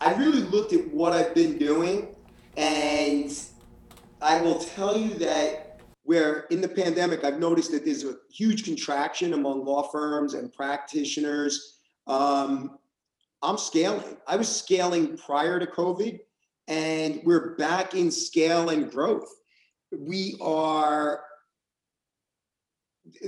I 0.01 0.15
really 0.15 0.43
looked 0.43 0.73
at 0.73 0.87
what 0.93 1.13
I've 1.13 1.35
been 1.35 1.59
doing 1.59 2.09
and 2.57 3.33
I 4.21 4.41
will 4.41 4.59
tell 4.59 4.97
you 4.97 5.15
that 5.15 5.81
where 6.05 6.41
in 6.51 6.61
the 6.61 6.69
pandemic, 6.69 7.25
I've 7.25 7.41
noticed 7.41 7.73
that 7.73 7.85
there's 7.85 8.05
a 8.05 8.15
huge 8.31 8.65
contraction 8.65 9.35
among 9.35 9.65
law 9.65 9.83
firms 9.83 10.35
and 10.35 10.53
practitioners. 10.53 11.79
Um, 12.07 12.79
I'm 13.43 13.59
scaling. 13.59 14.17
I 14.27 14.37
was 14.37 14.49
scaling 14.49 15.19
prior 15.19 15.59
to 15.59 15.67
COVID, 15.67 16.21
and 16.69 17.21
we're 17.25 17.55
back 17.57 17.95
in 17.95 18.11
scale 18.11 18.71
and 18.71 18.91
growth. 18.91 19.29
We 19.97 20.37
are 20.41 21.23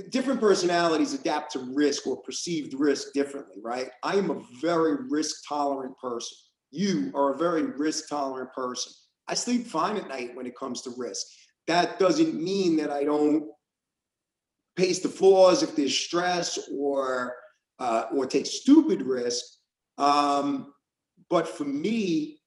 different 0.09 0.41
personalities 0.41 1.13
adapt 1.13 1.53
to 1.53 1.59
risk 1.73 2.05
or 2.05 2.17
perceived 2.17 2.73
risk 2.73 3.13
differently, 3.13 3.57
right? 3.63 3.89
I 4.03 4.15
am 4.15 4.29
a 4.29 4.41
very 4.61 5.07
risk 5.09 5.47
tolerant 5.47 5.97
person. 5.97 6.37
You 6.71 7.11
are 7.15 7.33
a 7.33 7.37
very 7.37 7.63
risk 7.63 8.09
tolerant 8.09 8.53
person. 8.53 8.91
I 9.27 9.35
sleep 9.35 9.67
fine 9.67 9.97
at 9.97 10.07
night 10.07 10.35
when 10.35 10.45
it 10.45 10.57
comes 10.57 10.81
to 10.81 10.91
risk. 10.97 11.25
That 11.67 11.99
doesn't 11.99 12.41
mean 12.41 12.75
that 12.77 12.91
I 12.91 13.03
don't 13.03 13.49
pace 14.75 14.99
the 14.99 15.09
floors 15.09 15.63
if 15.63 15.75
there's 15.75 15.97
stress 15.97 16.59
or 16.73 17.35
uh, 17.79 18.05
or 18.13 18.25
take 18.25 18.45
stupid 18.45 19.01
risk. 19.01 19.43
Um, 19.97 20.73
but 21.29 21.47
for 21.47 21.63
me, 21.63 22.38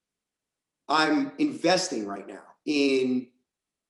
I'm 0.89 1.31
investing 1.37 2.05
right 2.05 2.27
now 2.27 2.43
in 2.65 3.27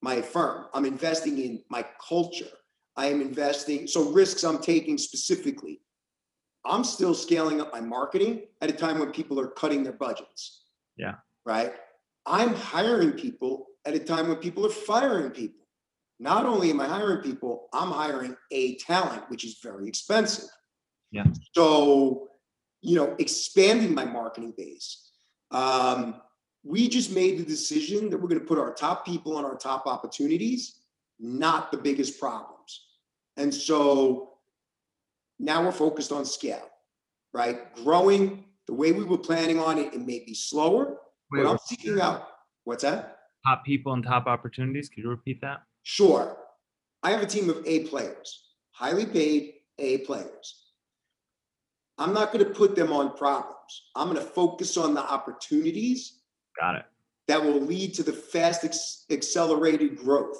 my 0.01 0.21
firm. 0.21 0.65
I'm 0.73 0.85
investing 0.85 1.39
in 1.39 1.63
my 1.69 1.85
culture. 2.07 2.51
I 2.95 3.07
am 3.07 3.21
investing. 3.21 3.87
So 3.87 4.11
risks 4.11 4.43
I'm 4.43 4.59
taking 4.59 4.97
specifically. 4.97 5.81
I'm 6.65 6.83
still 6.83 7.13
scaling 7.13 7.59
up 7.59 7.71
my 7.73 7.81
marketing 7.81 8.43
at 8.61 8.69
a 8.69 8.73
time 8.73 8.99
when 8.99 9.11
people 9.11 9.39
are 9.39 9.47
cutting 9.47 9.83
their 9.83 9.93
budgets. 9.93 10.65
Yeah. 10.97 11.15
Right. 11.45 11.73
I'm 12.25 12.53
hiring 12.53 13.13
people 13.13 13.67
at 13.85 13.95
a 13.95 13.99
time 13.99 14.29
when 14.29 14.37
people 14.37 14.65
are 14.65 14.69
firing 14.69 15.31
people. 15.31 15.65
Not 16.19 16.45
only 16.45 16.69
am 16.69 16.79
I 16.79 16.87
hiring 16.87 17.21
people, 17.21 17.67
I'm 17.73 17.91
hiring 17.91 18.37
a 18.51 18.75
talent, 18.77 19.23
which 19.29 19.43
is 19.43 19.59
very 19.61 19.87
expensive. 19.87 20.49
Yeah. 21.11 21.25
So, 21.53 22.29
you 22.81 22.95
know, 22.95 23.15
expanding 23.19 23.93
my 23.93 24.05
marketing 24.05 24.53
base. 24.55 25.09
Um, 25.51 26.21
we 26.63 26.87
just 26.87 27.11
made 27.13 27.37
the 27.37 27.43
decision 27.43 28.09
that 28.09 28.17
we're 28.17 28.29
going 28.29 28.39
to 28.39 28.47
put 28.47 28.57
our 28.57 28.73
top 28.73 29.05
people 29.05 29.35
on 29.37 29.43
our 29.45 29.55
top 29.55 29.85
opportunities, 29.85 30.79
not 31.19 31.71
the 31.71 31.77
biggest 31.77 32.19
problems. 32.19 32.85
And 33.37 33.53
so 33.53 34.33
now 35.39 35.63
we're 35.63 35.71
focused 35.71 36.11
on 36.11 36.25
scale, 36.25 36.69
right? 37.33 37.75
Growing 37.75 38.45
the 38.67 38.73
way 38.73 38.91
we 38.91 39.03
were 39.03 39.17
planning 39.17 39.59
on 39.59 39.77
it, 39.77 39.93
it 39.93 39.99
may 39.99 40.23
be 40.25 40.33
slower, 40.33 40.97
Wait, 41.31 41.45
I'm 41.45 41.57
seeking 41.65 41.99
out, 41.99 42.27
what's 42.63 42.83
that? 42.83 43.17
Top 43.45 43.65
people 43.65 43.93
and 43.93 44.03
top 44.03 44.27
opportunities. 44.27 44.87
Could 44.87 45.03
you 45.03 45.09
repeat 45.09 45.41
that? 45.41 45.63
Sure. 45.81 46.37
I 47.01 47.11
have 47.11 47.21
a 47.21 47.25
team 47.25 47.49
of 47.49 47.61
A 47.65 47.85
players, 47.85 48.45
highly 48.71 49.05
paid 49.05 49.55
A 49.79 49.97
players. 49.99 50.61
I'm 51.97 52.13
not 52.13 52.31
going 52.31 52.43
to 52.45 52.51
put 52.51 52.75
them 52.75 52.93
on 52.93 53.17
problems. 53.17 53.89
I'm 53.95 54.07
going 54.07 54.19
to 54.19 54.31
focus 54.31 54.77
on 54.77 54.93
the 54.93 55.01
opportunities. 55.01 56.21
Got 56.59 56.75
it. 56.75 56.85
That 57.27 57.43
will 57.43 57.59
lead 57.59 57.93
to 57.95 58.03
the 58.03 58.13
fast 58.13 58.63
ex- 58.63 59.05
accelerated 59.09 59.97
growth. 59.97 60.37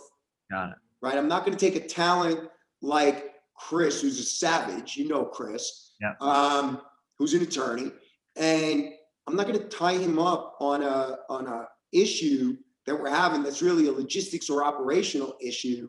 Got 0.52 0.70
it. 0.70 0.76
Right. 1.02 1.18
I'm 1.18 1.28
not 1.28 1.46
going 1.46 1.58
to 1.58 1.72
take 1.72 1.82
a 1.82 1.86
talent 1.86 2.50
like 2.82 3.32
Chris, 3.58 4.02
who's 4.02 4.20
a 4.20 4.24
savage. 4.24 4.98
You 4.98 5.08
know 5.08 5.26
Chris. 5.26 5.94
Yeah. 6.02 6.14
Um, 6.20 6.82
who's 7.18 7.34
an 7.34 7.42
attorney, 7.42 7.92
and 8.36 8.90
I'm 9.28 9.36
not 9.36 9.48
going 9.48 9.60
to 9.60 9.66
tie 9.66 9.98
him 9.98 10.20
up 10.20 10.58
on 10.60 10.84
a 10.84 11.18
on 11.30 11.48
a 11.48 11.68
issue 11.94 12.58
that 12.86 13.00
we're 13.00 13.10
having 13.10 13.44
that's 13.44 13.62
really 13.62 13.88
a 13.88 13.92
logistics 13.92 14.50
or 14.50 14.64
operational 14.66 15.36
issue 15.42 15.88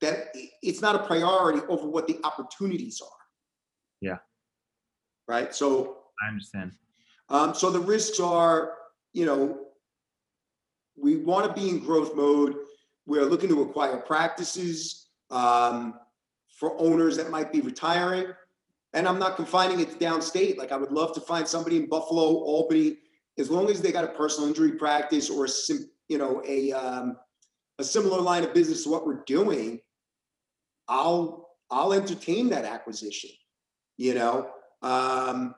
that 0.00 0.34
it's 0.62 0.80
not 0.80 0.94
a 0.96 1.00
priority 1.00 1.60
over 1.68 1.86
what 1.86 2.06
the 2.06 2.18
opportunities 2.24 3.00
are. 3.02 3.08
Yeah. 4.00 4.18
Right? 5.28 5.54
So 5.54 5.98
I 6.24 6.28
understand. 6.28 6.72
um, 7.28 7.54
so 7.54 7.70
the 7.70 7.80
risks 7.80 8.18
are, 8.20 8.72
you 9.12 9.26
know, 9.26 9.58
we 10.96 11.16
want 11.16 11.46
to 11.46 11.60
be 11.60 11.68
in 11.68 11.80
growth 11.80 12.14
mode. 12.14 12.56
We're 13.06 13.24
looking 13.24 13.48
to 13.48 13.62
acquire 13.62 13.96
practices 13.98 15.08
um, 15.30 15.94
for 16.58 16.80
owners 16.80 17.16
that 17.16 17.30
might 17.30 17.52
be 17.52 17.60
retiring. 17.60 18.26
And 18.94 19.08
I'm 19.08 19.18
not 19.18 19.36
confining 19.36 19.80
it 19.80 19.90
to 19.90 19.96
downstate. 19.96 20.58
Like 20.58 20.70
I 20.70 20.76
would 20.76 20.92
love 20.92 21.14
to 21.14 21.20
find 21.20 21.48
somebody 21.48 21.76
in 21.76 21.88
Buffalo, 21.88 22.22
Albany, 22.22 22.98
as 23.38 23.50
long 23.50 23.70
as 23.70 23.80
they 23.80 23.90
got 23.90 24.04
a 24.04 24.08
personal 24.08 24.48
injury 24.48 24.72
practice 24.72 25.30
or 25.30 25.46
a 25.46 25.48
you 26.08 26.18
know, 26.18 26.42
a 26.46 26.72
um, 26.72 27.16
a 27.78 27.84
similar 27.84 28.20
line 28.20 28.44
of 28.44 28.52
business 28.52 28.84
to 28.84 28.90
what 28.90 29.06
we're 29.06 29.24
doing. 29.24 29.80
I'll 30.88 31.48
I'll 31.70 31.94
entertain 31.94 32.50
that 32.50 32.66
acquisition. 32.66 33.30
You 33.96 34.14
know, 34.14 34.50
um, 34.82 35.54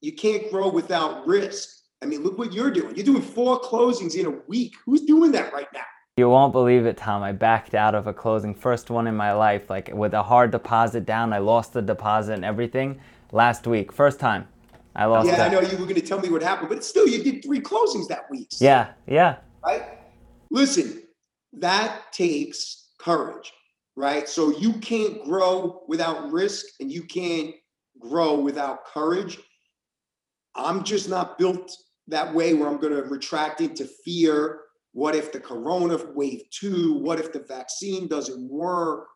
you 0.00 0.12
can't 0.12 0.50
grow 0.50 0.68
without 0.68 1.26
risk. 1.26 1.79
I 2.02 2.06
mean, 2.06 2.22
look 2.22 2.38
what 2.38 2.52
you're 2.52 2.70
doing. 2.70 2.94
You're 2.96 3.04
doing 3.04 3.22
four 3.22 3.60
closings 3.60 4.14
in 4.14 4.26
a 4.26 4.30
week. 4.48 4.74
Who's 4.86 5.02
doing 5.02 5.32
that 5.32 5.52
right 5.52 5.68
now? 5.74 5.84
You 6.16 6.28
won't 6.28 6.52
believe 6.52 6.86
it, 6.86 6.96
Tom. 6.96 7.22
I 7.22 7.32
backed 7.32 7.74
out 7.74 7.94
of 7.94 8.06
a 8.06 8.12
closing, 8.12 8.54
first 8.54 8.90
one 8.90 9.06
in 9.06 9.16
my 9.16 9.32
life, 9.32 9.68
like 9.70 9.90
with 9.92 10.14
a 10.14 10.22
hard 10.22 10.50
deposit 10.50 11.04
down. 11.04 11.32
I 11.32 11.38
lost 11.38 11.72
the 11.72 11.82
deposit 11.82 12.34
and 12.34 12.44
everything 12.44 13.00
last 13.32 13.66
week. 13.66 13.92
First 13.92 14.18
time. 14.18 14.48
I 14.96 15.04
lost 15.04 15.28
yeah, 15.28 15.44
I 15.44 15.48
know 15.48 15.60
you 15.60 15.76
were 15.76 15.84
going 15.84 15.94
to 15.94 16.00
tell 16.00 16.18
me 16.18 16.30
what 16.30 16.42
happened, 16.42 16.68
but 16.68 16.84
still, 16.84 17.06
you 17.06 17.22
did 17.22 17.44
three 17.44 17.60
closings 17.60 18.08
that 18.08 18.28
week. 18.30 18.48
Yeah, 18.58 18.92
yeah. 19.06 19.36
Right? 19.64 19.82
Listen, 20.50 21.02
that 21.52 22.12
takes 22.12 22.88
courage, 22.98 23.52
right? 23.94 24.28
So 24.28 24.56
you 24.58 24.72
can't 24.74 25.22
grow 25.24 25.82
without 25.86 26.32
risk 26.32 26.66
and 26.80 26.90
you 26.90 27.04
can't 27.04 27.54
grow 28.00 28.34
without 28.34 28.84
courage. 28.84 29.38
I'm 30.56 30.82
just 30.82 31.08
not 31.08 31.38
built 31.38 31.70
that 32.10 32.34
way 32.34 32.54
where 32.54 32.68
I'm 32.68 32.78
going 32.78 32.94
to 32.94 33.02
retract 33.02 33.60
into 33.60 33.86
fear. 34.04 34.60
What 34.92 35.14
if 35.14 35.32
the 35.32 35.40
corona 35.40 35.98
wave 36.14 36.42
two? 36.50 36.94
What 36.94 37.20
if 37.20 37.32
the 37.32 37.40
vaccine 37.40 38.08
doesn't 38.08 38.50
work? 38.50 39.06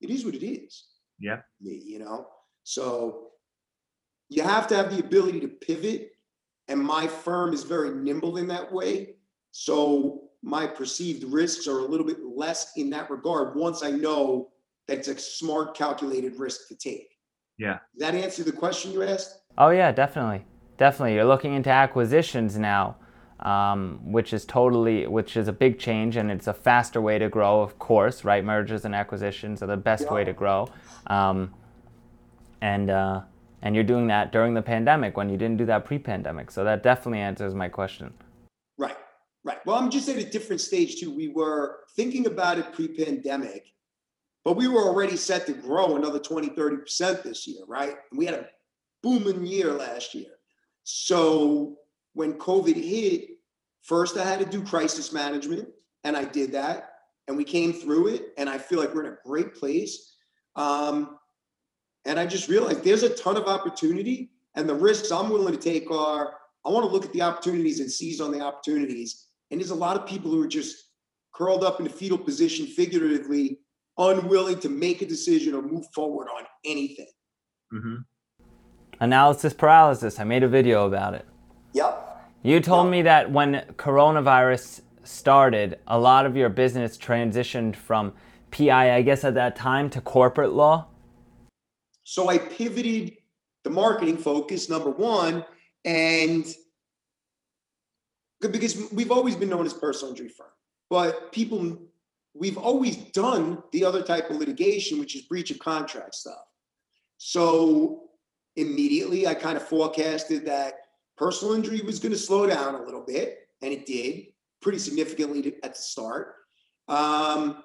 It 0.00 0.10
is 0.10 0.24
what 0.24 0.34
it 0.34 0.46
is. 0.46 0.84
Yeah. 1.18 1.40
Me, 1.60 1.82
you 1.84 1.98
know? 1.98 2.26
So 2.64 3.30
you 4.28 4.42
have 4.42 4.66
to 4.68 4.76
have 4.76 4.94
the 4.94 5.02
ability 5.02 5.40
to 5.40 5.48
pivot. 5.48 6.10
And 6.68 6.80
my 6.80 7.06
firm 7.06 7.52
is 7.52 7.62
very 7.62 7.94
nimble 7.94 8.38
in 8.38 8.46
that 8.48 8.72
way. 8.72 9.16
So 9.50 10.22
my 10.42 10.66
perceived 10.66 11.24
risks 11.24 11.66
are 11.66 11.78
a 11.78 11.84
little 11.84 12.06
bit 12.06 12.18
less 12.24 12.72
in 12.76 12.90
that 12.90 13.10
regard 13.10 13.56
once 13.56 13.82
I 13.82 13.90
know 13.90 14.50
that 14.88 14.98
it's 14.98 15.08
a 15.08 15.18
smart, 15.18 15.74
calculated 15.74 16.38
risk 16.38 16.68
to 16.68 16.76
take. 16.76 17.08
Yeah. 17.58 17.78
Does 17.96 18.10
that 18.10 18.14
answer 18.14 18.42
the 18.42 18.52
question 18.52 18.92
you 18.92 19.02
asked? 19.02 19.40
Oh 19.56 19.70
yeah, 19.70 19.92
definitely, 19.92 20.44
definitely. 20.76 21.14
You're 21.14 21.24
looking 21.24 21.54
into 21.54 21.70
acquisitions 21.70 22.58
now, 22.58 22.96
um, 23.40 24.00
which 24.02 24.32
is 24.32 24.44
totally, 24.44 25.06
which 25.06 25.36
is 25.36 25.48
a 25.48 25.52
big 25.52 25.78
change, 25.78 26.16
and 26.16 26.30
it's 26.30 26.46
a 26.46 26.54
faster 26.54 27.00
way 27.00 27.18
to 27.18 27.28
grow, 27.28 27.60
of 27.60 27.78
course, 27.78 28.24
right? 28.24 28.44
Mergers 28.44 28.84
and 28.84 28.94
acquisitions 28.94 29.62
are 29.62 29.66
the 29.66 29.76
best 29.76 30.10
way 30.10 30.24
to 30.24 30.32
grow, 30.32 30.68
um, 31.08 31.54
and 32.60 32.90
uh, 32.90 33.22
and 33.62 33.74
you're 33.74 33.84
doing 33.84 34.06
that 34.08 34.30
during 34.30 34.54
the 34.54 34.62
pandemic 34.62 35.16
when 35.16 35.28
you 35.28 35.36
didn't 35.36 35.56
do 35.56 35.66
that 35.66 35.84
pre-pandemic. 35.84 36.50
So 36.50 36.64
that 36.64 36.82
definitely 36.82 37.20
answers 37.20 37.54
my 37.54 37.68
question. 37.68 38.12
Right, 38.76 38.96
right. 39.42 39.64
Well, 39.64 39.76
I'm 39.76 39.90
just 39.90 40.08
at 40.08 40.16
a 40.16 40.24
different 40.24 40.60
stage 40.60 41.00
too. 41.00 41.10
We 41.10 41.28
were 41.28 41.80
thinking 41.96 42.26
about 42.26 42.58
it 42.58 42.72
pre-pandemic, 42.72 43.64
but 44.44 44.56
we 44.56 44.68
were 44.68 44.82
already 44.82 45.16
set 45.16 45.46
to 45.46 45.54
grow 45.54 45.96
another 45.96 46.18
20, 46.18 46.50
30% 46.50 47.22
this 47.22 47.46
year, 47.46 47.64
right? 47.66 47.94
And 48.10 48.18
we 48.18 48.26
had 48.26 48.34
a 48.34 48.48
booming 49.02 49.46
year 49.46 49.72
last 49.72 50.14
year. 50.14 50.33
So 50.84 51.78
when 52.12 52.34
COVID 52.34 52.76
hit, 52.76 53.30
first 53.82 54.16
I 54.16 54.24
had 54.24 54.38
to 54.38 54.44
do 54.44 54.62
crisis 54.62 55.12
management, 55.12 55.68
and 56.04 56.16
I 56.16 56.24
did 56.24 56.52
that, 56.52 56.90
and 57.26 57.36
we 57.36 57.44
came 57.44 57.72
through 57.72 58.08
it, 58.08 58.32
and 58.38 58.48
I 58.48 58.58
feel 58.58 58.78
like 58.78 58.94
we're 58.94 59.06
in 59.06 59.12
a 59.12 59.18
great 59.26 59.54
place. 59.54 60.16
Um, 60.56 61.18
and 62.04 62.20
I 62.20 62.26
just 62.26 62.48
realized 62.48 62.84
there's 62.84 63.02
a 63.02 63.14
ton 63.14 63.36
of 63.36 63.46
opportunity, 63.46 64.30
and 64.54 64.68
the 64.68 64.74
risks 64.74 65.10
I'm 65.10 65.30
willing 65.30 65.54
to 65.54 65.60
take 65.60 65.90
are 65.90 66.34
I 66.66 66.70
want 66.70 66.86
to 66.86 66.92
look 66.92 67.04
at 67.04 67.12
the 67.12 67.22
opportunities 67.22 67.80
and 67.80 67.90
seize 67.90 68.20
on 68.20 68.30
the 68.30 68.40
opportunities. 68.40 69.26
And 69.50 69.60
there's 69.60 69.70
a 69.70 69.74
lot 69.74 69.98
of 69.98 70.06
people 70.06 70.30
who 70.30 70.42
are 70.42 70.48
just 70.48 70.76
curled 71.34 71.62
up 71.62 71.80
in 71.80 71.86
a 71.86 71.90
fetal 71.90 72.16
position, 72.16 72.66
figuratively, 72.66 73.58
unwilling 73.98 74.60
to 74.60 74.68
make 74.68 75.02
a 75.02 75.06
decision 75.06 75.54
or 75.54 75.62
move 75.62 75.84
forward 75.94 76.28
on 76.28 76.44
anything. 76.64 77.10
Analysis 79.00 79.52
paralysis. 79.52 80.20
I 80.20 80.24
made 80.24 80.42
a 80.42 80.48
video 80.48 80.86
about 80.86 81.14
it. 81.14 81.26
Yep. 81.72 82.00
You 82.42 82.60
told 82.60 82.90
me 82.90 83.02
that 83.02 83.30
when 83.30 83.64
coronavirus 83.76 84.82
started, 85.02 85.78
a 85.86 85.98
lot 85.98 86.26
of 86.26 86.36
your 86.36 86.48
business 86.48 86.96
transitioned 86.96 87.76
from 87.76 88.12
PI, 88.50 88.94
I 88.94 89.02
guess 89.02 89.24
at 89.24 89.34
that 89.34 89.56
time, 89.56 89.90
to 89.90 90.00
corporate 90.00 90.52
law. 90.52 90.86
So 92.04 92.28
I 92.28 92.38
pivoted 92.38 93.16
the 93.64 93.70
marketing 93.70 94.18
focus, 94.18 94.68
number 94.68 94.90
one, 94.90 95.44
and 95.84 96.46
because 98.40 98.90
we've 98.92 99.10
always 99.10 99.36
been 99.36 99.48
known 99.48 99.64
as 99.64 99.72
personal 99.72 100.10
injury 100.10 100.28
firm, 100.28 100.48
but 100.90 101.32
people, 101.32 101.78
we've 102.34 102.58
always 102.58 102.96
done 102.96 103.62
the 103.72 103.84
other 103.84 104.02
type 104.02 104.28
of 104.28 104.36
litigation, 104.36 104.98
which 105.00 105.16
is 105.16 105.22
breach 105.22 105.50
of 105.50 105.58
contract 105.58 106.14
stuff. 106.14 106.44
So 107.16 108.10
immediately 108.56 109.26
I 109.26 109.34
kind 109.34 109.56
of 109.56 109.66
forecasted 109.66 110.46
that 110.46 110.74
personal 111.16 111.54
injury 111.54 111.80
was 111.80 111.98
going 111.98 112.12
to 112.12 112.18
slow 112.18 112.46
down 112.46 112.74
a 112.74 112.82
little 112.82 113.02
bit, 113.04 113.48
and 113.62 113.72
it 113.72 113.86
did 113.86 114.26
pretty 114.60 114.78
significantly 114.78 115.42
to- 115.42 115.64
at 115.64 115.74
the 115.74 115.80
start. 115.80 116.34
Um, 116.88 117.62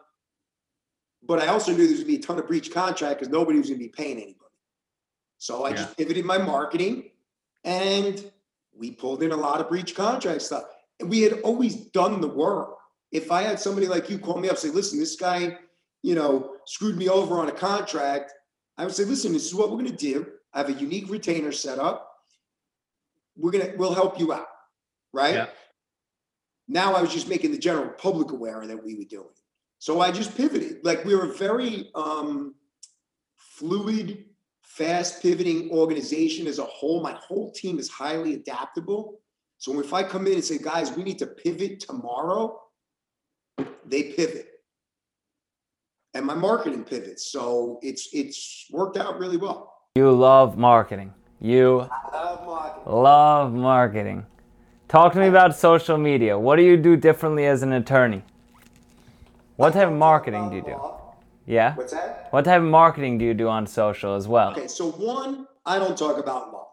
but 1.24 1.40
I 1.40 1.48
also 1.48 1.72
knew 1.72 1.78
there 1.80 1.88
was 1.88 2.04
going 2.04 2.14
to 2.14 2.18
be 2.18 2.24
a 2.24 2.28
ton 2.28 2.40
of 2.40 2.48
breach 2.48 2.72
contract 2.72 3.20
because 3.20 3.32
nobody 3.32 3.60
was 3.60 3.68
going 3.68 3.80
to 3.80 3.86
be 3.86 3.90
paying 3.92 4.18
anybody. 4.18 4.36
So 5.38 5.66
I 5.66 5.72
just 5.74 5.98
pivoted 5.98 6.26
my 6.26 6.38
marketing, 6.38 7.12
and 7.64 8.32
we 8.74 8.92
pulled 8.92 9.24
in 9.24 9.32
a 9.32 9.38
lot 9.38 9.62
of 9.62 9.70
breach 9.70 9.96
contract 9.96 10.42
stuff. 10.42 10.64
And 11.00 11.10
we 11.10 11.22
had 11.22 11.42
always 11.42 11.76
done 11.76 12.20
the 12.22 12.28
work. 12.28 12.76
If 13.12 13.32
I 13.32 13.44
had 13.44 13.60
somebody 13.60 13.88
like 13.88 14.10
you 14.10 14.20
call 14.20 14.38
me 14.38 14.50
up, 14.50 14.58
say, 14.58 14.70
"Listen, 14.70 15.00
this 15.00 15.16
guy, 15.16 15.58
you 16.04 16.16
know, 16.16 16.58
screwed 16.66 16.98
me 16.98 17.10
over 17.10 17.40
on 17.40 17.48
a 17.50 17.54
contract," 17.54 18.34
I 18.78 18.86
would 18.86 18.94
say, 18.94 19.06
"Listen, 19.06 19.34
this 19.34 19.46
is 19.46 19.56
what 19.56 19.70
we're 19.70 19.78
going 19.78 19.92
to 19.92 19.96
do. 19.96 20.28
I 20.54 20.60
have 20.60 20.70
a 20.70 20.74
unique 20.74 21.10
retainer 21.10 21.52
set 21.52 21.80
up. 21.80 22.12
We're 23.36 23.52
gonna, 23.52 23.74
we'll 23.78 23.94
help 23.94 24.20
you 24.20 24.34
out, 24.34 24.48
right?" 25.14 25.36
Yeah. 25.36 25.48
Now 26.68 26.94
I 26.94 27.02
was 27.02 27.12
just 27.12 27.28
making 27.28 27.52
the 27.52 27.58
general 27.58 27.90
public 27.90 28.32
aware 28.32 28.66
that 28.68 28.84
we 28.84 28.96
were 28.96 29.04
doing. 29.04 29.26
it. 29.26 29.40
So 29.80 30.02
I 30.02 30.12
just 30.12 30.36
pivoted. 30.38 30.84
Like 30.84 31.04
we 31.04 31.16
were 31.16 31.32
a 31.32 31.34
very 31.34 31.90
um, 31.96 32.54
fluid, 33.38 34.26
fast 34.62 35.22
pivoting 35.22 35.72
organization 35.72 36.46
as 36.48 36.60
a 36.60 36.66
whole. 36.66 37.02
My 37.02 37.14
whole 37.14 37.52
team 37.52 37.80
is 37.80 37.90
highly 37.90 38.36
adaptable. 38.36 39.20
So 39.58 39.80
if 39.80 39.94
I 39.94 40.04
come 40.04 40.28
in 40.28 40.34
and 40.34 40.44
say, 40.44 40.58
guys, 40.58 40.92
we 40.96 41.04
need 41.04 41.20
to 41.20 41.28
pivot 41.28 41.80
tomorrow, 41.80 42.62
they 43.86 44.04
pivot. 44.04 44.48
And 46.14 46.26
my 46.26 46.36
marketing 46.36 46.84
pivots. 46.84 47.32
So 47.32 47.80
it's 47.82 48.10
it's 48.14 48.68
worked 48.72 48.98
out 48.98 49.18
really 49.18 49.38
well. 49.38 49.74
You 49.96 50.12
love 50.12 50.56
marketing. 50.56 51.14
You 51.42 51.90
love 52.14 52.46
marketing. 52.46 52.94
love 52.94 53.54
marketing. 53.54 54.26
Talk 54.88 55.14
to 55.14 55.20
me 55.20 55.28
about 55.28 55.56
social 55.56 55.98
media. 55.98 56.38
What 56.38 56.58
do 56.58 56.62
you 56.62 56.78
do 56.78 56.96
differently 56.96 57.48
as 57.48 57.64
an 57.64 57.74
attorney? 57.74 58.24
What 59.58 59.74
type 59.74 59.88
of 59.88 59.94
marketing 59.94 60.52
do 60.52 60.58
you 60.58 60.62
do? 60.62 60.80
Yeah? 61.48 61.76
What's 61.76 61.92
that? 61.92 62.28
What 62.30 62.46
type 62.46 62.62
of 62.62 62.68
marketing 62.68 63.18
do 63.18 63.26
you 63.26 63.34
do 63.34 63.50
on 63.50 63.66
social 63.66 64.16
as 64.16 64.28
well? 64.28 64.52
Okay, 64.52 64.68
so 64.68 64.92
one, 64.92 65.48
I 65.66 65.80
don't 65.80 65.98
talk 65.98 66.18
about 66.18 66.54
law, 66.54 66.72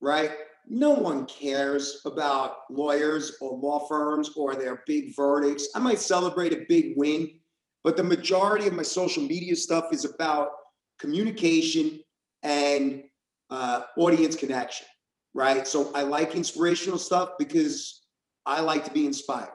right? 0.00 0.32
No 0.66 0.90
one 0.90 1.26
cares 1.26 2.00
about 2.06 2.56
lawyers 2.70 3.36
or 3.42 3.58
law 3.58 3.86
firms 3.86 4.30
or 4.36 4.56
their 4.56 4.82
big 4.86 5.14
verdicts. 5.14 5.68
I 5.76 5.80
might 5.80 6.00
celebrate 6.00 6.54
a 6.54 6.64
big 6.68 6.94
win, 6.96 7.30
but 7.84 7.96
the 7.96 8.04
majority 8.04 8.66
of 8.66 8.72
my 8.72 8.82
social 8.82 9.22
media 9.22 9.54
stuff 9.54 9.92
is 9.92 10.04
about 10.06 10.48
communication 10.98 12.00
and 12.42 13.02
uh, 13.50 13.82
audience 13.96 14.36
connection, 14.36 14.86
right? 15.34 15.66
So 15.66 15.90
I 15.94 16.02
like 16.02 16.34
inspirational 16.34 16.98
stuff 16.98 17.30
because 17.38 18.02
I 18.46 18.60
like 18.60 18.84
to 18.84 18.90
be 18.90 19.06
inspired. 19.06 19.48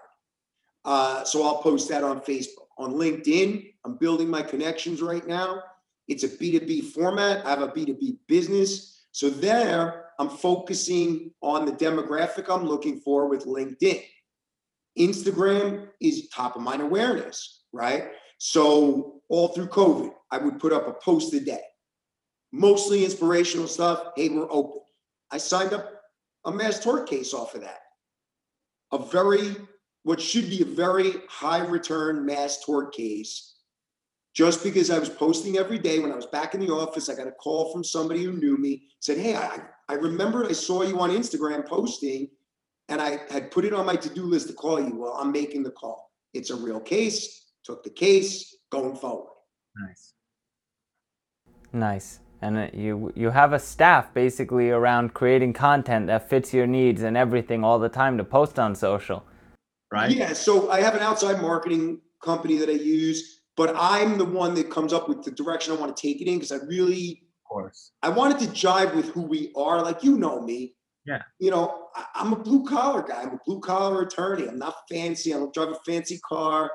Uh, 0.86 1.24
so 1.24 1.44
I'll 1.44 1.62
post 1.62 1.90
that 1.90 2.04
on 2.04 2.22
Facebook. 2.22 2.68
On 2.78 2.94
LinkedIn, 2.94 3.74
I'm 3.86 3.98
building 3.98 4.30
my 4.30 4.42
connections 4.42 5.02
right 5.02 5.26
now. 5.28 5.62
It's 6.08 6.24
a 6.24 6.30
B2B 6.30 6.92
format. 6.92 7.46
I 7.46 7.52
have 7.52 7.62
a 7.62 7.70
B2B 7.70 8.18
business. 8.28 9.06
So 9.12 9.30
there, 9.30 10.06
I'm 10.20 10.30
focusing 10.30 11.32
on 11.42 11.66
the 11.66 11.72
demographic 11.72 12.50
I'm 12.50 12.66
looking 12.66 13.00
for 13.00 13.30
with 13.30 13.46
LinkedIn. 13.46 14.04
Instagram 14.98 15.88
is 16.02 16.30
top 16.30 16.56
of 16.56 16.62
mind 16.62 16.82
awareness, 16.82 17.64
right? 17.72 18.12
So 18.38 19.22
all 19.30 19.50
through 19.50 19.68
COVID, 19.68 20.12
I 20.32 20.38
would 20.38 20.60
put 20.60 20.74
up 20.74 20.88
a 20.88 20.94
post 20.94 21.34
a 21.34 21.40
day, 21.40 21.62
mostly 22.54 23.04
inspirational 23.04 23.68
stuff. 23.68 24.12
Hey, 24.16 24.30
we're 24.30 24.50
open. 24.50 24.82
I 25.32 25.38
signed 25.40 25.74
up 25.74 25.90
a 26.46 26.52
mass 26.52 26.80
tort 26.80 27.10
case 27.10 27.34
off 27.34 27.56
of 27.56 27.62
that. 27.62 27.80
A 28.94 29.00
very, 29.00 29.56
what 30.04 30.22
should 30.22 30.50
be 30.50 30.62
a 30.62 30.66
very 30.66 31.14
high 31.28 31.66
return 31.66 32.26
mass 32.26 32.64
tort 32.64 32.94
case. 32.94 33.56
Just 34.36 34.64
because 34.64 34.90
I 34.90 34.98
was 34.98 35.10
posting 35.10 35.58
every 35.58 35.78
day 35.78 36.00
when 36.00 36.12
I 36.12 36.16
was 36.16 36.26
back 36.28 36.54
in 36.54 36.60
the 36.60 36.72
office, 36.72 37.10
I 37.10 37.16
got 37.16 37.28
a 37.28 37.32
call 37.32 37.72
from 37.72 37.84
somebody 37.84 38.24
who 38.24 38.34
knew 38.34 38.58
me, 38.58 38.84
said, 39.00 39.18
Hey, 39.18 39.36
I, 39.36 39.60
I 39.90 39.94
remember 39.96 40.46
I 40.46 40.54
saw 40.54 40.84
you 40.84 41.00
on 41.00 41.10
Instagram 41.12 41.68
posting 41.68 42.30
and 42.90 43.02
I 43.02 43.20
had 43.30 43.52
put 43.52 43.66
it 43.66 43.74
on 43.74 43.86
my 43.86 43.96
to-do 43.96 44.24
list 44.24 44.48
to 44.48 44.54
call 44.54 44.80
you. 44.80 44.96
Well, 44.96 45.14
I'm 45.14 45.32
making 45.32 45.64
the 45.64 45.72
call. 45.72 46.12
It's 46.34 46.50
a 46.50 46.56
real 46.56 46.80
case, 46.80 47.52
took 47.64 47.84
the 47.84 47.90
case 47.92 48.58
going 48.72 48.96
forward. 48.96 49.30
Nice. 49.76 50.14
Nice. 51.72 52.20
And 52.44 52.70
you 52.74 53.14
you 53.16 53.30
have 53.30 53.54
a 53.54 53.60
staff 53.60 54.14
basically 54.14 54.70
around 54.70 55.14
creating 55.14 55.54
content 55.54 56.08
that 56.08 56.30
fits 56.30 56.54
your 56.54 56.68
needs 56.68 57.02
and 57.02 57.16
everything 57.16 57.64
all 57.64 57.80
the 57.80 57.88
time 57.88 58.18
to 58.18 58.26
post 58.26 58.60
on 58.60 58.76
social. 58.76 59.24
Right? 59.94 60.12
Yeah, 60.12 60.34
so 60.34 60.70
I 60.70 60.82
have 60.82 60.94
an 60.94 61.02
outside 61.02 61.42
marketing 61.42 62.02
company 62.22 62.58
that 62.58 62.68
I 62.68 62.74
use, 62.74 63.44
but 63.56 63.74
I'm 63.78 64.18
the 64.18 64.26
one 64.26 64.56
that 64.56 64.70
comes 64.70 64.92
up 64.92 65.08
with 65.08 65.24
the 65.24 65.32
direction 65.32 65.72
I 65.74 65.78
want 65.78 65.96
to 65.96 66.02
take 66.02 66.22
it 66.22 66.28
in 66.28 66.36
because 66.36 66.52
I 66.52 66.58
really 66.66 67.22
of 67.46 67.50
course. 67.50 67.92
I 68.02 68.10
wanted 68.10 68.40
to 68.40 68.48
jive 68.48 68.94
with 68.94 69.10
who 69.12 69.22
we 69.22 69.54
are. 69.56 69.82
Like 69.82 70.04
you 70.04 70.18
know 70.18 70.42
me. 70.42 70.76
Yeah. 71.06 71.22
You 71.40 71.52
know, 71.52 71.88
I, 71.96 72.06
I'm 72.16 72.34
a 72.34 72.38
blue 72.38 72.66
collar 72.66 73.04
guy. 73.04 73.22
I'm 73.22 73.36
a 73.36 73.40
blue 73.46 73.62
collar 73.62 74.02
attorney. 74.02 74.50
I'm 74.50 74.60
not 74.60 74.76
fancy. 74.92 75.34
I 75.34 75.38
don't 75.38 75.54
drive 75.54 75.70
a 75.70 75.80
fancy 75.86 76.20
car. 76.28 76.70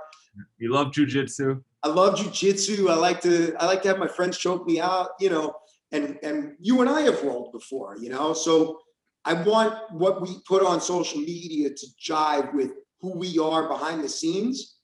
You 0.56 0.72
love 0.72 0.92
jujitsu. 0.92 1.62
I 1.82 1.88
love 1.88 2.18
jujitsu. 2.18 2.90
I 2.90 2.94
like 2.94 3.20
to 3.22 3.54
I 3.58 3.66
like 3.66 3.82
to 3.82 3.88
have 3.88 3.98
my 3.98 4.08
friends 4.08 4.36
choke 4.38 4.66
me 4.66 4.80
out, 4.80 5.10
you 5.20 5.30
know, 5.30 5.54
and 5.92 6.18
and 6.22 6.54
you 6.60 6.80
and 6.80 6.90
I 6.90 7.02
have 7.02 7.22
rolled 7.22 7.52
before, 7.52 7.96
you 7.98 8.08
know. 8.08 8.32
So 8.32 8.80
I 9.24 9.34
want 9.34 9.92
what 9.92 10.22
we 10.22 10.38
put 10.46 10.64
on 10.64 10.80
social 10.80 11.20
media 11.20 11.70
to 11.70 11.86
jive 12.02 12.52
with 12.54 12.72
who 13.00 13.16
we 13.16 13.38
are 13.38 13.68
behind 13.68 14.02
the 14.02 14.08
scenes 14.08 14.76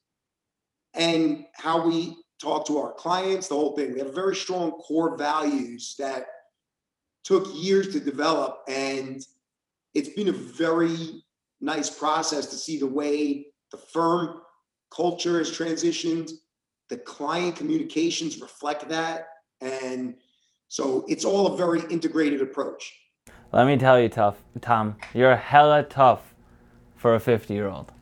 and 0.94 1.44
how 1.54 1.86
we 1.86 2.16
talk 2.40 2.66
to 2.66 2.78
our 2.78 2.92
clients, 2.92 3.48
the 3.48 3.54
whole 3.54 3.74
thing. 3.76 3.92
We 3.92 4.00
have 4.00 4.14
very 4.14 4.36
strong 4.36 4.72
core 4.72 5.16
values 5.16 5.94
that 5.98 6.26
took 7.24 7.48
years 7.54 7.92
to 7.92 8.00
develop 8.00 8.58
and 8.68 9.20
it's 9.94 10.10
been 10.10 10.28
a 10.28 10.32
very 10.32 11.24
nice 11.60 11.88
process 11.88 12.46
to 12.46 12.56
see 12.56 12.78
the 12.78 12.86
way 12.86 13.46
the 13.70 13.78
firm 13.78 14.40
culture 14.94 15.38
has 15.38 15.50
transitioned 15.50 16.30
the 16.94 17.00
client 17.00 17.56
communications 17.56 18.40
reflect 18.40 18.88
that. 18.88 19.26
And 19.60 20.14
so 20.68 21.04
it's 21.08 21.24
all 21.24 21.48
a 21.48 21.56
very 21.56 21.82
integrated 21.90 22.40
approach. 22.40 22.92
Let 23.52 23.66
me 23.66 23.76
tell 23.76 24.00
you 24.00 24.08
tough 24.08 24.36
tom 24.60 24.96
you're 25.12 25.36
hella 25.36 25.82
tough 25.82 26.34
for 26.94 27.14
a 27.14 27.20
50 27.20 27.52
year 27.54 27.68
old 27.68 27.92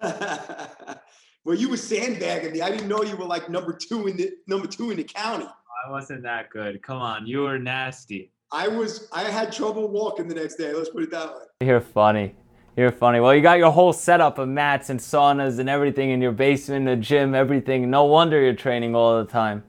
well 0.02 1.56
you 1.56 1.68
were 1.70 1.76
sandbagging 1.76 2.52
me. 2.52 2.60
I 2.60 2.70
didn't 2.70 2.88
know 2.88 3.02
you 3.02 3.16
were 3.16 3.24
like 3.24 3.48
number 3.48 3.72
two 3.72 4.06
in 4.06 4.16
the 4.18 4.30
number 4.46 4.66
two 4.66 4.90
in 4.90 4.96
the 4.98 5.04
county. 5.04 5.46
I 5.86 5.90
wasn't 5.90 6.22
that 6.22 6.50
good. 6.50 6.82
Come 6.82 6.98
on 6.98 7.26
you 7.26 7.42
were 7.42 7.58
nasty. 7.58 8.32
I 8.52 8.68
was 8.68 9.08
i 9.12 9.22
had 9.22 9.50
trouble 9.50 9.88
walking 9.88 10.28
the 10.28 10.34
next 10.34 10.56
day 10.56 10.72
let's 10.74 10.90
put 10.90 11.02
it 11.04 11.10
that 11.10 11.28
way. 11.34 11.66
You're 11.66 11.80
funny 11.80 12.34
you're 12.76 12.92
funny. 12.92 13.20
Well, 13.20 13.34
you 13.34 13.42
got 13.42 13.58
your 13.58 13.70
whole 13.70 13.92
setup 13.92 14.38
of 14.38 14.48
mats 14.48 14.88
and 14.88 14.98
saunas 14.98 15.58
and 15.58 15.68
everything 15.68 16.10
in 16.10 16.22
your 16.22 16.32
basement, 16.32 16.88
a 16.88 16.96
gym, 16.96 17.34
everything. 17.34 17.90
No 17.90 18.04
wonder 18.04 18.40
you're 18.40 18.54
training 18.54 18.94
all 18.94 19.22
the 19.22 19.30
time. 19.30 19.62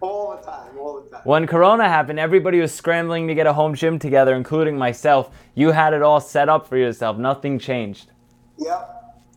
All 0.00 0.36
the 0.36 0.42
time, 0.42 0.78
all 0.78 1.00
the 1.00 1.10
time. 1.10 1.22
When 1.24 1.46
Corona 1.46 1.88
happened, 1.88 2.20
everybody 2.20 2.60
was 2.60 2.72
scrambling 2.72 3.26
to 3.26 3.34
get 3.34 3.46
a 3.46 3.52
home 3.52 3.74
gym 3.74 3.98
together, 3.98 4.36
including 4.36 4.78
myself. 4.78 5.30
You 5.54 5.72
had 5.72 5.94
it 5.94 6.02
all 6.02 6.20
set 6.20 6.48
up 6.48 6.68
for 6.68 6.76
yourself. 6.76 7.16
Nothing 7.16 7.58
changed. 7.58 8.12
Yep, 8.58 8.88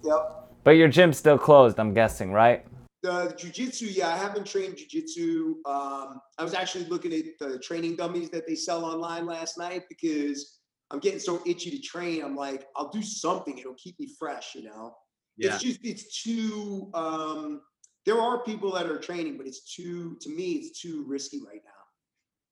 yep. 0.03 0.49
But 0.63 0.71
your 0.71 0.89
gym's 0.89 1.17
still 1.17 1.37
closed, 1.37 1.79
I'm 1.79 1.93
guessing, 1.93 2.31
right? 2.31 2.65
The 3.03 3.33
jujitsu, 3.37 3.95
yeah, 3.95 4.09
I 4.09 4.17
haven't 4.17 4.45
trained 4.45 4.75
jujitsu. 4.75 5.53
Um, 5.65 6.19
I 6.37 6.43
was 6.43 6.53
actually 6.53 6.85
looking 6.85 7.13
at 7.13 7.23
the 7.39 7.57
training 7.59 7.95
dummies 7.95 8.29
that 8.31 8.45
they 8.45 8.55
sell 8.55 8.83
online 8.83 9.25
last 9.25 9.57
night 9.57 9.83
because 9.87 10.56
I'm 10.91 10.99
getting 10.99 11.19
so 11.19 11.41
itchy 11.45 11.69
to 11.71 11.79
train. 11.79 12.23
I'm 12.23 12.35
like, 12.35 12.67
I'll 12.75 12.89
do 12.89 13.01
something. 13.01 13.57
It'll 13.57 13.73
keep 13.73 13.99
me 13.99 14.09
fresh, 14.17 14.55
you 14.55 14.63
know. 14.63 14.95
Yeah. 15.37 15.53
It's 15.53 15.63
just 15.63 15.79
it's 15.83 16.23
too. 16.23 16.89
Um, 16.93 17.61
there 18.05 18.19
are 18.19 18.43
people 18.43 18.71
that 18.71 18.85
are 18.85 18.97
training, 18.97 19.37
but 19.37 19.47
it's 19.47 19.73
too. 19.75 20.17
To 20.21 20.29
me, 20.29 20.53
it's 20.53 20.79
too 20.79 21.03
risky 21.07 21.41
right 21.45 21.61
now. 21.65 21.71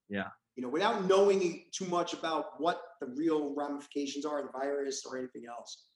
Yeah. 0.10 0.28
You 0.56 0.64
know, 0.64 0.70
without 0.70 1.06
knowing 1.06 1.64
too 1.74 1.86
much 1.86 2.14
about 2.14 2.60
what 2.62 2.82
the 3.02 3.08
real 3.08 3.54
ramifications 3.56 4.26
are 4.26 4.42
the 4.42 4.50
virus 4.52 5.06
or 5.06 5.18
anything 5.18 5.44
else. 5.50 5.88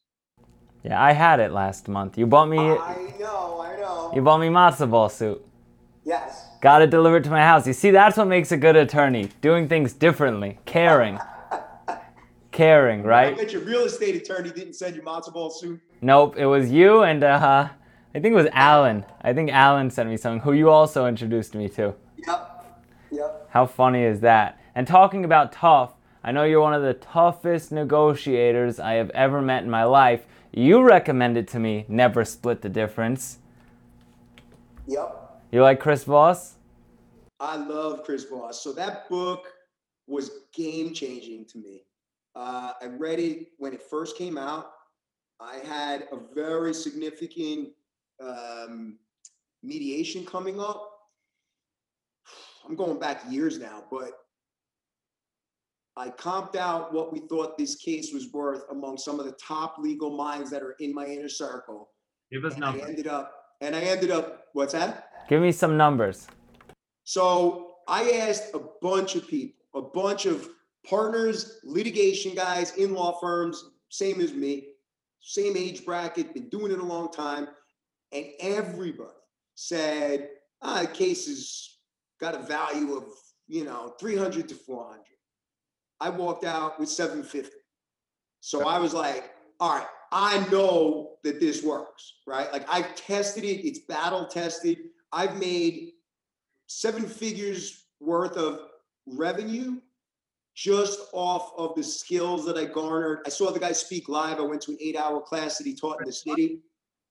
Yeah, 0.84 1.02
I 1.02 1.12
had 1.12 1.40
it 1.40 1.52
last 1.52 1.88
month. 1.88 2.18
You 2.18 2.26
bought 2.26 2.48
me. 2.48 2.58
I 2.58 3.14
know, 3.20 3.62
I 3.62 3.76
know. 3.78 4.12
You 4.16 4.22
bought 4.22 4.40
me 4.40 4.48
matzo 4.48 4.90
ball 4.90 5.10
soup. 5.10 5.46
Yes. 6.06 6.48
Got 6.62 6.82
it 6.82 6.90
delivered 6.90 7.24
to 7.26 7.30
my 7.30 7.42
house. 7.42 7.68
You 7.68 7.74
see, 7.74 7.92
that's 7.92 8.18
what 8.18 8.28
makes 8.28 8.52
a 8.52 8.58
good 8.58 8.76
attorney. 8.76 9.30
Doing 9.42 9.68
things 9.68 9.94
differently, 9.94 10.58
caring. 10.66 11.20
Caring, 12.60 13.04
right? 13.04 13.34
I 13.34 13.38
bet 13.38 13.54
your 13.54 13.62
real 13.62 13.86
estate 13.86 14.16
attorney 14.16 14.52
didn't 14.52 14.74
send 14.74 14.94
you 14.96 15.02
matzo 15.02 15.32
ball 15.32 15.50
soup. 15.50 15.80
Nope, 16.02 16.36
it 16.38 16.46
was 16.46 16.70
you 16.70 17.04
and 17.04 17.24
uh, 17.24 17.70
I 18.14 18.20
think 18.20 18.34
it 18.34 18.36
was 18.36 18.48
Alan. 18.52 19.06
I 19.22 19.32
think 19.32 19.50
Alan 19.50 19.90
sent 19.90 20.10
me 20.10 20.18
something, 20.18 20.42
who 20.42 20.52
you 20.52 20.70
also 20.70 21.08
introduced 21.08 21.56
me 21.56 21.70
to. 21.70 21.96
Yep. 22.18 22.66
Yep. 23.12 23.48
How 23.52 23.66
funny 23.66 24.04
is 24.04 24.20
that? 24.20 24.60
And 24.76 24.86
talking 24.86 25.24
about 25.24 25.54
tough, 25.54 25.94
I 26.22 26.34
know 26.34 26.44
you're 26.44 26.60
one 26.60 26.74
of 26.74 26.82
the 26.82 26.96
toughest 26.96 27.72
negotiators 27.72 28.78
I 28.78 28.94
have 28.94 29.10
ever 29.12 29.42
met 29.42 29.64
in 29.64 29.70
my 29.70 29.86
life. 29.86 30.26
You 30.52 30.82
recommended 30.82 31.48
to 31.50 31.60
me 31.60 31.86
never 31.88 32.26
split 32.26 32.62
the 32.62 32.68
difference. 32.70 33.38
Yep. 34.86 35.44
You 35.54 35.62
like 35.62 35.80
Chris 35.80 36.04
Voss? 36.04 36.56
I 37.40 37.56
love 37.56 38.04
Chris 38.04 38.26
Voss. 38.26 38.62
So 38.62 38.74
that 38.74 39.08
book 39.08 39.48
was 40.08 40.32
game 40.54 40.94
changing 40.94 41.46
to 41.46 41.58
me. 41.58 41.84
Uh, 42.40 42.72
I 42.82 42.86
read 42.86 43.20
it 43.20 43.48
when 43.58 43.74
it 43.74 43.82
first 43.82 44.18
came 44.18 44.38
out. 44.38 44.72
I 45.42 45.58
had 45.58 46.08
a 46.14 46.18
very 46.34 46.74
significant 46.74 47.70
um, 48.22 48.98
mediation 49.62 50.26
coming 50.26 50.62
up. 50.62 50.90
I'm 52.66 52.76
going 52.78 52.98
back 52.98 53.24
years 53.30 53.60
now, 53.60 53.84
but 53.92 54.12
I 55.98 56.10
comped 56.12 56.56
out 56.56 56.94
what 56.94 57.12
we 57.12 57.20
thought 57.28 57.58
this 57.58 57.76
case 57.76 58.14
was 58.14 58.32
worth 58.32 58.64
among 58.72 58.98
some 58.98 59.20
of 59.20 59.26
the 59.26 59.34
top 59.34 59.76
legal 59.78 60.16
minds 60.16 60.50
that 60.52 60.62
are 60.62 60.76
in 60.80 60.94
my 60.94 61.06
inner 61.06 61.28
circle. 61.28 61.90
Give 62.32 62.46
us 62.46 62.54
and 62.54 62.62
numbers. 62.62 62.84
I 62.84 62.88
ended 62.88 63.08
up, 63.08 63.34
and 63.60 63.76
I 63.76 63.82
ended 63.82 64.12
up, 64.12 64.46
what's 64.54 64.72
that? 64.72 65.28
Give 65.28 65.42
me 65.42 65.52
some 65.52 65.76
numbers. 65.76 66.28
So 67.04 67.74
I 67.90 68.12
asked 68.12 68.54
a 68.54 68.62
bunch 68.82 69.16
of 69.16 69.28
people, 69.28 69.58
a 69.76 69.82
bunch 69.82 70.26
of 70.26 70.48
partners, 70.88 71.60
litigation 71.64 72.36
guys 72.36 72.76
in 72.78 72.94
law 72.94 73.20
firms, 73.20 73.72
same 73.90 74.22
as 74.22 74.34
me, 74.34 74.70
same 75.22 75.58
age 75.58 75.86
bracket, 75.86 76.34
been 76.34 76.50
doing 76.50 76.72
it 76.72 76.80
a 76.80 76.84
long 76.84 77.12
time. 77.12 77.48
And 78.12 78.26
everybody 78.40 79.10
said, 79.56 80.30
ah, 80.62 80.82
the 80.82 80.88
case 80.88 81.28
has 81.28 81.78
got 82.20 82.36
a 82.36 82.40
value 82.40 82.96
of, 82.96 83.04
you 83.48 83.64
know, 83.64 83.94
300 84.00 84.48
to 84.50 84.56
400. 84.56 85.04
I 86.00 86.10
walked 86.10 86.46
out 86.46 86.80
with 86.80 86.90
750. 86.90 87.52
So 88.40 88.68
I 88.68 88.80
was 88.80 88.94
like, 88.94 89.32
all 89.60 89.76
right, 89.76 89.88
I 90.12 90.48
know 90.50 91.18
that 91.24 91.40
this 91.40 91.64
works, 91.64 92.14
right? 92.26 92.52
Like 92.52 92.66
I've 92.70 92.96
tested 92.96 93.44
it, 93.44 93.66
it's 93.68 93.80
battle 93.80 94.26
tested. 94.26 94.78
I've 95.12 95.38
made 95.40 95.92
seven 96.68 97.06
figures 97.06 97.86
worth 98.00 98.38
of 98.38 98.62
revenue 99.06 99.82
just 100.60 101.00
off 101.14 101.54
of 101.58 101.74
the 101.76 101.84
skills 101.84 102.46
that 102.46 102.58
I 102.58 102.66
garnered. 102.66 103.20
I 103.26 103.30
saw 103.30 103.50
the 103.50 103.60
guy 103.60 103.72
speak 103.72 104.10
live. 104.10 104.40
I 104.40 104.42
went 104.42 104.62
to 104.64 104.72
an 104.72 104.78
eight 104.82 104.98
hour 104.98 105.22
class 105.22 105.58
that 105.58 105.66
he 105.66 105.74
taught 105.74 106.02
in 106.02 106.08
the 106.08 106.12
city. 106.12 106.60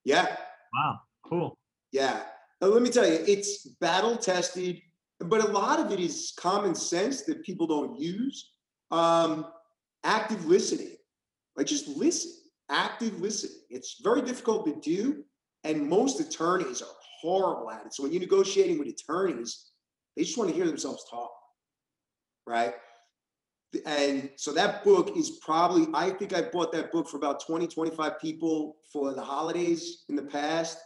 Yeah. 0.05 0.37
Wow. 0.71 0.99
Cool. 1.25 1.57
Yeah. 1.91 2.21
Now, 2.61 2.67
let 2.67 2.83
me 2.83 2.91
tell 2.91 3.07
you, 3.07 3.23
it's 3.27 3.65
battle 3.81 4.17
tested, 4.17 4.79
but 5.19 5.43
a 5.43 5.47
lot 5.47 5.79
of 5.79 5.91
it 5.91 5.99
is 5.99 6.31
common 6.37 6.75
sense 6.75 7.23
that 7.23 7.43
people 7.43 7.65
don't 7.65 7.99
use. 7.99 8.51
Um, 8.91 9.47
active 10.03 10.45
listening, 10.45 10.95
like 11.55 11.65
just 11.65 11.87
listen, 11.87 12.31
active 12.69 13.19
listening. 13.19 13.57
It's 13.71 13.99
very 14.03 14.21
difficult 14.21 14.65
to 14.67 14.79
do. 14.79 15.23
And 15.63 15.89
most 15.89 16.19
attorneys 16.19 16.83
are 16.83 16.95
horrible 17.19 17.71
at 17.71 17.87
it. 17.87 17.95
So 17.95 18.03
when 18.03 18.11
you're 18.11 18.21
negotiating 18.21 18.77
with 18.77 18.89
attorneys, 18.89 19.71
they 20.15 20.23
just 20.23 20.37
want 20.37 20.51
to 20.51 20.55
hear 20.55 20.67
themselves 20.67 21.03
talk. 21.09 21.31
Right 22.45 22.75
and 23.85 24.29
so 24.35 24.51
that 24.51 24.83
book 24.83 25.15
is 25.15 25.39
probably 25.45 25.87
i 25.93 26.09
think 26.09 26.33
i 26.33 26.41
bought 26.41 26.71
that 26.71 26.91
book 26.91 27.07
for 27.07 27.17
about 27.17 27.45
20 27.45 27.67
25 27.67 28.19
people 28.19 28.77
for 28.91 29.13
the 29.13 29.21
holidays 29.21 30.05
in 30.09 30.15
the 30.15 30.23
past 30.23 30.79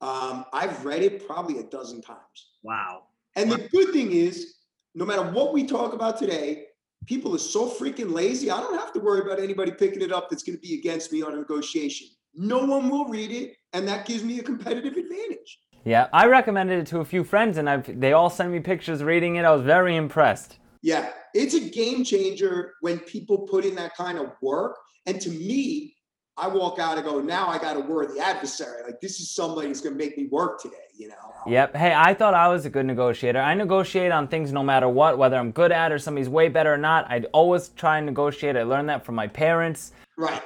Um, 0.00 0.44
I've 0.52 0.84
read 0.84 1.02
it 1.02 1.26
probably 1.26 1.58
a 1.58 1.64
dozen 1.64 2.00
times. 2.00 2.38
Wow. 2.62 3.02
And 3.36 3.50
the 3.50 3.68
good 3.72 3.92
thing 3.92 4.12
is, 4.12 4.54
no 4.94 5.04
matter 5.04 5.22
what 5.22 5.52
we 5.52 5.66
talk 5.66 5.92
about 5.92 6.18
today, 6.18 6.66
people 7.06 7.34
are 7.34 7.38
so 7.38 7.68
freaking 7.68 8.12
lazy. 8.12 8.50
I 8.50 8.60
don't 8.60 8.78
have 8.78 8.92
to 8.92 9.00
worry 9.00 9.20
about 9.20 9.40
anybody 9.40 9.72
picking 9.72 10.02
it 10.02 10.12
up 10.12 10.30
that's 10.30 10.42
going 10.42 10.56
to 10.56 10.60
be 10.60 10.74
against 10.74 11.12
me 11.12 11.22
on 11.22 11.34
a 11.34 11.36
negotiation. 11.36 12.08
No 12.34 12.64
one 12.64 12.88
will 12.88 13.06
read 13.06 13.32
it, 13.32 13.56
and 13.72 13.88
that 13.88 14.06
gives 14.06 14.22
me 14.22 14.38
a 14.38 14.42
competitive 14.42 14.96
advantage. 14.96 15.58
Yeah, 15.84 16.08
I 16.12 16.26
recommended 16.26 16.78
it 16.80 16.86
to 16.88 17.00
a 17.00 17.04
few 17.04 17.24
friends, 17.24 17.58
and 17.58 17.68
I've 17.68 17.98
they 17.98 18.12
all 18.12 18.30
sent 18.30 18.52
me 18.52 18.60
pictures 18.60 19.02
reading 19.02 19.36
it. 19.36 19.44
I 19.44 19.50
was 19.50 19.62
very 19.62 19.96
impressed. 19.96 20.58
Yeah, 20.88 21.10
it's 21.34 21.52
a 21.52 21.60
game 21.60 22.02
changer 22.02 22.76
when 22.80 22.98
people 23.00 23.40
put 23.40 23.66
in 23.66 23.74
that 23.74 23.94
kind 23.94 24.16
of 24.16 24.32
work. 24.40 24.74
And 25.04 25.20
to 25.20 25.28
me, 25.28 25.94
I 26.38 26.48
walk 26.48 26.78
out 26.78 26.96
and 26.96 27.04
go, 27.04 27.20
now 27.20 27.46
I 27.46 27.58
got 27.58 27.76
a 27.76 27.80
worthy 27.80 28.18
adversary. 28.18 28.84
Like 28.84 28.98
this 29.02 29.20
is 29.20 29.34
somebody 29.34 29.68
who's 29.68 29.82
going 29.82 29.98
to 29.98 30.02
make 30.02 30.16
me 30.16 30.28
work 30.32 30.62
today, 30.62 30.76
you 30.96 31.08
know? 31.08 31.34
Yep. 31.46 31.76
Hey, 31.76 31.92
I 31.94 32.14
thought 32.14 32.32
I 32.32 32.48
was 32.48 32.64
a 32.64 32.70
good 32.70 32.86
negotiator. 32.86 33.38
I 33.38 33.52
negotiate 33.52 34.12
on 34.12 34.28
things 34.28 34.50
no 34.50 34.62
matter 34.62 34.88
what, 34.88 35.18
whether 35.18 35.36
I'm 35.36 35.50
good 35.50 35.72
at 35.72 35.92
or 35.92 35.98
somebody's 35.98 36.30
way 36.30 36.48
better 36.48 36.72
or 36.72 36.78
not. 36.78 37.04
I'd 37.10 37.26
always 37.34 37.68
try 37.68 37.98
and 37.98 38.06
negotiate. 38.06 38.56
I 38.56 38.62
learned 38.62 38.88
that 38.88 39.04
from 39.04 39.14
my 39.14 39.26
parents. 39.26 39.92
Right. 40.16 40.42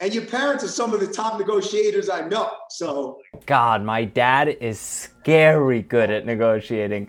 And 0.00 0.14
your 0.14 0.26
parents 0.26 0.62
are 0.62 0.68
some 0.68 0.92
of 0.92 1.00
the 1.00 1.06
top 1.06 1.38
negotiators 1.38 2.10
I 2.10 2.28
know. 2.28 2.50
So 2.68 3.18
God, 3.46 3.82
my 3.82 4.04
dad 4.04 4.48
is 4.60 4.78
scary 4.78 5.80
good 5.80 6.10
at 6.10 6.26
negotiating. 6.26 7.08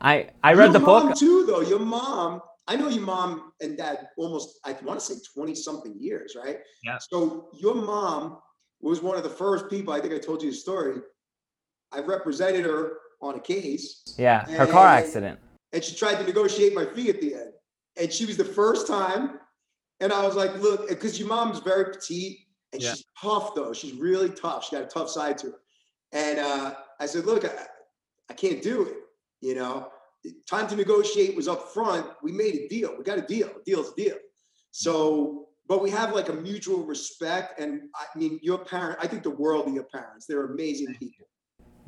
I 0.00 0.30
I 0.42 0.52
read 0.54 0.66
your 0.66 0.72
the 0.74 0.78
mom 0.80 1.08
book. 1.08 1.18
too, 1.18 1.44
though. 1.46 1.60
Your 1.60 1.78
mom, 1.78 2.40
I 2.66 2.76
know 2.76 2.88
your 2.88 3.02
mom 3.04 3.52
and 3.60 3.76
dad 3.76 4.08
almost, 4.16 4.58
I 4.64 4.72
want 4.84 5.00
to 5.00 5.04
say 5.04 5.14
20 5.34 5.54
something 5.54 5.94
years, 5.98 6.36
right? 6.42 6.58
Yeah. 6.84 6.98
So 6.98 7.48
your 7.54 7.74
mom 7.74 8.38
was 8.80 9.02
one 9.02 9.16
of 9.16 9.22
the 9.24 9.28
first 9.30 9.68
people, 9.68 9.92
I 9.92 10.00
think 10.00 10.14
I 10.14 10.18
told 10.18 10.42
you 10.42 10.50
the 10.50 10.56
story. 10.56 11.00
I 11.92 12.00
represented 12.00 12.64
her 12.64 12.98
on 13.20 13.34
a 13.34 13.40
case 13.40 14.14
Yeah, 14.18 14.44
her 14.50 14.66
car 14.66 14.86
accident. 14.86 15.40
and 15.72 15.82
she 15.82 15.96
tried 15.96 16.16
to 16.16 16.24
negotiate 16.24 16.74
my 16.74 16.84
fee 16.84 17.08
at 17.10 17.20
the 17.20 17.34
end. 17.34 17.52
And 17.96 18.12
she 18.12 18.24
was 18.26 18.36
the 18.36 18.44
first 18.44 18.86
time. 18.86 19.40
And 20.00 20.12
I 20.12 20.24
was 20.24 20.36
like, 20.36 20.56
look, 20.60 20.88
because 20.88 21.18
your 21.18 21.28
mom's 21.28 21.58
very 21.58 21.86
petite 21.92 22.38
and 22.72 22.80
Yeah. 22.80 22.90
she's 22.94 23.04
tough 23.20 23.54
though. 23.56 23.72
She's 23.72 23.94
really 23.94 24.28
tough. 24.30 24.66
She 24.66 24.76
got 24.76 24.84
a 24.84 24.86
tough 24.88 25.08
side 25.10 25.38
to 25.38 25.48
her. 25.48 25.60
And 26.12 26.38
uh, 26.38 26.74
I 27.00 27.06
said, 27.06 27.24
look, 27.24 27.44
I, 27.44 27.50
I 28.30 28.34
can't 28.34 28.62
do 28.62 28.82
it. 28.84 28.94
You 29.40 29.54
know, 29.54 29.88
time 30.48 30.66
to 30.68 30.76
negotiate 30.76 31.36
was 31.36 31.48
up 31.48 31.72
front. 31.72 32.06
We 32.22 32.32
made 32.32 32.54
a 32.54 32.68
deal. 32.68 32.94
We 32.96 33.04
got 33.04 33.18
a 33.18 33.22
deal. 33.22 33.48
A 33.48 33.64
deal's 33.64 33.92
a 33.92 33.94
deal. 33.94 34.16
So, 34.70 35.48
but 35.68 35.82
we 35.82 35.90
have 35.90 36.12
like 36.14 36.28
a 36.28 36.34
mutual 36.34 36.84
respect. 36.84 37.60
And 37.60 37.82
I 37.94 38.18
mean, 38.18 38.40
your 38.42 38.58
parent, 38.58 38.98
I 39.00 39.06
think 39.06 39.22
the 39.22 39.30
world 39.30 39.68
of 39.68 39.74
your 39.74 39.84
parents. 39.84 40.26
They're 40.26 40.46
amazing 40.46 40.94
people. 40.98 41.26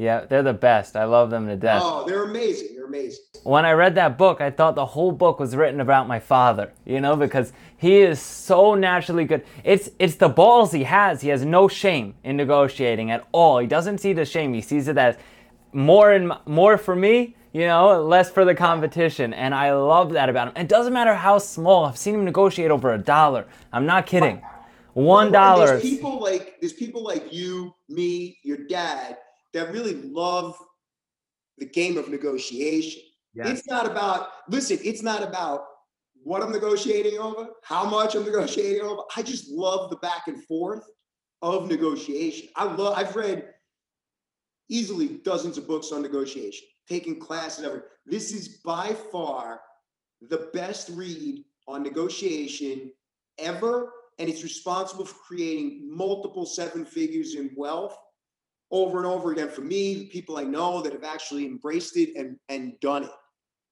Yeah, 0.00 0.24
they're 0.24 0.42
the 0.42 0.54
best. 0.54 0.96
I 0.96 1.04
love 1.04 1.28
them 1.28 1.46
to 1.46 1.56
death. 1.56 1.82
Oh, 1.84 2.06
they're 2.06 2.22
amazing. 2.22 2.68
They're 2.74 2.86
amazing. 2.86 3.22
when 3.42 3.66
I 3.66 3.72
read 3.72 3.96
that 3.96 4.16
book, 4.16 4.40
I 4.40 4.50
thought 4.50 4.74
the 4.74 4.86
whole 4.86 5.12
book 5.12 5.38
was 5.38 5.54
written 5.54 5.78
about 5.78 6.08
my 6.08 6.18
father, 6.18 6.72
you 6.86 7.02
know, 7.02 7.16
because 7.16 7.52
he 7.76 7.98
is 7.98 8.18
so 8.18 8.74
naturally 8.74 9.26
good. 9.26 9.44
It's 9.62 9.90
it's 9.98 10.14
the 10.14 10.30
balls 10.30 10.72
he 10.72 10.84
has. 10.84 11.20
He 11.20 11.28
has 11.28 11.44
no 11.44 11.68
shame 11.68 12.14
in 12.24 12.38
negotiating 12.38 13.10
at 13.10 13.28
all. 13.32 13.58
He 13.58 13.66
doesn't 13.66 13.98
see 13.98 14.14
the 14.14 14.24
shame. 14.24 14.54
He 14.54 14.62
sees 14.62 14.88
it 14.88 14.96
as 14.96 15.18
more 15.74 16.12
and 16.12 16.32
more 16.46 16.78
for 16.78 16.96
me, 16.96 17.36
you 17.52 17.66
know, 17.66 18.02
less 18.02 18.30
for 18.30 18.44
the 18.44 18.54
competition. 18.54 19.32
And 19.32 19.54
I 19.54 19.72
love 19.72 20.12
that 20.12 20.28
about 20.28 20.48
him. 20.48 20.62
It 20.62 20.68
doesn't 20.68 20.92
matter 20.92 21.14
how 21.14 21.38
small. 21.38 21.84
I've 21.84 21.98
seen 21.98 22.14
him 22.14 22.24
negotiate 22.24 22.70
over 22.70 22.94
a 22.94 22.98
dollar. 22.98 23.46
I'm 23.72 23.86
not 23.86 24.06
kidding. 24.06 24.42
One 24.94 25.30
There's 25.30 25.82
people 25.82 26.20
like 26.20 26.56
there's 26.60 26.72
people 26.72 27.02
like 27.02 27.32
you, 27.32 27.74
me, 27.88 28.38
your 28.42 28.58
dad 28.68 29.18
that 29.52 29.72
really 29.72 29.94
love 29.94 30.56
the 31.58 31.66
game 31.66 31.96
of 31.96 32.08
negotiation. 32.08 33.02
Yes. 33.34 33.50
It's 33.50 33.68
not 33.68 33.86
about 33.86 34.28
listen. 34.48 34.78
It's 34.82 35.02
not 35.02 35.22
about 35.22 35.64
what 36.22 36.42
I'm 36.42 36.50
negotiating 36.50 37.18
over, 37.18 37.48
how 37.62 37.84
much 37.84 38.14
I'm 38.14 38.24
negotiating 38.24 38.82
over. 38.82 39.02
I 39.16 39.22
just 39.22 39.48
love 39.48 39.90
the 39.90 39.96
back 39.96 40.26
and 40.26 40.42
forth 40.44 40.84
of 41.40 41.68
negotiation. 41.68 42.48
I 42.56 42.64
love. 42.64 42.98
I've 42.98 43.14
read 43.14 43.46
easily 44.68 45.20
dozens 45.24 45.56
of 45.56 45.68
books 45.68 45.92
on 45.92 46.02
negotiation, 46.02 46.66
taking 46.90 47.18
classes. 47.18 47.64
Every 47.64 47.80
this 48.04 48.32
is 48.32 48.60
by 48.64 48.94
far 49.12 49.60
the 50.28 50.50
best 50.52 50.90
read 50.90 51.44
on 51.66 51.82
negotiation 51.82 52.90
ever, 53.38 53.92
and 54.18 54.28
it's 54.28 54.42
responsible 54.42 55.04
for 55.04 55.14
creating 55.26 55.88
multiple 55.90 56.44
seven 56.44 56.84
figures 56.84 57.36
in 57.36 57.50
wealth 57.56 57.96
over 58.70 58.98
and 58.98 59.06
over 59.06 59.32
again 59.32 59.48
for 59.48 59.62
me, 59.62 59.94
the 59.94 60.06
people 60.06 60.36
I 60.36 60.44
know 60.44 60.80
that 60.82 60.92
have 60.92 61.04
actually 61.04 61.44
embraced 61.44 61.96
it 61.96 62.10
and, 62.16 62.36
and 62.48 62.78
done 62.80 63.04
it. 63.04 63.10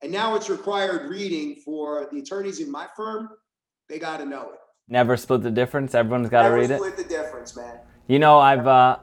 And 0.02 0.10
now 0.10 0.34
it's 0.34 0.48
required 0.48 1.10
reading 1.10 1.56
for 1.64 2.08
the 2.10 2.20
attorneys 2.20 2.60
in 2.60 2.70
my 2.70 2.86
firm. 2.96 3.28
They 3.88 3.98
got 3.98 4.18
to 4.18 4.26
know 4.26 4.50
it. 4.52 4.58
Never 4.88 5.16
split 5.16 5.42
the 5.42 5.50
difference. 5.50 5.94
Everyone's 5.94 6.28
got 6.28 6.42
to 6.42 6.48
Never 6.48 6.60
read 6.60 6.70
it. 6.70 6.78
split 6.78 6.96
the 6.96 7.04
difference, 7.04 7.56
man. 7.56 7.78
You 8.06 8.18
know, 8.18 8.38
I've 8.38 8.66
uh, 8.66 8.98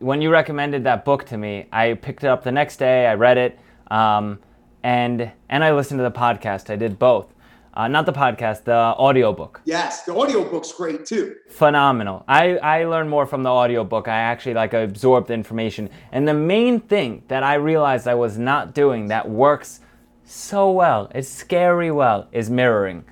when 0.00 0.22
you 0.22 0.30
recommended 0.30 0.84
that 0.84 1.04
book 1.04 1.24
to 1.26 1.38
me, 1.38 1.66
I 1.70 1.94
picked 1.94 2.24
it 2.24 2.28
up 2.28 2.42
the 2.42 2.52
next 2.52 2.78
day. 2.78 3.06
I 3.06 3.14
read 3.14 3.38
it, 3.38 3.58
um, 3.90 4.40
and 4.82 5.30
and 5.48 5.62
I 5.62 5.72
listened 5.72 5.98
to 5.98 6.04
the 6.04 6.10
podcast. 6.10 6.70
I 6.70 6.76
did 6.76 6.98
both, 6.98 7.32
uh, 7.74 7.86
not 7.86 8.06
the 8.06 8.12
podcast, 8.12 8.64
the 8.64 8.74
audiobook. 8.74 9.60
Yes, 9.64 10.02
the 10.04 10.12
audiobook's 10.12 10.72
great 10.72 11.04
too. 11.04 11.36
Phenomenal. 11.50 12.24
I 12.26 12.56
I 12.56 12.84
learned 12.84 13.10
more 13.10 13.26
from 13.26 13.42
the 13.42 13.50
audiobook. 13.50 14.08
I 14.08 14.16
actually 14.16 14.54
like 14.54 14.72
absorbed 14.72 15.28
the 15.28 15.34
information, 15.34 15.90
and 16.12 16.26
the 16.26 16.34
main 16.34 16.80
thing 16.80 17.22
that 17.28 17.42
I 17.42 17.54
realized 17.54 18.08
I 18.08 18.14
was 18.14 18.38
not 18.38 18.74
doing 18.74 19.08
that 19.08 19.28
works 19.28 19.80
so 20.24 20.70
well, 20.70 21.10
it's 21.14 21.28
scary 21.28 21.90
well, 21.90 22.28
is 22.32 22.48
mirroring. 22.48 23.04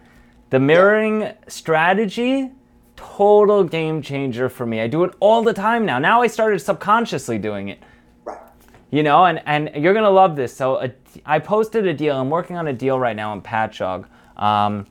The 0.51 0.61
mirroring 0.61 1.34
strategy 1.49 2.53
total 2.99 3.62
game 3.62 4.03
changer 4.03 4.49
for 4.49 4.66
me. 4.66 4.80
I 4.80 4.88
do 4.88 5.05
it 5.05 5.14
all 5.20 5.44
the 5.44 5.55
time 5.55 5.86
now. 5.86 6.01
Now 6.01 6.20
I 6.20 6.26
started 6.26 6.59
subconsciously 6.59 7.38
doing 7.38 7.68
it. 7.68 7.78
Right. 8.24 8.40
You 8.90 9.05
know, 9.05 9.24
and, 9.24 9.40
and 9.46 9.70
you're 9.76 9.94
gonna 9.94 10.11
love 10.11 10.34
this. 10.34 10.55
So 10.55 10.82
a, 10.82 10.92
I 11.24 11.38
posted 11.38 11.86
a 11.86 11.94
deal. 11.94 12.16
I'm 12.16 12.28
working 12.28 12.57
on 12.57 12.66
a 12.66 12.72
deal 12.72 12.99
right 12.99 13.14
now 13.14 13.32
in 13.34 13.40
Patchogue. 13.40 14.07
Um, 14.36 14.84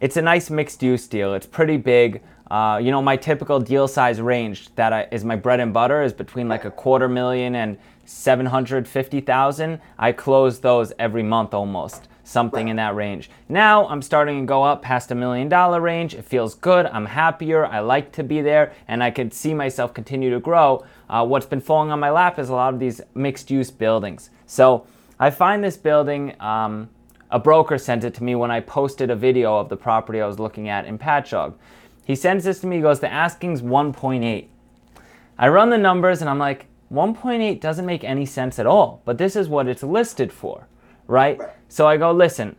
it's 0.00 0.16
a 0.16 0.22
nice 0.22 0.48
mixed 0.48 0.80
use 0.80 1.08
deal. 1.08 1.34
It's 1.34 1.46
pretty 1.46 1.76
big. 1.76 2.22
Uh, 2.48 2.80
you 2.80 2.92
know, 2.92 3.02
my 3.02 3.16
typical 3.16 3.58
deal 3.58 3.88
size 3.88 4.20
range 4.20 4.72
that 4.76 4.92
I, 4.92 5.08
is 5.10 5.24
my 5.24 5.34
bread 5.34 5.58
and 5.58 5.72
butter 5.72 6.02
is 6.02 6.12
between 6.12 6.48
like 6.48 6.64
a 6.64 6.70
quarter 6.70 7.08
million 7.08 7.56
and 7.56 7.78
750,000. 8.10 9.80
I 9.96 10.12
close 10.12 10.58
those 10.60 10.92
every 10.98 11.22
month 11.22 11.54
almost, 11.54 12.08
something 12.24 12.66
in 12.66 12.76
that 12.76 12.96
range. 12.96 13.30
Now 13.48 13.86
I'm 13.86 14.02
starting 14.02 14.40
to 14.40 14.46
go 14.46 14.64
up 14.64 14.82
past 14.82 15.12
a 15.12 15.14
million 15.14 15.48
dollar 15.48 15.80
range. 15.80 16.14
It 16.14 16.24
feels 16.24 16.56
good. 16.56 16.86
I'm 16.86 17.06
happier. 17.06 17.64
I 17.64 17.78
like 17.78 18.10
to 18.12 18.24
be 18.24 18.42
there 18.42 18.72
and 18.88 19.02
I 19.02 19.12
can 19.12 19.30
see 19.30 19.54
myself 19.54 19.94
continue 19.94 20.28
to 20.30 20.40
grow. 20.40 20.84
Uh, 21.08 21.24
what's 21.24 21.46
been 21.46 21.60
falling 21.60 21.92
on 21.92 22.00
my 22.00 22.10
lap 22.10 22.38
is 22.38 22.48
a 22.48 22.52
lot 22.52 22.74
of 22.74 22.80
these 22.80 23.00
mixed 23.14 23.48
use 23.50 23.70
buildings. 23.70 24.30
So 24.44 24.86
I 25.20 25.30
find 25.30 25.62
this 25.62 25.76
building. 25.76 26.34
Um, 26.40 26.90
a 27.30 27.38
broker 27.38 27.78
sent 27.78 28.02
it 28.02 28.14
to 28.14 28.24
me 28.24 28.34
when 28.34 28.50
I 28.50 28.58
posted 28.58 29.10
a 29.10 29.16
video 29.16 29.56
of 29.56 29.68
the 29.68 29.76
property 29.76 30.20
I 30.20 30.26
was 30.26 30.40
looking 30.40 30.68
at 30.68 30.84
in 30.84 30.98
Patchogue. 30.98 31.54
He 32.04 32.16
sends 32.16 32.44
this 32.44 32.58
to 32.60 32.66
me, 32.66 32.76
he 32.76 32.82
goes, 32.82 32.98
the 32.98 33.12
asking's 33.12 33.62
1.8. 33.62 34.46
I 35.38 35.48
run 35.48 35.70
the 35.70 35.78
numbers 35.78 36.20
and 36.20 36.28
I'm 36.28 36.40
like, 36.40 36.66
1.8 36.92 37.60
doesn't 37.60 37.86
make 37.86 38.02
any 38.02 38.26
sense 38.26 38.58
at 38.58 38.66
all, 38.66 39.00
but 39.04 39.16
this 39.16 39.36
is 39.36 39.48
what 39.48 39.68
it's 39.68 39.82
listed 39.82 40.32
for, 40.32 40.66
right? 41.06 41.40
So 41.68 41.86
I 41.86 41.96
go, 41.96 42.10
listen, 42.10 42.56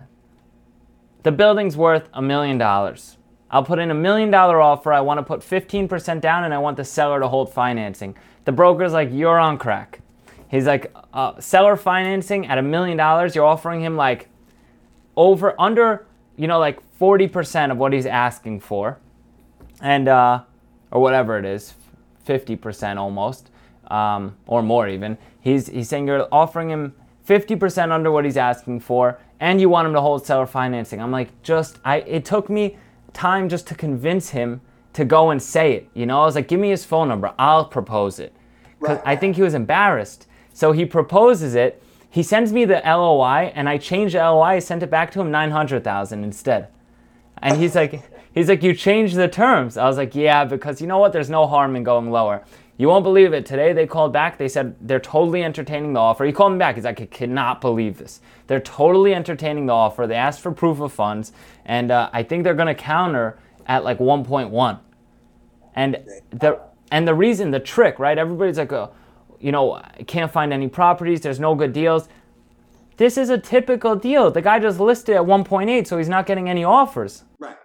the 1.23 1.32
building's 1.32 1.75
worth 1.75 2.07
a 2.13 2.21
million 2.21 2.57
dollars. 2.57 3.17
I'll 3.51 3.63
put 3.63 3.79
in 3.79 3.91
a 3.91 3.95
million 3.95 4.32
dollar 4.32 4.61
offer. 4.61 4.93
I 4.93 5.01
want 5.01 5.17
to 5.17 5.23
put 5.23 5.41
15% 5.41 6.21
down 6.21 6.45
and 6.45 6.53
I 6.53 6.57
want 6.57 6.77
the 6.77 6.86
seller 6.86 7.19
to 7.19 7.27
hold 7.27 7.53
financing. 7.53 8.15
The 8.45 8.53
broker's 8.53 8.93
like, 8.93 9.09
you're 9.11 9.38
on 9.38 9.57
crack. 9.57 9.99
He's 10.47 10.65
like, 10.65 10.93
uh, 11.13 11.39
seller 11.39 11.75
financing 11.75 12.47
at 12.47 12.57
a 12.57 12.61
million 12.61 12.97
dollars, 12.97 13.36
you're 13.36 13.45
offering 13.45 13.82
him 13.82 13.97
like 13.97 14.29
over, 15.17 15.59
under, 15.59 16.05
you 16.38 16.47
know, 16.47 16.59
like 16.59 16.79
40% 16.97 17.71
of 17.71 17.77
what 17.77 17.91
he's 17.91 18.05
asking 18.05 18.61
for. 18.61 18.97
And, 19.82 20.07
uh, 20.07 20.43
or 20.89 21.01
whatever 21.01 21.38
it 21.38 21.45
is, 21.45 21.73
50% 22.27 22.97
almost, 22.97 23.51
um, 23.91 24.35
or 24.47 24.63
more 24.63 24.87
even. 24.87 25.17
He's, 25.41 25.67
he's 25.67 25.89
saying 25.89 26.07
you're 26.07 26.27
offering 26.31 26.69
him 26.69 26.95
50% 27.27 27.91
under 27.91 28.11
what 28.11 28.25
he's 28.25 28.37
asking 28.37 28.79
for, 28.79 29.19
and 29.39 29.59
you 29.59 29.69
want 29.69 29.87
him 29.87 29.93
to 29.93 30.01
hold 30.01 30.25
seller 30.25 30.45
financing. 30.45 31.01
I'm 31.01 31.11
like, 31.11 31.29
just, 31.43 31.79
I, 31.83 31.97
it 31.97 32.25
took 32.25 32.49
me 32.49 32.77
time 33.13 33.49
just 33.49 33.67
to 33.67 33.75
convince 33.75 34.29
him 34.29 34.61
to 34.93 35.05
go 35.05 35.29
and 35.29 35.41
say 35.41 35.73
it. 35.73 35.89
You 35.93 36.05
know, 36.05 36.21
I 36.21 36.25
was 36.25 36.35
like, 36.35 36.47
give 36.47 36.59
me 36.59 36.69
his 36.69 36.85
phone 36.85 37.07
number, 37.07 37.33
I'll 37.37 37.65
propose 37.65 38.19
it. 38.19 38.33
Because 38.79 38.97
Right. 38.97 39.07
I 39.07 39.15
think 39.15 39.35
he 39.35 39.41
was 39.43 39.53
embarrassed. 39.53 40.27
So 40.53 40.71
he 40.71 40.85
proposes 40.85 41.53
it. 41.53 41.83
He 42.09 42.23
sends 42.23 42.51
me 42.51 42.65
the 42.65 42.81
LOI, 42.83 43.51
and 43.55 43.69
I 43.69 43.77
changed 43.77 44.15
the 44.15 44.19
LOI. 44.19 44.55
I 44.55 44.59
sent 44.59 44.83
it 44.83 44.89
back 44.89 45.11
to 45.11 45.21
him 45.21 45.31
900,000 45.31 46.23
instead. 46.23 46.67
And 47.41 47.57
he's 47.57 47.75
like, 47.75 48.01
He's 48.33 48.47
like, 48.47 48.63
you 48.63 48.73
changed 48.73 49.15
the 49.15 49.27
terms. 49.27 49.75
I 49.75 49.85
was 49.85 49.97
like, 49.97 50.15
yeah, 50.15 50.45
because 50.45 50.79
you 50.79 50.87
know 50.87 50.99
what? 50.99 51.11
There's 51.11 51.29
no 51.29 51.47
harm 51.47 51.75
in 51.75 51.83
going 51.83 52.11
lower. 52.11 52.43
You 52.82 52.88
won't 52.88 53.03
believe 53.03 53.32
it. 53.32 53.45
Today 53.45 53.73
they 53.73 53.86
called 53.86 54.11
back. 54.11 54.39
They 54.39 54.47
said 54.47 54.75
they're 54.82 54.99
totally 54.99 55.43
entertaining 55.43 55.93
the 55.93 55.99
offer. 55.99 56.25
He 56.25 56.32
called 56.32 56.53
me 56.53 56.57
back. 56.57 56.73
He's 56.73 56.84
like, 56.84 56.99
I 56.99 57.05
cannot 57.05 57.61
believe 57.61 57.99
this. 57.99 58.21
They're 58.47 58.59
totally 58.59 59.13
entertaining 59.13 59.67
the 59.67 59.73
offer. 59.73 60.07
They 60.07 60.15
asked 60.15 60.41
for 60.41 60.51
proof 60.51 60.79
of 60.79 60.91
funds, 60.91 61.32
and 61.63 61.91
uh, 61.91 62.09
I 62.11 62.23
think 62.23 62.43
they're 62.43 62.55
going 62.55 62.75
to 62.75 62.82
counter 62.82 63.38
at 63.67 63.84
like 63.84 63.99
1.1. 63.99 64.79
And 65.75 66.03
the 66.32 66.59
and 66.91 67.07
the 67.07 67.13
reason, 67.13 67.51
the 67.51 67.59
trick, 67.59 67.99
right? 67.99 68.17
Everybody's 68.17 68.57
like, 68.57 68.73
oh, 68.73 68.91
you 69.39 69.51
know, 69.51 69.73
I 69.73 70.03
can't 70.07 70.32
find 70.32 70.51
any 70.51 70.67
properties. 70.67 71.21
There's 71.21 71.39
no 71.39 71.53
good 71.53 71.73
deals. 71.73 72.09
This 72.97 73.15
is 73.15 73.29
a 73.29 73.38
typical 73.38 73.95
deal. 73.95 74.32
The 74.32 74.41
guy 74.41 74.57
just 74.57 74.79
listed 74.79 75.17
at 75.17 75.21
1.8, 75.21 75.86
so 75.86 75.99
he's 75.99 76.09
not 76.09 76.25
getting 76.25 76.49
any 76.49 76.63
offers. 76.63 77.25
Right. 77.38 77.57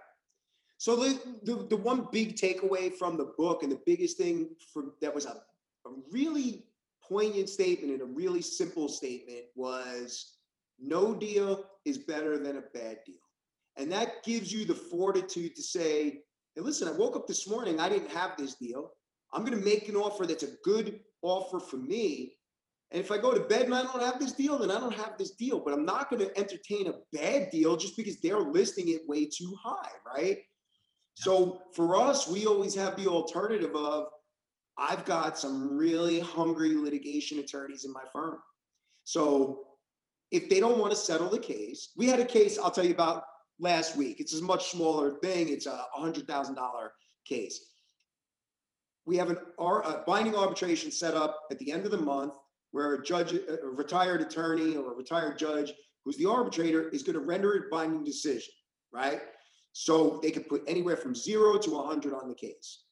So 0.77 0.95
the, 0.95 1.19
the, 1.43 1.67
the 1.69 1.77
one 1.77 2.07
big 2.11 2.35
takeaway 2.35 2.93
from 2.93 3.17
the 3.17 3.33
book 3.37 3.63
and 3.63 3.71
the 3.71 3.81
biggest 3.85 4.17
thing 4.17 4.49
from 4.71 4.93
that 5.01 5.13
was 5.13 5.25
a, 5.25 5.41
a 5.85 5.91
really 6.11 6.65
poignant 7.03 7.49
statement 7.49 7.93
and 7.93 8.01
a 8.01 8.05
really 8.05 8.41
simple 8.41 8.87
statement 8.87 9.45
was 9.55 10.37
no 10.79 11.15
deal 11.15 11.65
is 11.85 11.97
better 11.97 12.37
than 12.37 12.57
a 12.57 12.77
bad 12.77 12.99
deal. 13.05 13.15
And 13.77 13.91
that 13.91 14.23
gives 14.23 14.51
you 14.51 14.65
the 14.65 14.75
fortitude 14.75 15.55
to 15.55 15.63
say, 15.63 16.21
hey, 16.55 16.61
listen, 16.61 16.87
I 16.87 16.91
woke 16.91 17.15
up 17.15 17.27
this 17.27 17.47
morning, 17.47 17.79
I 17.79 17.89
didn't 17.89 18.11
have 18.11 18.37
this 18.37 18.55
deal. 18.55 18.91
I'm 19.33 19.43
going 19.43 19.57
to 19.57 19.65
make 19.65 19.89
an 19.89 19.95
offer 19.95 20.25
that's 20.25 20.43
a 20.43 20.55
good 20.63 20.99
offer 21.21 21.59
for 21.59 21.77
me. 21.77 22.33
And 22.91 23.01
if 23.01 23.11
I 23.11 23.17
go 23.17 23.33
to 23.33 23.41
bed 23.41 23.65
and 23.65 23.75
I 23.75 23.83
don't 23.83 24.01
have 24.01 24.19
this 24.19 24.31
deal, 24.31 24.57
then 24.57 24.71
I 24.71 24.79
don't 24.79 24.93
have 24.93 25.17
this 25.17 25.31
deal. 25.31 25.59
But 25.59 25.73
I'm 25.73 25.85
not 25.85 26.09
going 26.09 26.25
to 26.25 26.37
entertain 26.37 26.87
a 26.87 26.93
bad 27.11 27.51
deal 27.51 27.75
just 27.75 27.97
because 27.97 28.19
they're 28.21 28.39
listing 28.39 28.89
it 28.89 29.07
way 29.07 29.25
too 29.25 29.55
high, 29.61 29.89
right? 30.05 30.37
So 31.19 31.63
for 31.73 31.97
us, 31.99 32.27
we 32.27 32.45
always 32.45 32.75
have 32.75 32.95
the 32.95 33.07
alternative 33.07 33.75
of 33.75 34.05
I've 34.77 35.03
got 35.03 35.39
some 35.39 35.75
really 35.75 36.19
hungry 36.19 36.75
litigation 36.75 37.39
attorneys 37.39 37.85
in 37.85 37.91
my 37.91 38.03
firm. 38.13 38.37
So 39.03 39.63
if 40.29 40.47
they 40.47 40.59
don't 40.59 40.77
want 40.77 40.91
to 40.91 40.95
settle 40.95 41.27
the 41.27 41.39
case, 41.39 41.89
we 41.97 42.05
had 42.05 42.19
a 42.19 42.25
case 42.25 42.59
I'll 42.59 42.69
tell 42.69 42.85
you 42.85 42.93
about 42.93 43.23
last 43.59 43.95
week. 43.95 44.19
It's 44.19 44.39
a 44.39 44.43
much 44.43 44.69
smaller 44.69 45.17
thing. 45.23 45.49
It's 45.49 45.65
a 45.65 45.85
hundred 45.91 46.27
thousand 46.27 46.53
dollar 46.53 46.91
case. 47.25 47.65
We 49.07 49.17
have 49.17 49.31
an 49.31 49.39
a 49.57 50.03
binding 50.05 50.35
arbitration 50.35 50.91
set 50.91 51.15
up 51.15 51.45
at 51.49 51.57
the 51.57 51.71
end 51.71 51.85
of 51.85 51.91
the 51.91 51.97
month 51.97 52.33
where 52.73 52.93
a 52.93 53.03
judge, 53.03 53.33
a 53.33 53.57
retired 53.63 54.21
attorney 54.21 54.75
or 54.75 54.93
a 54.93 54.95
retired 54.95 55.39
judge 55.39 55.73
who's 56.05 56.17
the 56.17 56.29
arbitrator 56.29 56.89
is 56.89 57.01
going 57.01 57.15
to 57.15 57.25
render 57.25 57.53
a 57.53 57.69
binding 57.71 58.03
decision, 58.03 58.53
right? 58.93 59.21
So 59.79 60.19
they 60.23 60.31
could 60.31 60.49
put 60.49 60.63
anywhere 60.65 60.97
from 60.97 61.13
zero 61.13 61.59
to 61.59 61.69
100 61.69 62.11
on 62.11 62.27
the 62.27 62.33
case. 62.33 62.85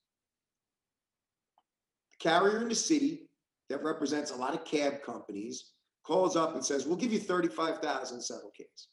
A 2.14 2.24
carrier 2.24 2.62
in 2.62 2.70
the 2.70 2.76
city 2.76 3.28
that 3.70 3.84
represents 3.84 4.30
a 4.30 4.36
lot 4.36 4.54
of 4.54 4.66
cab 4.66 5.02
companies 5.02 5.72
calls 6.06 6.36
up 6.36 6.54
and 6.54 6.64
says, 6.64 6.86
We'll 6.86 6.96
give 6.96 7.12
you 7.12 7.18
35,000 7.18 8.22
settle 8.22 8.52
case. 8.56 8.90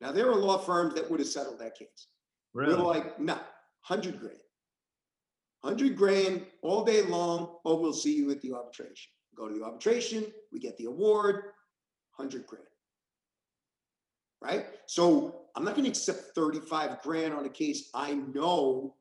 Now, 0.00 0.12
there 0.12 0.30
are 0.30 0.34
law 0.34 0.56
firms 0.56 0.94
that 0.94 1.10
would 1.10 1.20
have 1.20 1.28
settled 1.28 1.58
that 1.58 1.78
case. 1.78 2.06
Really? 2.54 2.74
We're 2.74 2.80
like, 2.80 3.20
no, 3.20 3.34
100 3.34 4.18
grand. 4.18 4.38
100 5.60 5.94
grand 5.94 6.42
all 6.62 6.84
day 6.84 7.02
long, 7.02 7.56
or 7.66 7.78
we'll 7.78 7.92
see 7.92 8.16
you 8.16 8.30
at 8.30 8.40
the 8.40 8.54
arbitration. 8.54 9.12
Go 9.36 9.46
to 9.46 9.54
the 9.54 9.62
arbitration, 9.62 10.24
we 10.54 10.58
get 10.58 10.78
the 10.78 10.86
award, 10.86 11.34
100 12.16 12.46
grand. 12.46 12.64
Right? 14.40 14.68
So 14.86 15.45
I'm 15.56 15.64
not 15.64 15.74
going 15.74 15.84
to 15.84 15.90
accept 15.90 16.34
35 16.34 17.02
grand 17.02 17.32
on 17.32 17.46
a 17.46 17.48
case 17.48 17.88
I 17.94 18.14
know 18.34 18.94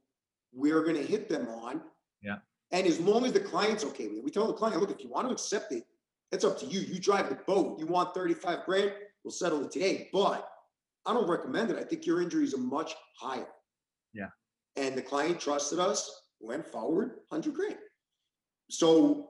we're 0.54 0.84
going 0.84 0.96
to 0.96 1.04
hit 1.04 1.28
them 1.28 1.48
on. 1.50 1.82
Yeah. 2.24 2.38
And 2.72 2.88
as 2.88 3.00
long 3.00 3.26
as 3.26 3.34
the 3.34 3.42
client's 3.42 3.84
okay 3.84 4.08
with 4.08 4.20
it, 4.20 4.24
we 4.24 4.32
tell 4.32 4.48
the 4.48 4.54
client, 4.54 4.80
look, 4.80 4.90
if 4.90 5.04
you 5.04 5.10
want 5.10 5.28
to 5.28 5.34
accept 5.34 5.74
it, 5.74 5.86
it's 6.32 6.46
up 6.46 6.58
to 6.60 6.66
you. 6.66 6.80
You 6.80 7.00
drive 7.00 7.30
the 7.30 7.36
boat. 7.36 7.78
You 7.78 7.86
want 7.86 8.14
35 8.14 8.66
grand, 8.66 8.94
we'll 9.24 9.32
settle 9.32 9.64
it 9.66 9.72
today. 9.72 10.10
But 10.12 10.50
I 11.06 11.14
don't 11.14 11.30
recommend 11.30 11.72
it. 11.72 11.78
I 11.78 11.84
think 11.84 12.06
your 12.06 12.22
injuries 12.22 12.54
are 12.54 12.60
much 12.60 12.96
higher. 13.20 13.48
Yeah. 14.14 14.30
And 14.78 14.98
the 14.98 15.02
client 15.02 15.40
trusted 15.40 15.80
us, 15.80 16.24
went 16.40 16.66
forward, 16.66 17.20
100 17.30 17.54
grand. 17.54 17.78
So 18.70 19.30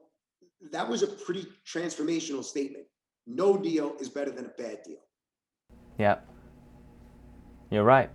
that 0.72 0.88
was 0.88 1.04
a 1.04 1.08
pretty 1.08 1.48
transformational 1.68 2.44
statement. 2.44 2.86
No 3.28 3.58
deal 3.58 3.96
is 4.00 4.10
better 4.10 4.32
than 4.32 4.46
a 4.46 4.62
bad 4.62 4.84
deal. 4.84 5.00
Yeah. 5.98 6.20
You're 7.70 7.84
right. 7.84 8.10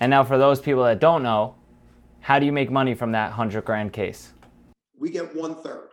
And 0.00 0.10
now, 0.10 0.24
for 0.24 0.38
those 0.38 0.60
people 0.60 0.84
that 0.84 1.00
don't 1.00 1.22
know, 1.22 1.54
how 2.20 2.38
do 2.38 2.46
you 2.46 2.52
make 2.52 2.70
money 2.70 2.94
from 2.94 3.12
that 3.12 3.28
100 3.28 3.64
grand 3.64 3.92
case? 3.92 4.32
We 4.98 5.10
get 5.10 5.34
one 5.34 5.54
third. 5.62 5.90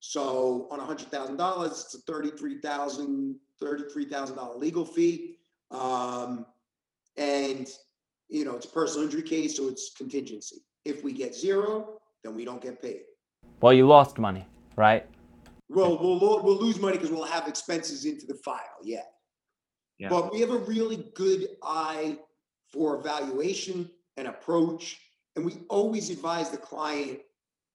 So 0.00 0.68
on 0.70 0.80
$100,000, 0.80 1.66
it's 1.66 1.94
a 1.94 2.10
$33,000 2.10 3.34
$33,000 3.62 4.58
legal 4.58 4.84
fee. 4.84 5.36
Um, 5.70 6.46
and, 7.16 7.66
you 8.28 8.44
know, 8.44 8.56
it's 8.56 8.66
a 8.66 8.70
personal 8.70 9.04
injury 9.04 9.22
case, 9.22 9.56
so 9.56 9.68
it's 9.68 9.92
contingency. 9.96 10.56
If 10.84 11.02
we 11.02 11.12
get 11.12 11.34
zero, 11.34 12.00
then 12.22 12.34
we 12.34 12.44
don't 12.44 12.60
get 12.60 12.80
paid. 12.80 13.00
Well, 13.60 13.72
you 13.72 13.86
lost 13.86 14.18
money, 14.18 14.46
right? 14.76 15.06
Well, 15.68 15.98
we'll, 15.98 16.42
we'll 16.42 16.58
lose 16.58 16.78
money 16.78 16.96
because 16.96 17.10
we'll 17.10 17.24
have 17.24 17.48
expenses 17.48 18.04
into 18.04 18.26
the 18.26 18.34
file, 18.44 18.60
yeah. 18.84 19.00
Yeah. 19.98 20.08
But 20.08 20.32
we 20.32 20.40
have 20.40 20.50
a 20.50 20.58
really 20.58 21.10
good 21.14 21.48
eye 21.62 22.18
for 22.72 22.98
evaluation 22.98 23.90
and 24.16 24.28
approach. 24.28 24.98
And 25.36 25.44
we 25.44 25.58
always 25.68 26.10
advise 26.10 26.50
the 26.50 26.56
client, 26.56 27.20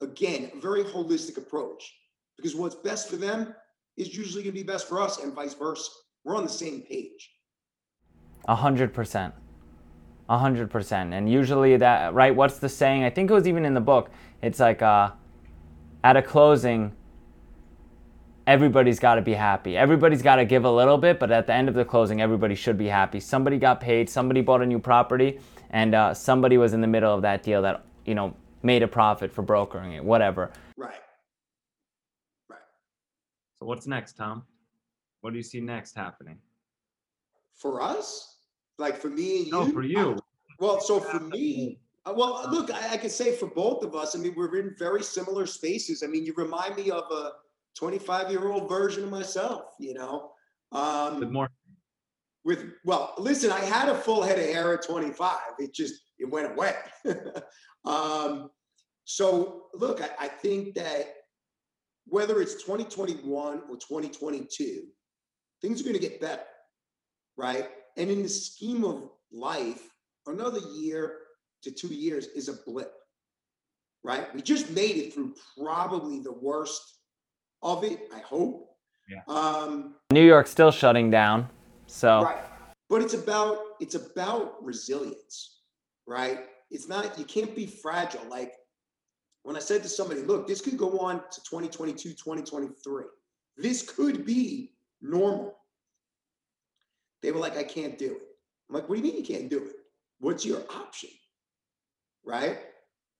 again, 0.01 0.51
a 0.55 0.59
very 0.59 0.83
holistic 0.83 1.37
approach. 1.37 1.93
Because 2.37 2.55
what's 2.55 2.75
best 2.75 3.09
for 3.09 3.17
them 3.17 3.53
is 3.97 4.15
usually 4.15 4.43
going 4.43 4.55
to 4.55 4.59
be 4.59 4.65
best 4.65 4.87
for 4.87 5.01
us 5.01 5.23
and 5.23 5.33
vice 5.33 5.53
versa. 5.53 5.91
We're 6.23 6.35
on 6.35 6.43
the 6.43 6.49
same 6.49 6.81
page. 6.81 7.31
A 8.47 8.55
hundred 8.55 8.93
percent. 8.93 9.33
A 10.29 10.37
hundred 10.37 10.69
percent. 10.69 11.13
And 11.13 11.31
usually 11.31 11.77
that 11.77 12.13
right, 12.13 12.35
what's 12.35 12.57
the 12.57 12.69
saying? 12.69 13.03
I 13.03 13.09
think 13.09 13.29
it 13.29 13.33
was 13.33 13.47
even 13.47 13.65
in 13.65 13.73
the 13.73 13.81
book. 13.81 14.09
It's 14.41 14.59
like 14.59 14.81
uh 14.81 15.11
at 16.03 16.17
a 16.17 16.21
closing, 16.21 16.95
everybody's 18.47 18.99
gotta 18.99 19.21
be 19.21 19.33
happy. 19.33 19.77
Everybody's 19.77 20.21
gotta 20.21 20.45
give 20.45 20.65
a 20.65 20.71
little 20.71 20.97
bit, 20.97 21.19
but 21.19 21.31
at 21.31 21.47
the 21.47 21.53
end 21.53 21.69
of 21.69 21.75
the 21.75 21.85
closing, 21.85 22.21
everybody 22.21 22.55
should 22.55 22.77
be 22.77 22.87
happy. 22.87 23.19
Somebody 23.19 23.57
got 23.57 23.79
paid, 23.79 24.09
somebody 24.09 24.41
bought 24.41 24.61
a 24.61 24.65
new 24.65 24.79
property, 24.79 25.39
and 25.69 25.95
uh, 25.95 26.13
somebody 26.13 26.57
was 26.57 26.73
in 26.73 26.81
the 26.81 26.87
middle 26.87 27.13
of 27.13 27.21
that 27.21 27.43
deal 27.43 27.61
that, 27.61 27.85
you 28.05 28.15
know, 28.15 28.35
made 28.63 28.83
a 28.83 28.87
profit 28.87 29.31
for 29.31 29.41
brokering 29.41 29.93
it, 29.93 30.03
whatever. 30.03 30.51
Right. 30.77 30.99
Right. 32.49 32.59
So 33.59 33.65
what's 33.65 33.87
next, 33.87 34.13
Tom? 34.13 34.43
What 35.21 35.31
do 35.31 35.37
you 35.37 35.43
see 35.43 35.61
next 35.61 35.95
happening? 35.95 36.37
For 37.55 37.81
us, 37.81 38.37
like 38.77 38.97
for 38.97 39.09
me 39.09 39.37
and 39.37 39.45
you. 39.47 39.51
No, 39.51 39.71
for 39.71 39.83
you. 39.83 40.17
Well, 40.59 40.79
so 40.79 40.99
for 40.99 41.19
me, 41.19 41.79
uh, 42.05 42.13
well, 42.15 42.47
look, 42.51 42.71
I, 42.71 42.93
I 42.93 42.97
can 42.97 43.09
say 43.09 43.35
for 43.35 43.47
both 43.47 43.83
of 43.83 43.95
us, 43.95 44.15
I 44.15 44.19
mean, 44.19 44.33
we're 44.35 44.55
in 44.57 44.75
very 44.77 45.03
similar 45.03 45.45
spaces. 45.45 46.03
I 46.03 46.07
mean, 46.07 46.25
you 46.25 46.33
remind 46.35 46.75
me 46.75 46.89
of 46.89 47.03
a 47.11 47.31
25 47.77 48.31
year 48.31 48.47
old 48.49 48.67
version 48.69 49.03
of 49.03 49.09
myself, 49.09 49.63
you 49.79 49.93
know? 49.93 50.31
Um, 50.71 51.19
With 51.19 51.31
more. 51.31 51.49
with 52.45 52.65
well 52.85 53.13
listen 53.17 53.51
i 53.51 53.59
had 53.59 53.89
a 53.89 53.95
full 53.95 54.23
head 54.23 54.39
of 54.39 54.45
hair 54.45 54.73
at 54.73 54.83
25 54.85 55.37
it 55.59 55.73
just 55.73 55.95
it 56.17 56.29
went 56.29 56.51
away. 56.51 56.75
Um 57.83 58.51
so 59.05 59.63
look 59.73 60.01
I, 60.01 60.09
I 60.19 60.27
think 60.27 60.75
that 60.75 61.13
whether 62.05 62.41
it's 62.41 62.55
2021 62.63 63.61
or 63.69 63.75
2022 63.75 64.83
things 65.61 65.81
are 65.81 65.83
going 65.83 65.95
to 65.95 65.99
get 66.01 66.21
better 66.21 66.43
right? 67.37 67.67
And 67.97 68.09
in 68.11 68.21
the 68.23 68.29
scheme 68.29 68.83
of 68.85 69.09
life 69.33 69.81
another 70.27 70.59
year 70.75 71.17
to 71.63 71.71
two 71.71 71.87
years 72.05 72.27
is 72.27 72.47
a 72.49 72.53
blip 72.65 72.93
right? 74.03 74.33
We 74.33 74.41
just 74.41 74.69
made 74.71 74.97
it 74.97 75.13
through 75.13 75.35
probably 75.57 76.19
the 76.19 76.33
worst 76.33 76.81
of 77.63 77.83
it 77.83 78.09
i 78.13 78.19
hope 78.19 78.67
Yeah. 79.09 79.21
um 79.27 79.95
New 80.11 80.25
York's 80.25 80.51
still 80.51 80.71
shutting 80.71 81.09
down. 81.11 81.49
So 81.87 82.23
Right. 82.23 82.43
But 82.89 83.01
it's 83.01 83.13
about 83.13 83.57
it's 83.79 83.95
about 83.95 84.61
resilience, 84.63 85.61
right? 86.05 86.39
It's 86.69 86.87
not 86.89 87.17
you 87.17 87.25
can't 87.25 87.55
be 87.55 87.65
fragile. 87.65 88.25
Like 88.29 88.53
when 89.43 89.55
I 89.55 89.59
said 89.59 89.81
to 89.83 89.89
somebody, 89.89 90.21
look, 90.21 90.47
this 90.47 90.59
could 90.61 90.77
go 90.77 90.99
on 90.99 91.15
to 91.31 91.39
2022, 91.43 92.09
2023. 92.13 93.05
This 93.57 93.81
could 93.89 94.25
be 94.25 94.73
normal. 95.01 95.55
They 97.21 97.31
were 97.31 97.39
like, 97.39 97.57
I 97.57 97.63
can't 97.63 97.97
do 97.97 98.11
it. 98.15 98.21
I'm 98.67 98.75
like, 98.75 98.87
what 98.89 98.95
do 98.95 99.01
you 99.01 99.07
mean 99.07 99.17
you 99.23 99.27
can't 99.35 99.49
do 99.49 99.59
it? 99.59 99.75
What's 100.19 100.45
your 100.45 100.61
option? 100.69 101.09
Right? 102.25 102.57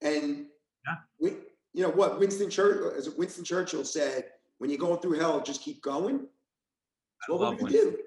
And 0.01 0.47
Yeah. 0.85 0.95
we, 1.19 1.29
you 1.73 1.83
know 1.83 1.89
what 1.89 2.19
Winston 2.19 2.49
Churchill, 2.49 2.93
as 2.97 3.09
Winston 3.11 3.43
Churchill 3.43 3.85
said, 3.85 4.25
when 4.57 4.69
you're 4.69 4.79
going 4.79 4.99
through 4.99 5.19
hell, 5.19 5.41
just 5.41 5.61
keep 5.61 5.81
going. 5.81 6.19
That's 6.19 7.29
I 7.29 7.31
what 7.31 7.57
we're 7.57 7.63
Winston. 7.63 7.91
do. 7.91 7.97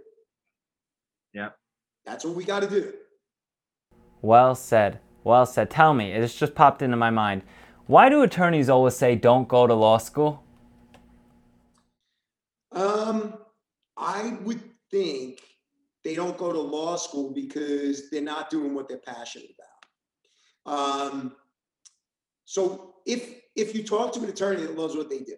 Yeah. 1.32 1.48
That's 2.04 2.24
what 2.24 2.34
we 2.34 2.44
got 2.44 2.60
to 2.60 2.68
do. 2.68 2.92
Well 4.22 4.54
said. 4.54 5.00
Well 5.24 5.46
said. 5.46 5.70
Tell 5.70 5.94
me, 5.94 6.12
it's 6.12 6.38
just 6.38 6.54
popped 6.54 6.82
into 6.82 6.96
my 6.96 7.10
mind. 7.10 7.42
Why 7.86 8.08
do 8.08 8.22
attorneys 8.22 8.68
always 8.68 8.96
say 8.96 9.14
don't 9.14 9.48
go 9.48 9.66
to 9.66 9.74
law 9.74 9.98
school? 9.98 10.42
Um, 12.72 13.34
I 13.96 14.36
would 14.42 14.62
think 14.90 15.40
they 16.02 16.14
don't 16.14 16.36
go 16.36 16.52
to 16.52 16.60
law 16.60 16.96
school 16.96 17.30
because 17.32 18.10
they're 18.10 18.22
not 18.22 18.50
doing 18.50 18.74
what 18.74 18.88
they're 18.88 18.98
passionate 18.98 19.50
about. 20.66 21.10
Um, 21.12 21.36
so 22.44 22.93
if 23.07 23.40
if 23.57 23.74
you 23.74 23.84
talk 23.84 24.12
to 24.14 24.20
an 24.20 24.28
attorney 24.28 24.62
that 24.62 24.76
loves 24.76 24.96
what 24.96 25.09
they 25.09 25.20
do, 25.20 25.36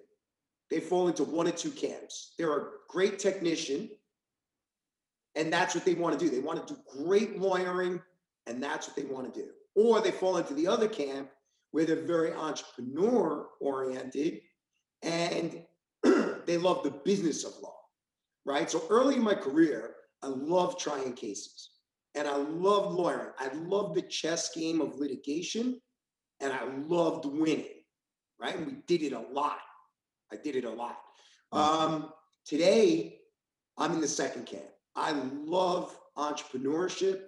they 0.71 0.81
fall 0.81 1.09
into 1.09 1.25
one 1.25 1.47
or 1.47 1.53
two 1.53 1.71
camps. 1.71 2.35
They're 2.39 2.57
a 2.57 2.67
great 2.89 3.19
technician, 3.19 3.91
and 5.35 5.53
that's 5.53 5.75
what 5.75 5.85
they 5.85 5.95
want 5.95 6.19
to 6.19 6.25
do. 6.25 6.31
They 6.31 6.41
want 6.41 6.67
to 6.67 6.75
do 6.75 6.81
great 7.05 7.39
lawyering, 7.39 8.01
and 8.47 8.63
that's 8.63 8.87
what 8.87 8.97
they 8.97 9.05
want 9.05 9.33
to 9.33 9.41
do. 9.41 9.49
Or 9.75 10.01
they 10.01 10.11
fall 10.11 10.39
into 10.39 10.55
the 10.55 10.67
other 10.67 10.89
camp 10.89 11.29
where 11.71 11.85
they're 11.85 12.07
very 12.07 12.33
entrepreneur 12.33 13.49
oriented 13.61 14.41
and 15.03 15.63
they 16.47 16.57
love 16.57 16.83
the 16.83 16.95
business 17.05 17.45
of 17.45 17.53
law, 17.63 17.77
right? 18.47 18.71
So 18.71 18.83
early 18.89 19.17
in 19.17 19.23
my 19.23 19.35
career, 19.35 19.97
I 20.23 20.29
loved 20.29 20.81
trying 20.81 21.13
cases 21.13 21.71
and 22.15 22.27
I 22.27 22.37
loved 22.37 22.95
lawyering. 22.95 23.33
I 23.39 23.53
loved 23.53 23.95
the 23.95 24.03
chess 24.03 24.55
game 24.55 24.81
of 24.81 24.97
litigation 24.97 25.81
and 26.41 26.53
I 26.53 26.65
loved 26.87 27.25
winning, 27.25 27.67
right? 28.41 28.57
And 28.57 28.67
we 28.67 28.75
did 28.87 29.03
it 29.03 29.13
a 29.13 29.21
lot. 29.21 29.59
I 30.33 30.37
did 30.37 30.57
it 30.57 30.65
a 30.65 30.71
lot. 30.71 30.99
Um, 31.53 32.13
today, 32.45 33.21
I'm 33.79 33.93
in 33.93 34.01
the 34.01 34.09
second 34.09 34.47
camp. 34.47 34.65
I 34.95 35.13
love 35.13 35.97
entrepreneurship 36.17 37.23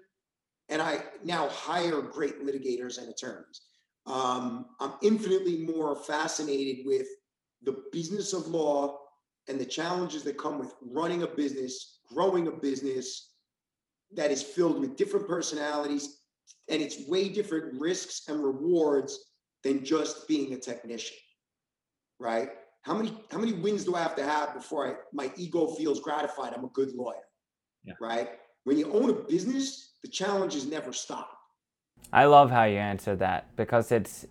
and 0.69 0.83
I 0.83 1.03
now 1.25 1.49
hire 1.49 2.01
great 2.01 2.45
litigators 2.45 2.99
and 2.99 3.09
attorneys. 3.09 3.63
Um, 4.07 4.67
I'm 4.81 4.95
infinitely 5.03 5.59
more 5.59 5.95
fascinated 5.95 6.87
with 6.87 7.07
the 7.63 7.85
business 7.93 8.33
of 8.33 8.47
law 8.49 8.99
and 9.49 9.59
the 9.59 9.65
challenges 9.65 10.23
that 10.25 10.39
come 10.39 10.59
with 10.59 10.75
running 10.83 11.23
a 11.23 11.27
business, 11.27 12.01
growing 12.13 12.47
a 12.49 12.53
business 12.53 13.35
that 14.15 14.31
is 14.31 14.43
filled 14.43 14.81
with 14.81 14.97
different 14.97 15.27
personalities 15.27 16.18
and 16.69 16.83
it's 16.83 17.09
way 17.09 17.29
different 17.29 17.81
risks 17.81 18.29
and 18.29 18.43
rewards 18.43 19.19
than 19.65 19.85
just 19.85 20.29
being 20.29 20.53
a 20.53 20.59
technician. 20.59 21.17
Right? 22.21 22.51
How 22.83 22.95
many 22.95 23.13
how 23.31 23.39
many 23.39 23.53
wins 23.53 23.85
do 23.85 23.95
I 23.95 24.03
have 24.03 24.17
to 24.17 24.25
have 24.25 24.55
before 24.55 24.89
I 24.89 24.95
my 25.13 25.31
ego 25.37 25.67
feels 25.69 26.01
gratified 26.01 26.53
I'm 26.55 26.65
a 26.65 26.69
good 26.69 26.95
lawyer? 26.95 27.17
Yeah. 27.85 27.95
Right? 28.01 28.31
When 28.65 28.79
you 28.79 28.93
own 28.93 29.11
a 29.11 29.15
business, 29.15 29.97
the 30.03 30.09
challenges 30.09 30.67
never 30.67 30.93
stop. 30.93 31.31
I 32.13 32.25
love 32.25 32.51
how 32.51 32.65
you 32.65 32.79
answer 32.79 33.17
that 33.17 33.55
because 33.57 33.93
it's 33.93 34.27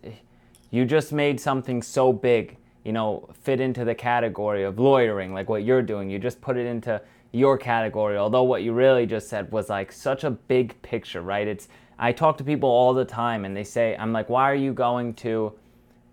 you 0.72 0.86
just 0.86 1.14
made 1.14 1.40
something 1.40 1.82
so 1.82 2.12
big, 2.12 2.58
you 2.84 2.92
know, 2.92 3.30
fit 3.42 3.60
into 3.60 3.86
the 3.86 3.96
category 3.96 4.64
of 4.64 4.80
lawyering, 4.80 5.34
like 5.34 5.50
what 5.50 5.64
you're 5.64 5.82
doing. 5.82 6.10
You 6.10 6.20
just 6.20 6.42
put 6.42 6.58
it 6.58 6.66
into 6.66 7.02
your 7.32 7.58
category. 7.58 8.18
Although 8.18 8.44
what 8.44 8.64
you 8.64 8.74
really 8.74 9.06
just 9.06 9.28
said 9.30 9.52
was 9.52 9.70
like 9.70 9.92
such 9.92 10.24
a 10.24 10.32
big 10.32 10.82
picture, 10.82 11.22
right? 11.22 11.48
It's 11.48 11.68
I 12.00 12.12
talk 12.12 12.38
to 12.38 12.44
people 12.44 12.70
all 12.70 12.94
the 12.94 13.06
time 13.06 13.44
and 13.46 13.56
they 13.56 13.64
say, 13.64 13.96
I'm 13.98 14.14
like, 14.14 14.30
why 14.30 14.50
are 14.52 14.56
you 14.56 14.72
going 14.74 15.14
to 15.16 15.54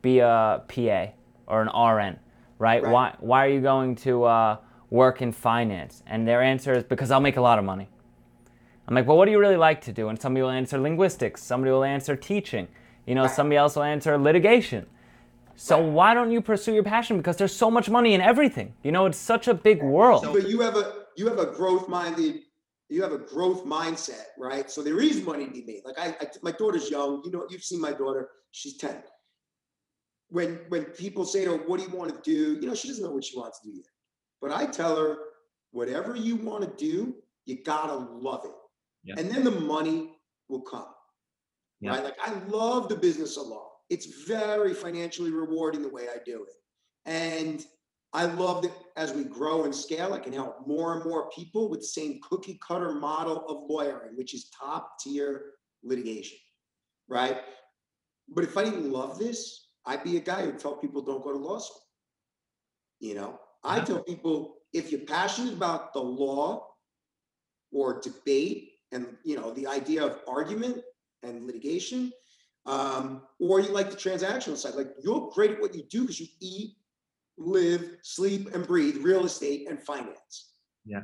be 0.02 0.18
a 0.20 0.62
PA 0.66 1.06
or 1.46 1.62
an 1.62 1.68
RN, 1.68 2.18
right? 2.58 2.82
Right. 2.82 2.84
Why 2.92 3.14
why 3.20 3.46
are 3.46 3.50
you 3.50 3.60
going 3.60 3.94
to 3.96 4.24
uh, 4.24 4.56
work 4.90 5.22
in 5.22 5.32
finance? 5.32 6.02
And 6.06 6.26
their 6.26 6.42
answer 6.42 6.72
is 6.72 6.84
because 6.84 7.10
I'll 7.10 7.20
make 7.20 7.36
a 7.36 7.42
lot 7.42 7.58
of 7.58 7.64
money. 7.64 7.88
I'm 8.86 8.94
like, 8.94 9.06
well, 9.06 9.16
what 9.16 9.24
do 9.26 9.30
you 9.30 9.38
really 9.38 9.56
like 9.56 9.80
to 9.82 9.92
do? 9.92 10.08
And 10.08 10.20
somebody 10.20 10.42
will 10.42 10.50
answer 10.50 10.78
linguistics, 10.78 11.42
somebody 11.42 11.70
will 11.70 11.84
answer 11.84 12.16
teaching, 12.16 12.68
you 13.06 13.14
know, 13.14 13.22
Right. 13.22 13.30
somebody 13.30 13.56
else 13.56 13.76
will 13.76 13.82
answer 13.82 14.18
litigation. 14.18 14.86
So 15.56 15.80
Right. 15.80 15.92
why 15.92 16.14
don't 16.14 16.30
you 16.30 16.40
pursue 16.42 16.74
your 16.74 16.82
passion? 16.82 17.16
Because 17.16 17.36
there's 17.36 17.54
so 17.54 17.70
much 17.70 17.88
money 17.88 18.12
in 18.12 18.20
everything. 18.20 18.74
You 18.82 18.92
know, 18.92 19.06
it's 19.06 19.16
such 19.18 19.48
a 19.48 19.54
big 19.54 19.82
world. 19.82 20.26
But 20.32 20.48
you 20.48 20.60
have 20.60 20.76
a 20.76 21.03
you 21.16 21.28
have 21.28 21.38
a 21.38 21.46
growth 21.46 21.88
minded 21.88 22.40
you 22.88 23.02
have 23.02 23.12
a 23.12 23.18
growth 23.18 23.64
mindset, 23.64 24.26
right? 24.38 24.70
So 24.70 24.82
there 24.82 25.00
is 25.00 25.22
money 25.24 25.46
to 25.46 25.50
be 25.50 25.64
made. 25.66 25.82
Like 25.84 25.98
I, 25.98 26.08
I 26.20 26.28
my 26.42 26.52
daughter's 26.52 26.90
young. 26.90 27.22
You 27.24 27.30
know, 27.30 27.46
you've 27.48 27.64
seen 27.64 27.80
my 27.80 27.92
daughter. 27.92 28.28
She's 28.50 28.76
ten. 28.76 29.02
When 30.28 30.60
when 30.68 30.84
people 30.84 31.24
say 31.24 31.44
to 31.44 31.52
her, 31.52 31.64
"What 31.66 31.80
do 31.80 31.86
you 31.86 31.96
want 31.96 32.10
to 32.14 32.20
do?" 32.30 32.60
You 32.60 32.68
know, 32.68 32.74
she 32.74 32.88
doesn't 32.88 33.02
know 33.02 33.10
what 33.10 33.24
she 33.24 33.38
wants 33.38 33.60
to 33.60 33.70
do 33.70 33.76
yet. 33.76 33.86
But 34.40 34.52
I 34.52 34.66
tell 34.66 34.96
her, 34.96 35.16
whatever 35.70 36.14
you 36.14 36.36
want 36.36 36.62
to 36.64 36.84
do, 36.84 37.14
you 37.46 37.62
gotta 37.64 37.94
love 37.94 38.44
it, 38.44 38.52
Yeah. 39.02 39.14
and 39.18 39.30
then 39.30 39.44
the 39.44 39.50
money 39.50 40.12
will 40.48 40.62
come. 40.62 40.86
Yeah. 41.80 41.92
Right? 41.92 42.04
Like 42.04 42.16
I 42.22 42.34
love 42.48 42.88
the 42.88 42.96
business 42.96 43.36
of 43.38 43.46
law. 43.46 43.70
It's 43.88 44.24
very 44.26 44.74
financially 44.74 45.30
rewarding 45.30 45.82
the 45.82 45.88
way 45.88 46.08
I 46.08 46.18
do 46.24 46.44
it, 46.44 46.54
and 47.06 47.64
I 48.14 48.26
love 48.26 48.62
that 48.62 48.72
as 48.96 49.12
we 49.12 49.24
grow 49.24 49.64
and 49.64 49.74
scale, 49.74 50.14
I 50.14 50.20
can 50.20 50.32
help 50.32 50.66
more 50.68 50.94
and 50.94 51.04
more 51.04 51.28
people 51.30 51.68
with 51.68 51.80
the 51.80 51.86
same 51.86 52.20
cookie 52.22 52.60
cutter 52.66 52.92
model 52.92 53.44
of 53.48 53.68
lawyering, 53.68 54.16
which 54.16 54.34
is 54.34 54.50
top 54.56 55.00
tier 55.00 55.54
litigation, 55.82 56.38
right? 57.08 57.38
But 58.28 58.44
if 58.44 58.56
I 58.56 58.62
didn't 58.62 58.92
love 58.92 59.18
this, 59.18 59.66
I'd 59.84 60.04
be 60.04 60.16
a 60.16 60.20
guy 60.20 60.42
who'd 60.42 60.60
tell 60.60 60.76
people 60.76 61.02
don't 61.02 61.24
go 61.24 61.32
to 61.32 61.38
law 61.38 61.58
school. 61.58 61.82
You 63.00 63.16
know, 63.16 63.40
I 63.64 63.80
tell 63.80 64.02
people 64.02 64.58
if 64.72 64.92
you're 64.92 65.00
passionate 65.00 65.52
about 65.52 65.92
the 65.92 66.00
law 66.00 66.68
or 67.72 68.00
debate 68.00 68.70
and 68.92 69.08
you 69.24 69.36
know 69.36 69.52
the 69.52 69.66
idea 69.66 70.04
of 70.04 70.20
argument 70.28 70.82
and 71.24 71.46
litigation, 71.46 72.12
um, 72.66 73.22
or 73.40 73.60
you 73.60 73.70
like 73.70 73.90
the 73.90 73.96
transactional 73.96 74.56
side, 74.56 74.74
like 74.74 74.92
you're 75.02 75.30
great 75.34 75.50
at 75.50 75.60
what 75.60 75.74
you 75.74 75.82
do 75.90 76.02
because 76.02 76.20
you 76.20 76.28
eat, 76.40 76.76
live, 77.37 77.97
sleep, 78.03 78.55
and 78.55 78.66
breathe 78.66 78.99
real 78.99 79.24
estate 79.24 79.68
and 79.68 79.80
finance. 79.80 80.53
Yeah. 80.85 81.03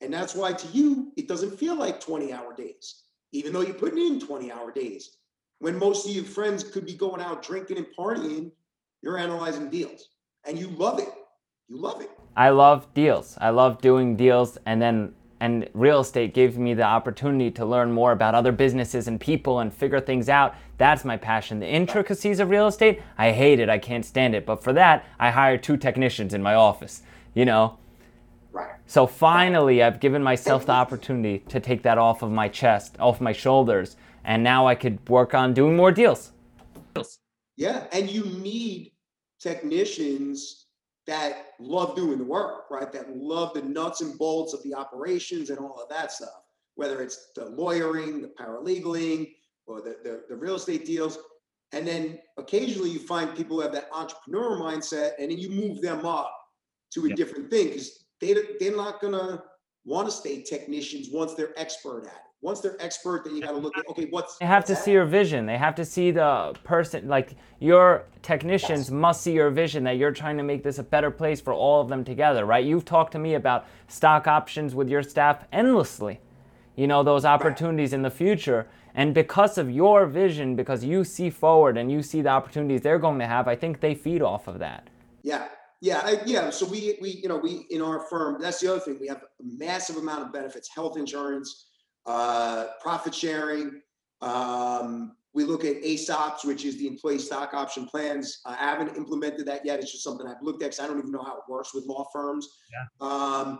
And 0.00 0.12
that's 0.12 0.34
why 0.34 0.52
to 0.52 0.66
you, 0.68 1.12
it 1.16 1.28
doesn't 1.28 1.58
feel 1.58 1.76
like 1.76 2.00
20 2.00 2.32
hour 2.32 2.54
days, 2.54 3.04
even 3.32 3.52
though 3.52 3.62
you're 3.62 3.74
putting 3.74 3.98
in 3.98 4.20
20 4.20 4.52
hour 4.52 4.70
days. 4.70 5.16
When 5.60 5.78
most 5.78 6.06
of 6.06 6.14
your 6.14 6.24
friends 6.24 6.62
could 6.62 6.84
be 6.84 6.94
going 6.94 7.22
out 7.22 7.42
drinking 7.42 7.78
and 7.78 7.86
partying, 7.98 8.50
you're 9.02 9.18
analyzing 9.18 9.70
deals 9.70 10.08
and 10.46 10.58
you 10.58 10.68
love 10.68 10.98
it. 10.98 11.08
You 11.68 11.80
love 11.80 12.00
it. 12.00 12.10
I 12.36 12.50
love 12.50 12.92
deals. 12.92 13.38
I 13.40 13.50
love 13.50 13.80
doing 13.80 14.16
deals 14.16 14.58
and 14.66 14.80
then 14.80 15.14
and 15.40 15.68
real 15.74 16.00
estate 16.00 16.32
gave 16.32 16.56
me 16.56 16.72
the 16.72 16.84
opportunity 16.84 17.50
to 17.50 17.66
learn 17.66 17.92
more 17.92 18.12
about 18.12 18.34
other 18.34 18.52
businesses 18.52 19.08
and 19.08 19.20
people 19.20 19.60
and 19.60 19.74
figure 19.74 20.00
things 20.00 20.28
out. 20.28 20.54
That's 20.76 21.04
my 21.04 21.16
passion. 21.16 21.60
The 21.60 21.68
intricacies 21.68 22.40
of 22.40 22.50
real 22.50 22.66
estate, 22.66 23.00
I 23.16 23.30
hate 23.30 23.60
it. 23.60 23.68
I 23.68 23.78
can't 23.78 24.04
stand 24.04 24.34
it. 24.34 24.44
But 24.44 24.62
for 24.62 24.72
that, 24.72 25.04
I 25.18 25.30
hire 25.30 25.56
two 25.56 25.76
technicians 25.76 26.34
in 26.34 26.42
my 26.42 26.54
office, 26.54 27.02
you 27.34 27.44
know. 27.44 27.78
Right. 28.52 28.72
So 28.86 29.06
finally, 29.06 29.82
I've 29.82 30.00
given 30.00 30.22
myself 30.22 30.66
the 30.66 30.72
opportunity 30.72 31.44
to 31.48 31.60
take 31.60 31.82
that 31.82 31.98
off 31.98 32.22
of 32.22 32.30
my 32.30 32.48
chest, 32.48 32.96
off 32.98 33.20
my 33.20 33.32
shoulders, 33.32 33.96
and 34.24 34.42
now 34.42 34.66
I 34.66 34.74
could 34.74 35.08
work 35.08 35.34
on 35.34 35.54
doing 35.54 35.76
more 35.76 35.92
deals. 35.92 36.32
Yeah. 37.56 37.84
And 37.92 38.10
you 38.10 38.24
need 38.24 38.92
technicians 39.40 40.66
that 41.06 41.48
love 41.60 41.94
doing 41.94 42.18
the 42.18 42.24
work, 42.24 42.64
right? 42.70 42.90
That 42.90 43.16
love 43.16 43.54
the 43.54 43.62
nuts 43.62 44.00
and 44.00 44.16
bolts 44.18 44.54
of 44.54 44.62
the 44.62 44.74
operations 44.74 45.50
and 45.50 45.58
all 45.58 45.80
of 45.80 45.88
that 45.90 46.10
stuff, 46.12 46.42
whether 46.76 47.02
it's 47.02 47.30
the 47.36 47.46
lawyering, 47.46 48.22
the 48.22 48.28
paralegaling, 48.28 49.32
or 49.66 49.80
the, 49.80 49.96
the, 50.02 50.22
the 50.28 50.36
real 50.36 50.56
estate 50.56 50.84
deals. 50.84 51.18
And 51.72 51.86
then 51.86 52.18
occasionally 52.36 52.90
you 52.90 53.00
find 53.00 53.36
people 53.36 53.56
who 53.56 53.62
have 53.62 53.72
that 53.72 53.88
entrepreneur 53.92 54.60
mindset 54.60 55.12
and 55.18 55.30
then 55.30 55.38
you 55.38 55.50
move 55.50 55.80
them 55.82 56.06
up 56.06 56.32
to 56.92 57.06
a 57.06 57.10
different 57.10 57.50
thing 57.50 57.68
because 57.68 58.04
they, 58.20 58.34
they're 58.60 58.76
not 58.76 59.00
going 59.00 59.14
to 59.14 59.42
want 59.84 60.06
to 60.06 60.12
stay 60.12 60.42
technicians 60.42 61.08
once 61.12 61.34
they're 61.34 61.58
expert 61.58 62.06
at 62.06 62.12
it. 62.12 62.20
Once 62.40 62.60
they're 62.60 62.76
expert, 62.78 63.24
then 63.24 63.34
you 63.34 63.42
got 63.42 63.52
to 63.52 63.56
look 63.56 63.78
at, 63.78 63.84
okay, 63.88 64.06
what's. 64.10 64.36
They 64.36 64.44
have 64.44 64.66
to 64.66 64.76
see 64.76 64.92
your 64.92 65.06
vision. 65.06 65.46
They 65.46 65.56
have 65.56 65.74
to 65.76 65.84
see 65.84 66.10
the 66.10 66.54
person, 66.62 67.08
like 67.08 67.36
your 67.58 68.04
technicians 68.20 68.86
Yes. 68.86 68.90
must 68.90 69.22
see 69.22 69.32
your 69.32 69.48
vision 69.48 69.82
that 69.84 69.96
you're 69.96 70.12
trying 70.12 70.36
to 70.36 70.42
make 70.42 70.62
this 70.62 70.78
a 70.78 70.82
better 70.82 71.10
place 71.10 71.40
for 71.40 71.54
all 71.54 71.80
of 71.80 71.88
them 71.88 72.04
together, 72.04 72.44
right? 72.44 72.64
You've 72.64 72.84
talked 72.84 73.12
to 73.12 73.18
me 73.18 73.34
about 73.34 73.66
stock 73.88 74.26
options 74.26 74.74
with 74.74 74.90
your 74.90 75.02
staff 75.02 75.44
endlessly, 75.52 76.20
you 76.76 76.86
know, 76.86 77.02
those 77.02 77.24
opportunities 77.24 77.94
in 77.94 78.02
the 78.02 78.10
future. 78.10 78.68
And 78.94 79.12
because 79.12 79.58
of 79.58 79.70
your 79.70 80.06
vision, 80.06 80.54
because 80.54 80.84
you 80.84 81.02
see 81.04 81.28
forward 81.28 81.76
and 81.76 81.90
you 81.90 82.02
see 82.02 82.22
the 82.22 82.28
opportunities 82.28 82.82
they're 82.82 82.98
going 82.98 83.18
to 83.18 83.26
have, 83.26 83.48
I 83.48 83.56
think 83.56 83.80
they 83.80 83.94
feed 83.94 84.22
off 84.22 84.46
of 84.46 84.60
that. 84.60 84.88
Yeah, 85.22 85.48
yeah, 85.80 86.00
I, 86.04 86.20
yeah. 86.24 86.50
So 86.50 86.66
we 86.66 86.96
we 87.00 87.10
you 87.10 87.28
know 87.28 87.36
we 87.36 87.66
in 87.70 87.82
our 87.82 88.00
firm 88.08 88.40
that's 88.40 88.60
the 88.60 88.70
other 88.70 88.80
thing 88.80 88.98
we 89.00 89.08
have 89.08 89.22
a 89.22 89.26
massive 89.42 89.96
amount 89.96 90.22
of 90.22 90.32
benefits: 90.32 90.68
health 90.72 90.96
insurance, 90.96 91.66
uh, 92.06 92.66
profit 92.80 93.14
sharing. 93.14 93.80
Um, 94.20 95.16
we 95.34 95.42
look 95.42 95.64
at 95.64 95.82
ESOPs, 95.82 96.44
which 96.44 96.64
is 96.64 96.78
the 96.78 96.86
employee 96.86 97.18
stock 97.18 97.54
option 97.54 97.86
plans. 97.86 98.40
I 98.46 98.54
haven't 98.54 98.96
implemented 98.96 99.46
that 99.46 99.66
yet. 99.66 99.80
It's 99.80 99.90
just 99.90 100.04
something 100.04 100.26
I've 100.26 100.40
looked 100.40 100.62
at 100.62 100.70
because 100.70 100.80
I 100.80 100.86
don't 100.86 100.98
even 100.98 101.10
know 101.10 101.24
how 101.24 101.36
it 101.36 101.42
works 101.48 101.74
with 101.74 101.84
law 101.86 102.06
firms. 102.12 102.48
Yeah. 102.72 103.06
Um, 103.06 103.58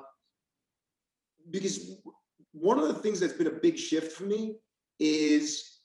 because 1.51 1.97
one 2.53 2.79
of 2.79 2.87
the 2.87 2.95
things 2.95 3.19
that's 3.19 3.33
been 3.33 3.49
a 3.49 3.59
big 3.61 3.77
shift 3.77 4.13
for 4.13 4.25
me 4.25 4.55
is 5.05 5.81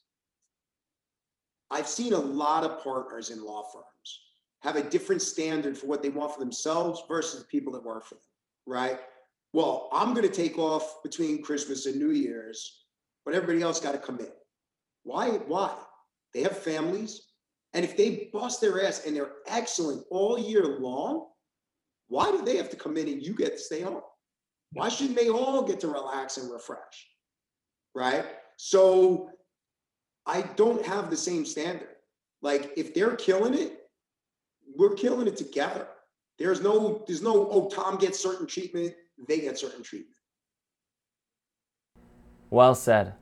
I've 1.70 1.88
seen 1.88 2.13
a 2.13 2.20
lot 2.20 2.63
of 2.63 2.82
partners 2.84 3.30
in 3.30 3.43
law 3.43 3.63
firms 3.63 3.86
have 4.61 4.76
a 4.76 4.89
different 4.89 5.22
standard 5.22 5.78
for 5.78 5.88
what 5.88 6.01
they 6.01 6.09
want 6.09 6.34
for 6.34 6.39
themselves 6.39 7.03
versus 7.07 7.41
the 7.41 7.47
people 7.47 7.74
that 7.74 7.84
work 7.84 8.05
for 8.05 8.15
them, 8.15 8.24
right? 8.65 8.99
Well, 9.53 9.89
I'm 9.91 10.13
going 10.13 10.28
to 10.28 10.34
take 10.34 10.57
off 10.57 11.01
between 11.03 11.43
Christmas 11.43 11.86
and 11.86 11.97
New 11.97 12.11
Year's, 12.11 12.84
but 13.26 13.34
everybody 13.34 13.61
else 13.61 13.80
got 13.80 13.91
to 13.91 13.97
come 13.97 14.20
in. 14.20 14.32
Why? 15.03 15.30
Why? 15.30 15.76
They 16.34 16.43
have 16.43 16.57
families. 16.57 17.22
And 17.74 17.86
if 17.86 17.95
they 17.95 18.30
bust 18.34 18.61
their 18.61 18.86
ass 18.86 19.05
and 19.05 19.15
they're 19.15 19.34
excellent 19.47 20.03
all 20.09 20.39
year 20.39 20.65
long, 20.80 21.28
why 22.07 22.32
do 22.32 22.41
they 22.41 22.57
have 22.57 22.70
to 22.72 22.76
come 22.76 22.97
in 22.97 23.07
and 23.07 23.22
you 23.22 23.34
get 23.34 23.53
to 23.53 23.59
stay 23.59 23.82
home? 23.82 24.01
Why 24.74 24.89
shouldn't 24.89 25.17
they 25.17 25.30
all 25.30 25.63
get 25.63 25.80
to 25.82 25.88
relax 25.88 26.38
and 26.38 26.51
refresh? 26.51 27.07
Right? 27.95 28.26
So 28.62 29.30
I 30.26 30.41
don't 30.57 30.86
have 30.86 31.10
the 31.10 31.16
same 31.16 31.45
standard. 31.45 31.95
Like 32.41 32.74
if 32.76 32.93
they're 32.93 33.16
killing 33.16 33.53
it, 33.53 33.84
we're 34.76 34.95
killing 34.95 35.28
it 35.28 35.38
together. 35.38 35.88
There's 36.38 36.60
no, 36.60 37.05
there's 37.07 37.22
no, 37.22 37.47
oh, 37.49 37.70
Tom 37.70 37.97
gets 37.97 38.20
certain 38.20 38.45
treatment, 38.45 38.93
they 39.30 39.39
get 39.39 39.57
certain 39.57 39.82
treatment. 39.82 40.18
Well 42.49 42.76
said. 42.76 43.14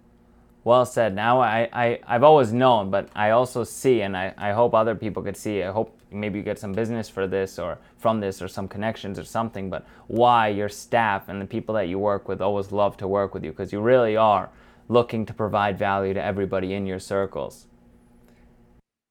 Well 0.63 0.87
said. 0.87 1.13
Now 1.13 1.39
I, 1.39 1.69
I, 1.71 1.99
I've 2.07 2.23
always 2.23 2.51
known, 2.51 2.89
but 2.89 3.07
I 3.13 3.29
also 3.29 3.63
see, 3.63 4.01
and 4.01 4.17
I, 4.17 4.33
I 4.39 4.53
hope 4.53 4.73
other 4.73 4.95
people 4.95 5.21
could 5.21 5.37
see. 5.37 5.61
I 5.61 5.71
hope 5.71 5.99
maybe 6.09 6.39
you 6.39 6.43
get 6.43 6.57
some 6.57 6.73
business 6.73 7.09
for 7.09 7.27
this 7.27 7.59
or 7.59 7.77
from 7.99 8.19
this 8.19 8.41
or 8.41 8.47
some 8.47 8.67
connections 8.67 9.19
or 9.19 9.23
something, 9.23 9.69
but 9.69 9.85
why 10.07 10.47
your 10.47 10.67
staff 10.67 11.29
and 11.29 11.39
the 11.39 11.45
people 11.45 11.75
that 11.75 11.89
you 11.89 11.99
work 11.99 12.27
with 12.27 12.41
always 12.41 12.71
love 12.71 12.97
to 12.97 13.07
work 13.07 13.35
with 13.35 13.43
you 13.43 13.51
because 13.51 13.71
you 13.71 13.81
really 13.81 14.17
are 14.17 14.49
looking 14.87 15.25
to 15.25 15.33
provide 15.33 15.77
value 15.77 16.13
to 16.13 16.23
everybody 16.23 16.73
in 16.73 16.85
your 16.85 16.99
circles. 16.99 17.67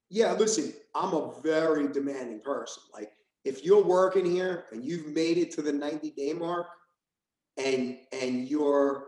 Yeah, 0.08 0.32
listen, 0.32 0.72
I'm 0.94 1.14
a 1.14 1.32
very 1.42 1.88
demanding 1.88 2.40
person. 2.40 2.82
Like 2.92 3.10
if 3.44 3.64
you're 3.64 3.82
working 3.82 4.24
here 4.24 4.64
and 4.72 4.84
you've 4.84 5.06
made 5.06 5.38
it 5.38 5.50
to 5.52 5.62
the 5.62 5.72
90 5.72 6.10
day 6.10 6.32
mark 6.32 6.66
and 7.56 7.98
and 8.12 8.48
you're 8.48 9.04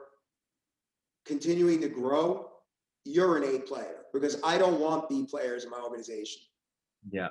continuing 1.24 1.80
to 1.80 1.88
grow, 1.88 2.48
you're 3.04 3.36
an 3.36 3.44
A 3.44 3.60
player 3.60 4.04
because 4.12 4.40
I 4.42 4.58
don't 4.58 4.80
want 4.80 5.08
B 5.08 5.26
players 5.28 5.64
in 5.64 5.70
my 5.70 5.78
organization. 5.78 6.42
Yeah. 7.10 7.28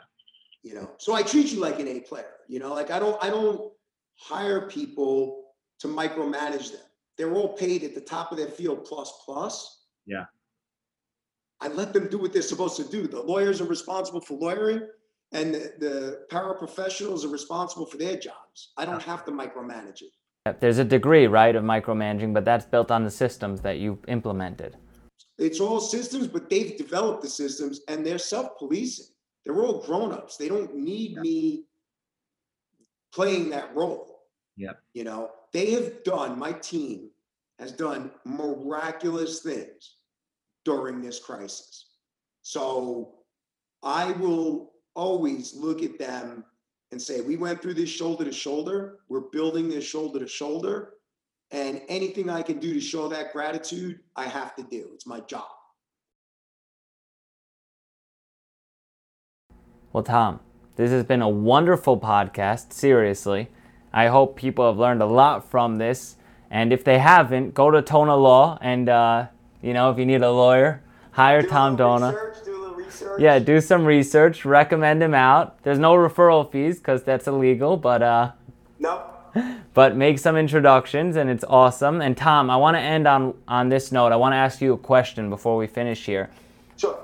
You 0.63 0.75
know, 0.75 0.91
so 0.97 1.13
I 1.13 1.23
treat 1.23 1.51
you 1.51 1.59
like 1.59 1.79
an 1.79 1.87
A 1.87 1.99
player. 2.01 2.33
You 2.47 2.59
know, 2.59 2.73
like 2.73 2.91
I 2.91 2.99
don't 2.99 3.21
I 3.23 3.29
don't 3.29 3.71
hire 4.15 4.67
people 4.67 5.43
to 5.79 5.87
micromanage 5.87 6.71
them. 6.71 6.81
They're 7.17 7.33
all 7.33 7.49
paid 7.49 7.83
at 7.83 7.95
the 7.95 8.01
top 8.01 8.31
of 8.31 8.37
their 8.37 8.47
field 8.47 8.85
plus 8.85 9.11
plus. 9.25 9.85
Yeah. 10.05 10.25
I 11.59 11.67
let 11.69 11.91
them 11.93 12.07
do 12.07 12.19
what 12.19 12.33
they're 12.33 12.41
supposed 12.43 12.77
to 12.77 12.83
do. 12.83 13.07
The 13.07 13.21
lawyers 13.21 13.61
are 13.61 13.65
responsible 13.65 14.21
for 14.21 14.37
lawyering, 14.37 14.87
and 15.31 15.53
the, 15.53 15.73
the 15.79 16.25
paraprofessionals 16.31 17.25
are 17.25 17.29
responsible 17.29 17.87
for 17.87 17.97
their 17.97 18.17
jobs. 18.17 18.73
I 18.77 18.85
don't 18.85 19.01
have 19.01 19.25
to 19.25 19.31
micromanage 19.31 20.03
it. 20.03 20.61
There's 20.61 20.77
a 20.77 20.85
degree, 20.85 21.27
right, 21.27 21.55
of 21.55 21.63
micromanaging, 21.63 22.33
but 22.33 22.45
that's 22.45 22.65
built 22.65 22.91
on 22.91 23.03
the 23.03 23.11
systems 23.11 23.59
that 23.61 23.79
you've 23.79 23.99
implemented. 24.07 24.77
It's 25.37 25.59
all 25.59 25.79
systems, 25.79 26.27
but 26.27 26.49
they've 26.49 26.77
developed 26.77 27.21
the 27.21 27.29
systems 27.29 27.81
and 27.87 28.05
they're 28.05 28.17
self-policing. 28.17 29.07
They're 29.43 29.61
all 29.61 29.81
grown-ups. 29.81 30.37
They 30.37 30.47
don't 30.47 30.75
need 30.75 31.17
me 31.17 31.65
playing 33.13 33.49
that 33.49 33.75
role. 33.75 34.21
Yep. 34.55 34.79
You 34.93 35.03
know, 35.03 35.31
they 35.57 35.71
have 35.71 36.03
done, 36.03 36.37
my 36.37 36.51
team 36.51 37.09
has 37.57 37.71
done 37.71 38.11
miraculous 38.25 39.39
things 39.39 39.95
during 40.65 41.01
this 41.01 41.17
crisis. 41.17 41.87
So 42.43 43.15
I 43.81 44.11
will 44.11 44.73
always 44.93 45.55
look 45.55 45.81
at 45.81 45.97
them 45.97 46.45
and 46.91 47.01
say, 47.01 47.21
we 47.21 47.37
went 47.37 47.59
through 47.59 47.73
this 47.73 47.89
shoulder 47.89 48.23
to 48.23 48.31
shoulder. 48.31 48.99
We're 49.09 49.31
building 49.31 49.67
this 49.67 49.83
shoulder 49.83 50.19
to 50.19 50.27
shoulder. 50.27 50.93
And 51.49 51.81
anything 51.89 52.29
I 52.29 52.43
can 52.43 52.59
do 52.59 52.75
to 52.75 52.79
show 52.79 53.07
that 53.07 53.33
gratitude, 53.33 54.01
I 54.15 54.25
have 54.25 54.55
to 54.57 54.63
do. 54.63 54.91
It's 54.93 55.07
my 55.07 55.21
job. 55.21 55.47
Well, 59.91 60.03
Tom, 60.03 60.39
this 60.75 60.91
has 60.91 61.03
been 61.03 61.23
a 61.23 61.29
wonderful 61.29 61.99
podcast, 61.99 62.73
seriously. 62.73 63.49
I 63.93 64.07
hope 64.07 64.35
people 64.35 64.65
have 64.67 64.77
learned 64.77 65.01
a 65.01 65.05
lot 65.05 65.49
from 65.49 65.77
this. 65.77 66.15
And 66.49 66.71
if 66.71 66.83
they 66.83 66.99
haven't, 66.99 67.53
go 67.53 67.71
to 67.71 67.81
Dona 67.81 68.15
Law 68.15 68.57
and, 68.61 68.87
uh, 68.87 69.27
you 69.61 69.73
know, 69.73 69.91
if 69.91 69.97
you 69.97 70.05
need 70.05 70.21
a 70.21 70.31
lawyer, 70.31 70.81
hire 71.11 71.41
Do 71.41 71.49
Tom 71.49 71.75
Dona. 71.75 72.07
research, 72.11 72.45
do 72.45 72.73
research. 72.75 73.19
Yeah, 73.21 73.39
do 73.39 73.59
some 73.59 73.85
research, 73.85 74.45
recommend 74.45 75.01
him 75.03 75.13
out. 75.13 75.61
There's 75.63 75.79
no 75.79 75.93
referral 75.93 76.49
fees 76.49 76.77
because 76.77 77.03
that's 77.03 77.27
illegal, 77.27 77.75
but 77.75 78.01
uh, 78.01 78.31
No. 78.79 79.03
but 79.73 79.95
make 79.95 80.19
some 80.19 80.37
introductions 80.37 81.15
and 81.15 81.29
it's 81.29 81.43
awesome. 81.47 82.01
And 82.01 82.15
Tom, 82.15 82.49
I 82.49 82.55
want 82.55 82.75
to 82.75 82.81
end 82.81 83.07
on 83.07 83.33
on 83.47 83.69
this 83.69 83.91
note. 83.91 84.11
I 84.11 84.15
want 84.15 84.33
to 84.33 84.37
ask 84.37 84.61
you 84.61 84.73
a 84.73 84.77
question 84.77 85.29
before 85.29 85.57
we 85.57 85.67
finish 85.67 86.05
here. 86.05 86.29
Sure. 86.77 86.97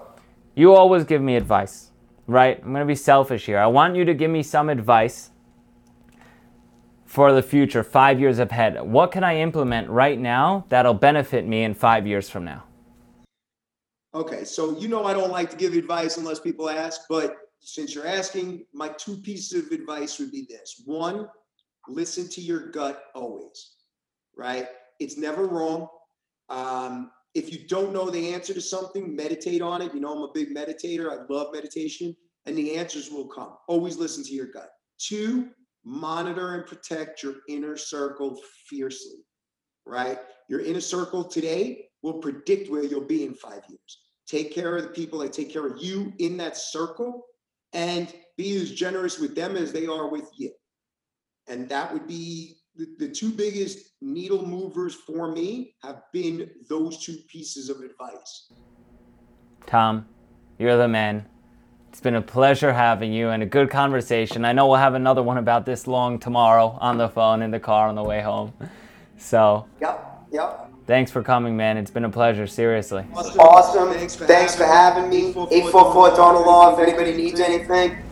You 0.55 0.73
always 0.73 1.03
give 1.03 1.21
me 1.21 1.35
advice, 1.35 1.91
right? 2.27 2.57
I'm 2.63 2.71
going 2.71 2.81
to 2.81 2.85
be 2.85 2.95
selfish 2.95 3.45
here. 3.45 3.59
I 3.59 3.67
want 3.67 3.95
you 3.95 4.05
to 4.05 4.13
give 4.13 4.31
me 4.31 4.41
some 4.41 4.69
advice 4.69 5.31
for 7.13 7.31
the 7.31 7.43
future, 7.43 7.83
5 7.83 8.19
years 8.19 8.39
ahead. 8.39 8.81
What 8.81 9.11
can 9.11 9.23
I 9.23 9.37
implement 9.37 9.87
right 9.87 10.19
now 10.19 10.65
that'll 10.69 10.95
benefit 10.95 11.45
me 11.45 11.63
in 11.63 11.75
5 11.75 12.07
years 12.07 12.27
from 12.27 12.43
now? 12.43 12.63
Okay, 14.15 14.43
so 14.43 14.75
you 14.79 14.87
know 14.87 15.05
I 15.05 15.13
don't 15.13 15.29
like 15.29 15.51
to 15.51 15.55
give 15.55 15.73
advice 15.73 16.17
unless 16.17 16.39
people 16.39 16.71
ask, 16.71 17.01
but 17.07 17.37
since 17.59 17.93
you're 17.93 18.07
asking, 18.07 18.65
my 18.73 18.89
two 18.97 19.17
pieces 19.17 19.63
of 19.63 19.71
advice 19.71 20.17
would 20.17 20.31
be 20.31 20.47
this. 20.49 20.81
One, 20.85 21.27
listen 21.87 22.27
to 22.29 22.41
your 22.41 22.71
gut 22.71 23.03
always, 23.13 23.75
right? 24.35 24.65
It's 24.99 25.15
never 25.15 25.45
wrong. 25.45 25.87
Um, 26.49 27.11
if 27.35 27.53
you 27.53 27.67
don't 27.67 27.93
know 27.93 28.09
the 28.09 28.33
answer 28.33 28.55
to 28.55 28.61
something, 28.61 29.15
meditate 29.15 29.61
on 29.61 29.83
it. 29.83 29.93
You 29.93 29.99
know, 29.99 30.15
I'm 30.15 30.23
a 30.23 30.33
big 30.33 30.49
meditator. 30.49 31.11
I 31.11 31.31
love 31.31 31.53
meditation, 31.53 32.15
and 32.47 32.57
the 32.57 32.75
answers 32.75 33.11
will 33.11 33.27
come. 33.27 33.53
Always 33.67 33.97
listen 33.97 34.23
to 34.23 34.33
your 34.33 34.47
gut. 34.47 34.71
Two, 34.97 35.51
monitor 35.85 36.55
and 36.55 36.65
protect 36.65 37.23
your 37.23 37.35
inner 37.49 37.75
circle 37.77 38.39
fiercely, 38.67 39.19
right? 39.85 40.19
Your 40.49 40.61
inner 40.61 40.81
circle 40.81 41.23
today 41.23 41.85
will 42.01 42.15
predict 42.15 42.69
where 42.69 42.83
you'll 42.83 43.01
be 43.01 43.25
in 43.25 43.33
five 43.33 43.63
years. 43.69 43.99
Take 44.27 44.53
care 44.53 44.77
of 44.77 44.83
the 44.83 44.89
people 44.89 45.19
that 45.19 45.33
take 45.33 45.51
care 45.51 45.67
of 45.67 45.81
you 45.81 46.13
in 46.19 46.37
that 46.37 46.57
circle 46.57 47.25
and 47.73 48.13
be 48.37 48.55
as 48.57 48.71
generous 48.71 49.19
with 49.19 49.35
them 49.35 49.55
as 49.55 49.71
they 49.71 49.85
are 49.85 50.09
with 50.09 50.29
you. 50.37 50.51
And 51.47 51.67
that 51.69 51.91
would 51.91 52.07
be 52.07 52.57
the, 52.75 52.87
the 52.97 53.09
two 53.09 53.31
biggest 53.31 53.91
needle 54.01 54.45
movers 54.45 54.95
for 54.95 55.31
me 55.31 55.75
have 55.83 56.03
been 56.13 56.49
those 56.69 57.03
two 57.03 57.17
pieces 57.27 57.69
of 57.69 57.81
advice. 57.81 58.51
Tom, 59.65 60.07
you're 60.57 60.77
the 60.77 60.87
man. 60.87 61.25
It's 61.93 62.01
been 62.01 62.15
a 62.15 62.23
pleasure 62.23 62.73
having 62.73 63.13
you 63.13 63.29
and 63.29 63.43
a 63.43 63.45
good 63.45 63.69
conversation. 63.69 64.45
I 64.45 64.51
know 64.51 64.65
we'll 64.65 64.77
have 64.77 64.95
another 64.95 65.21
one 65.21 65.37
about 65.37 65.63
this 65.67 65.85
long 65.85 66.17
tomorrow 66.17 66.75
on 66.81 66.97
the 66.97 67.07
phone 67.07 67.43
in 67.43 67.51
the 67.51 67.59
car 67.59 67.87
on 67.87 67.93
the 67.93 68.01
way 68.01 68.19
home. 68.19 68.51
So, 69.19 69.67
Yep, 69.79 70.25
yep. 70.31 70.71
thanks 70.87 71.11
for 71.11 71.21
coming, 71.21 71.55
man. 71.55 71.77
It's 71.77 71.91
been 71.91 72.05
a 72.05 72.09
pleasure, 72.09 72.47
seriously. 72.47 73.05
Awesome. 73.13 73.93
Thanks 73.93 74.55
for, 74.55 74.65
having 74.65 75.07
me. 75.07 75.27
844 75.27 76.15
Dona 76.15 76.39
Law. 76.39 76.73
If 76.73 76.79
anybody 76.79 77.15
needs 77.15 77.39
anything, 77.39 78.02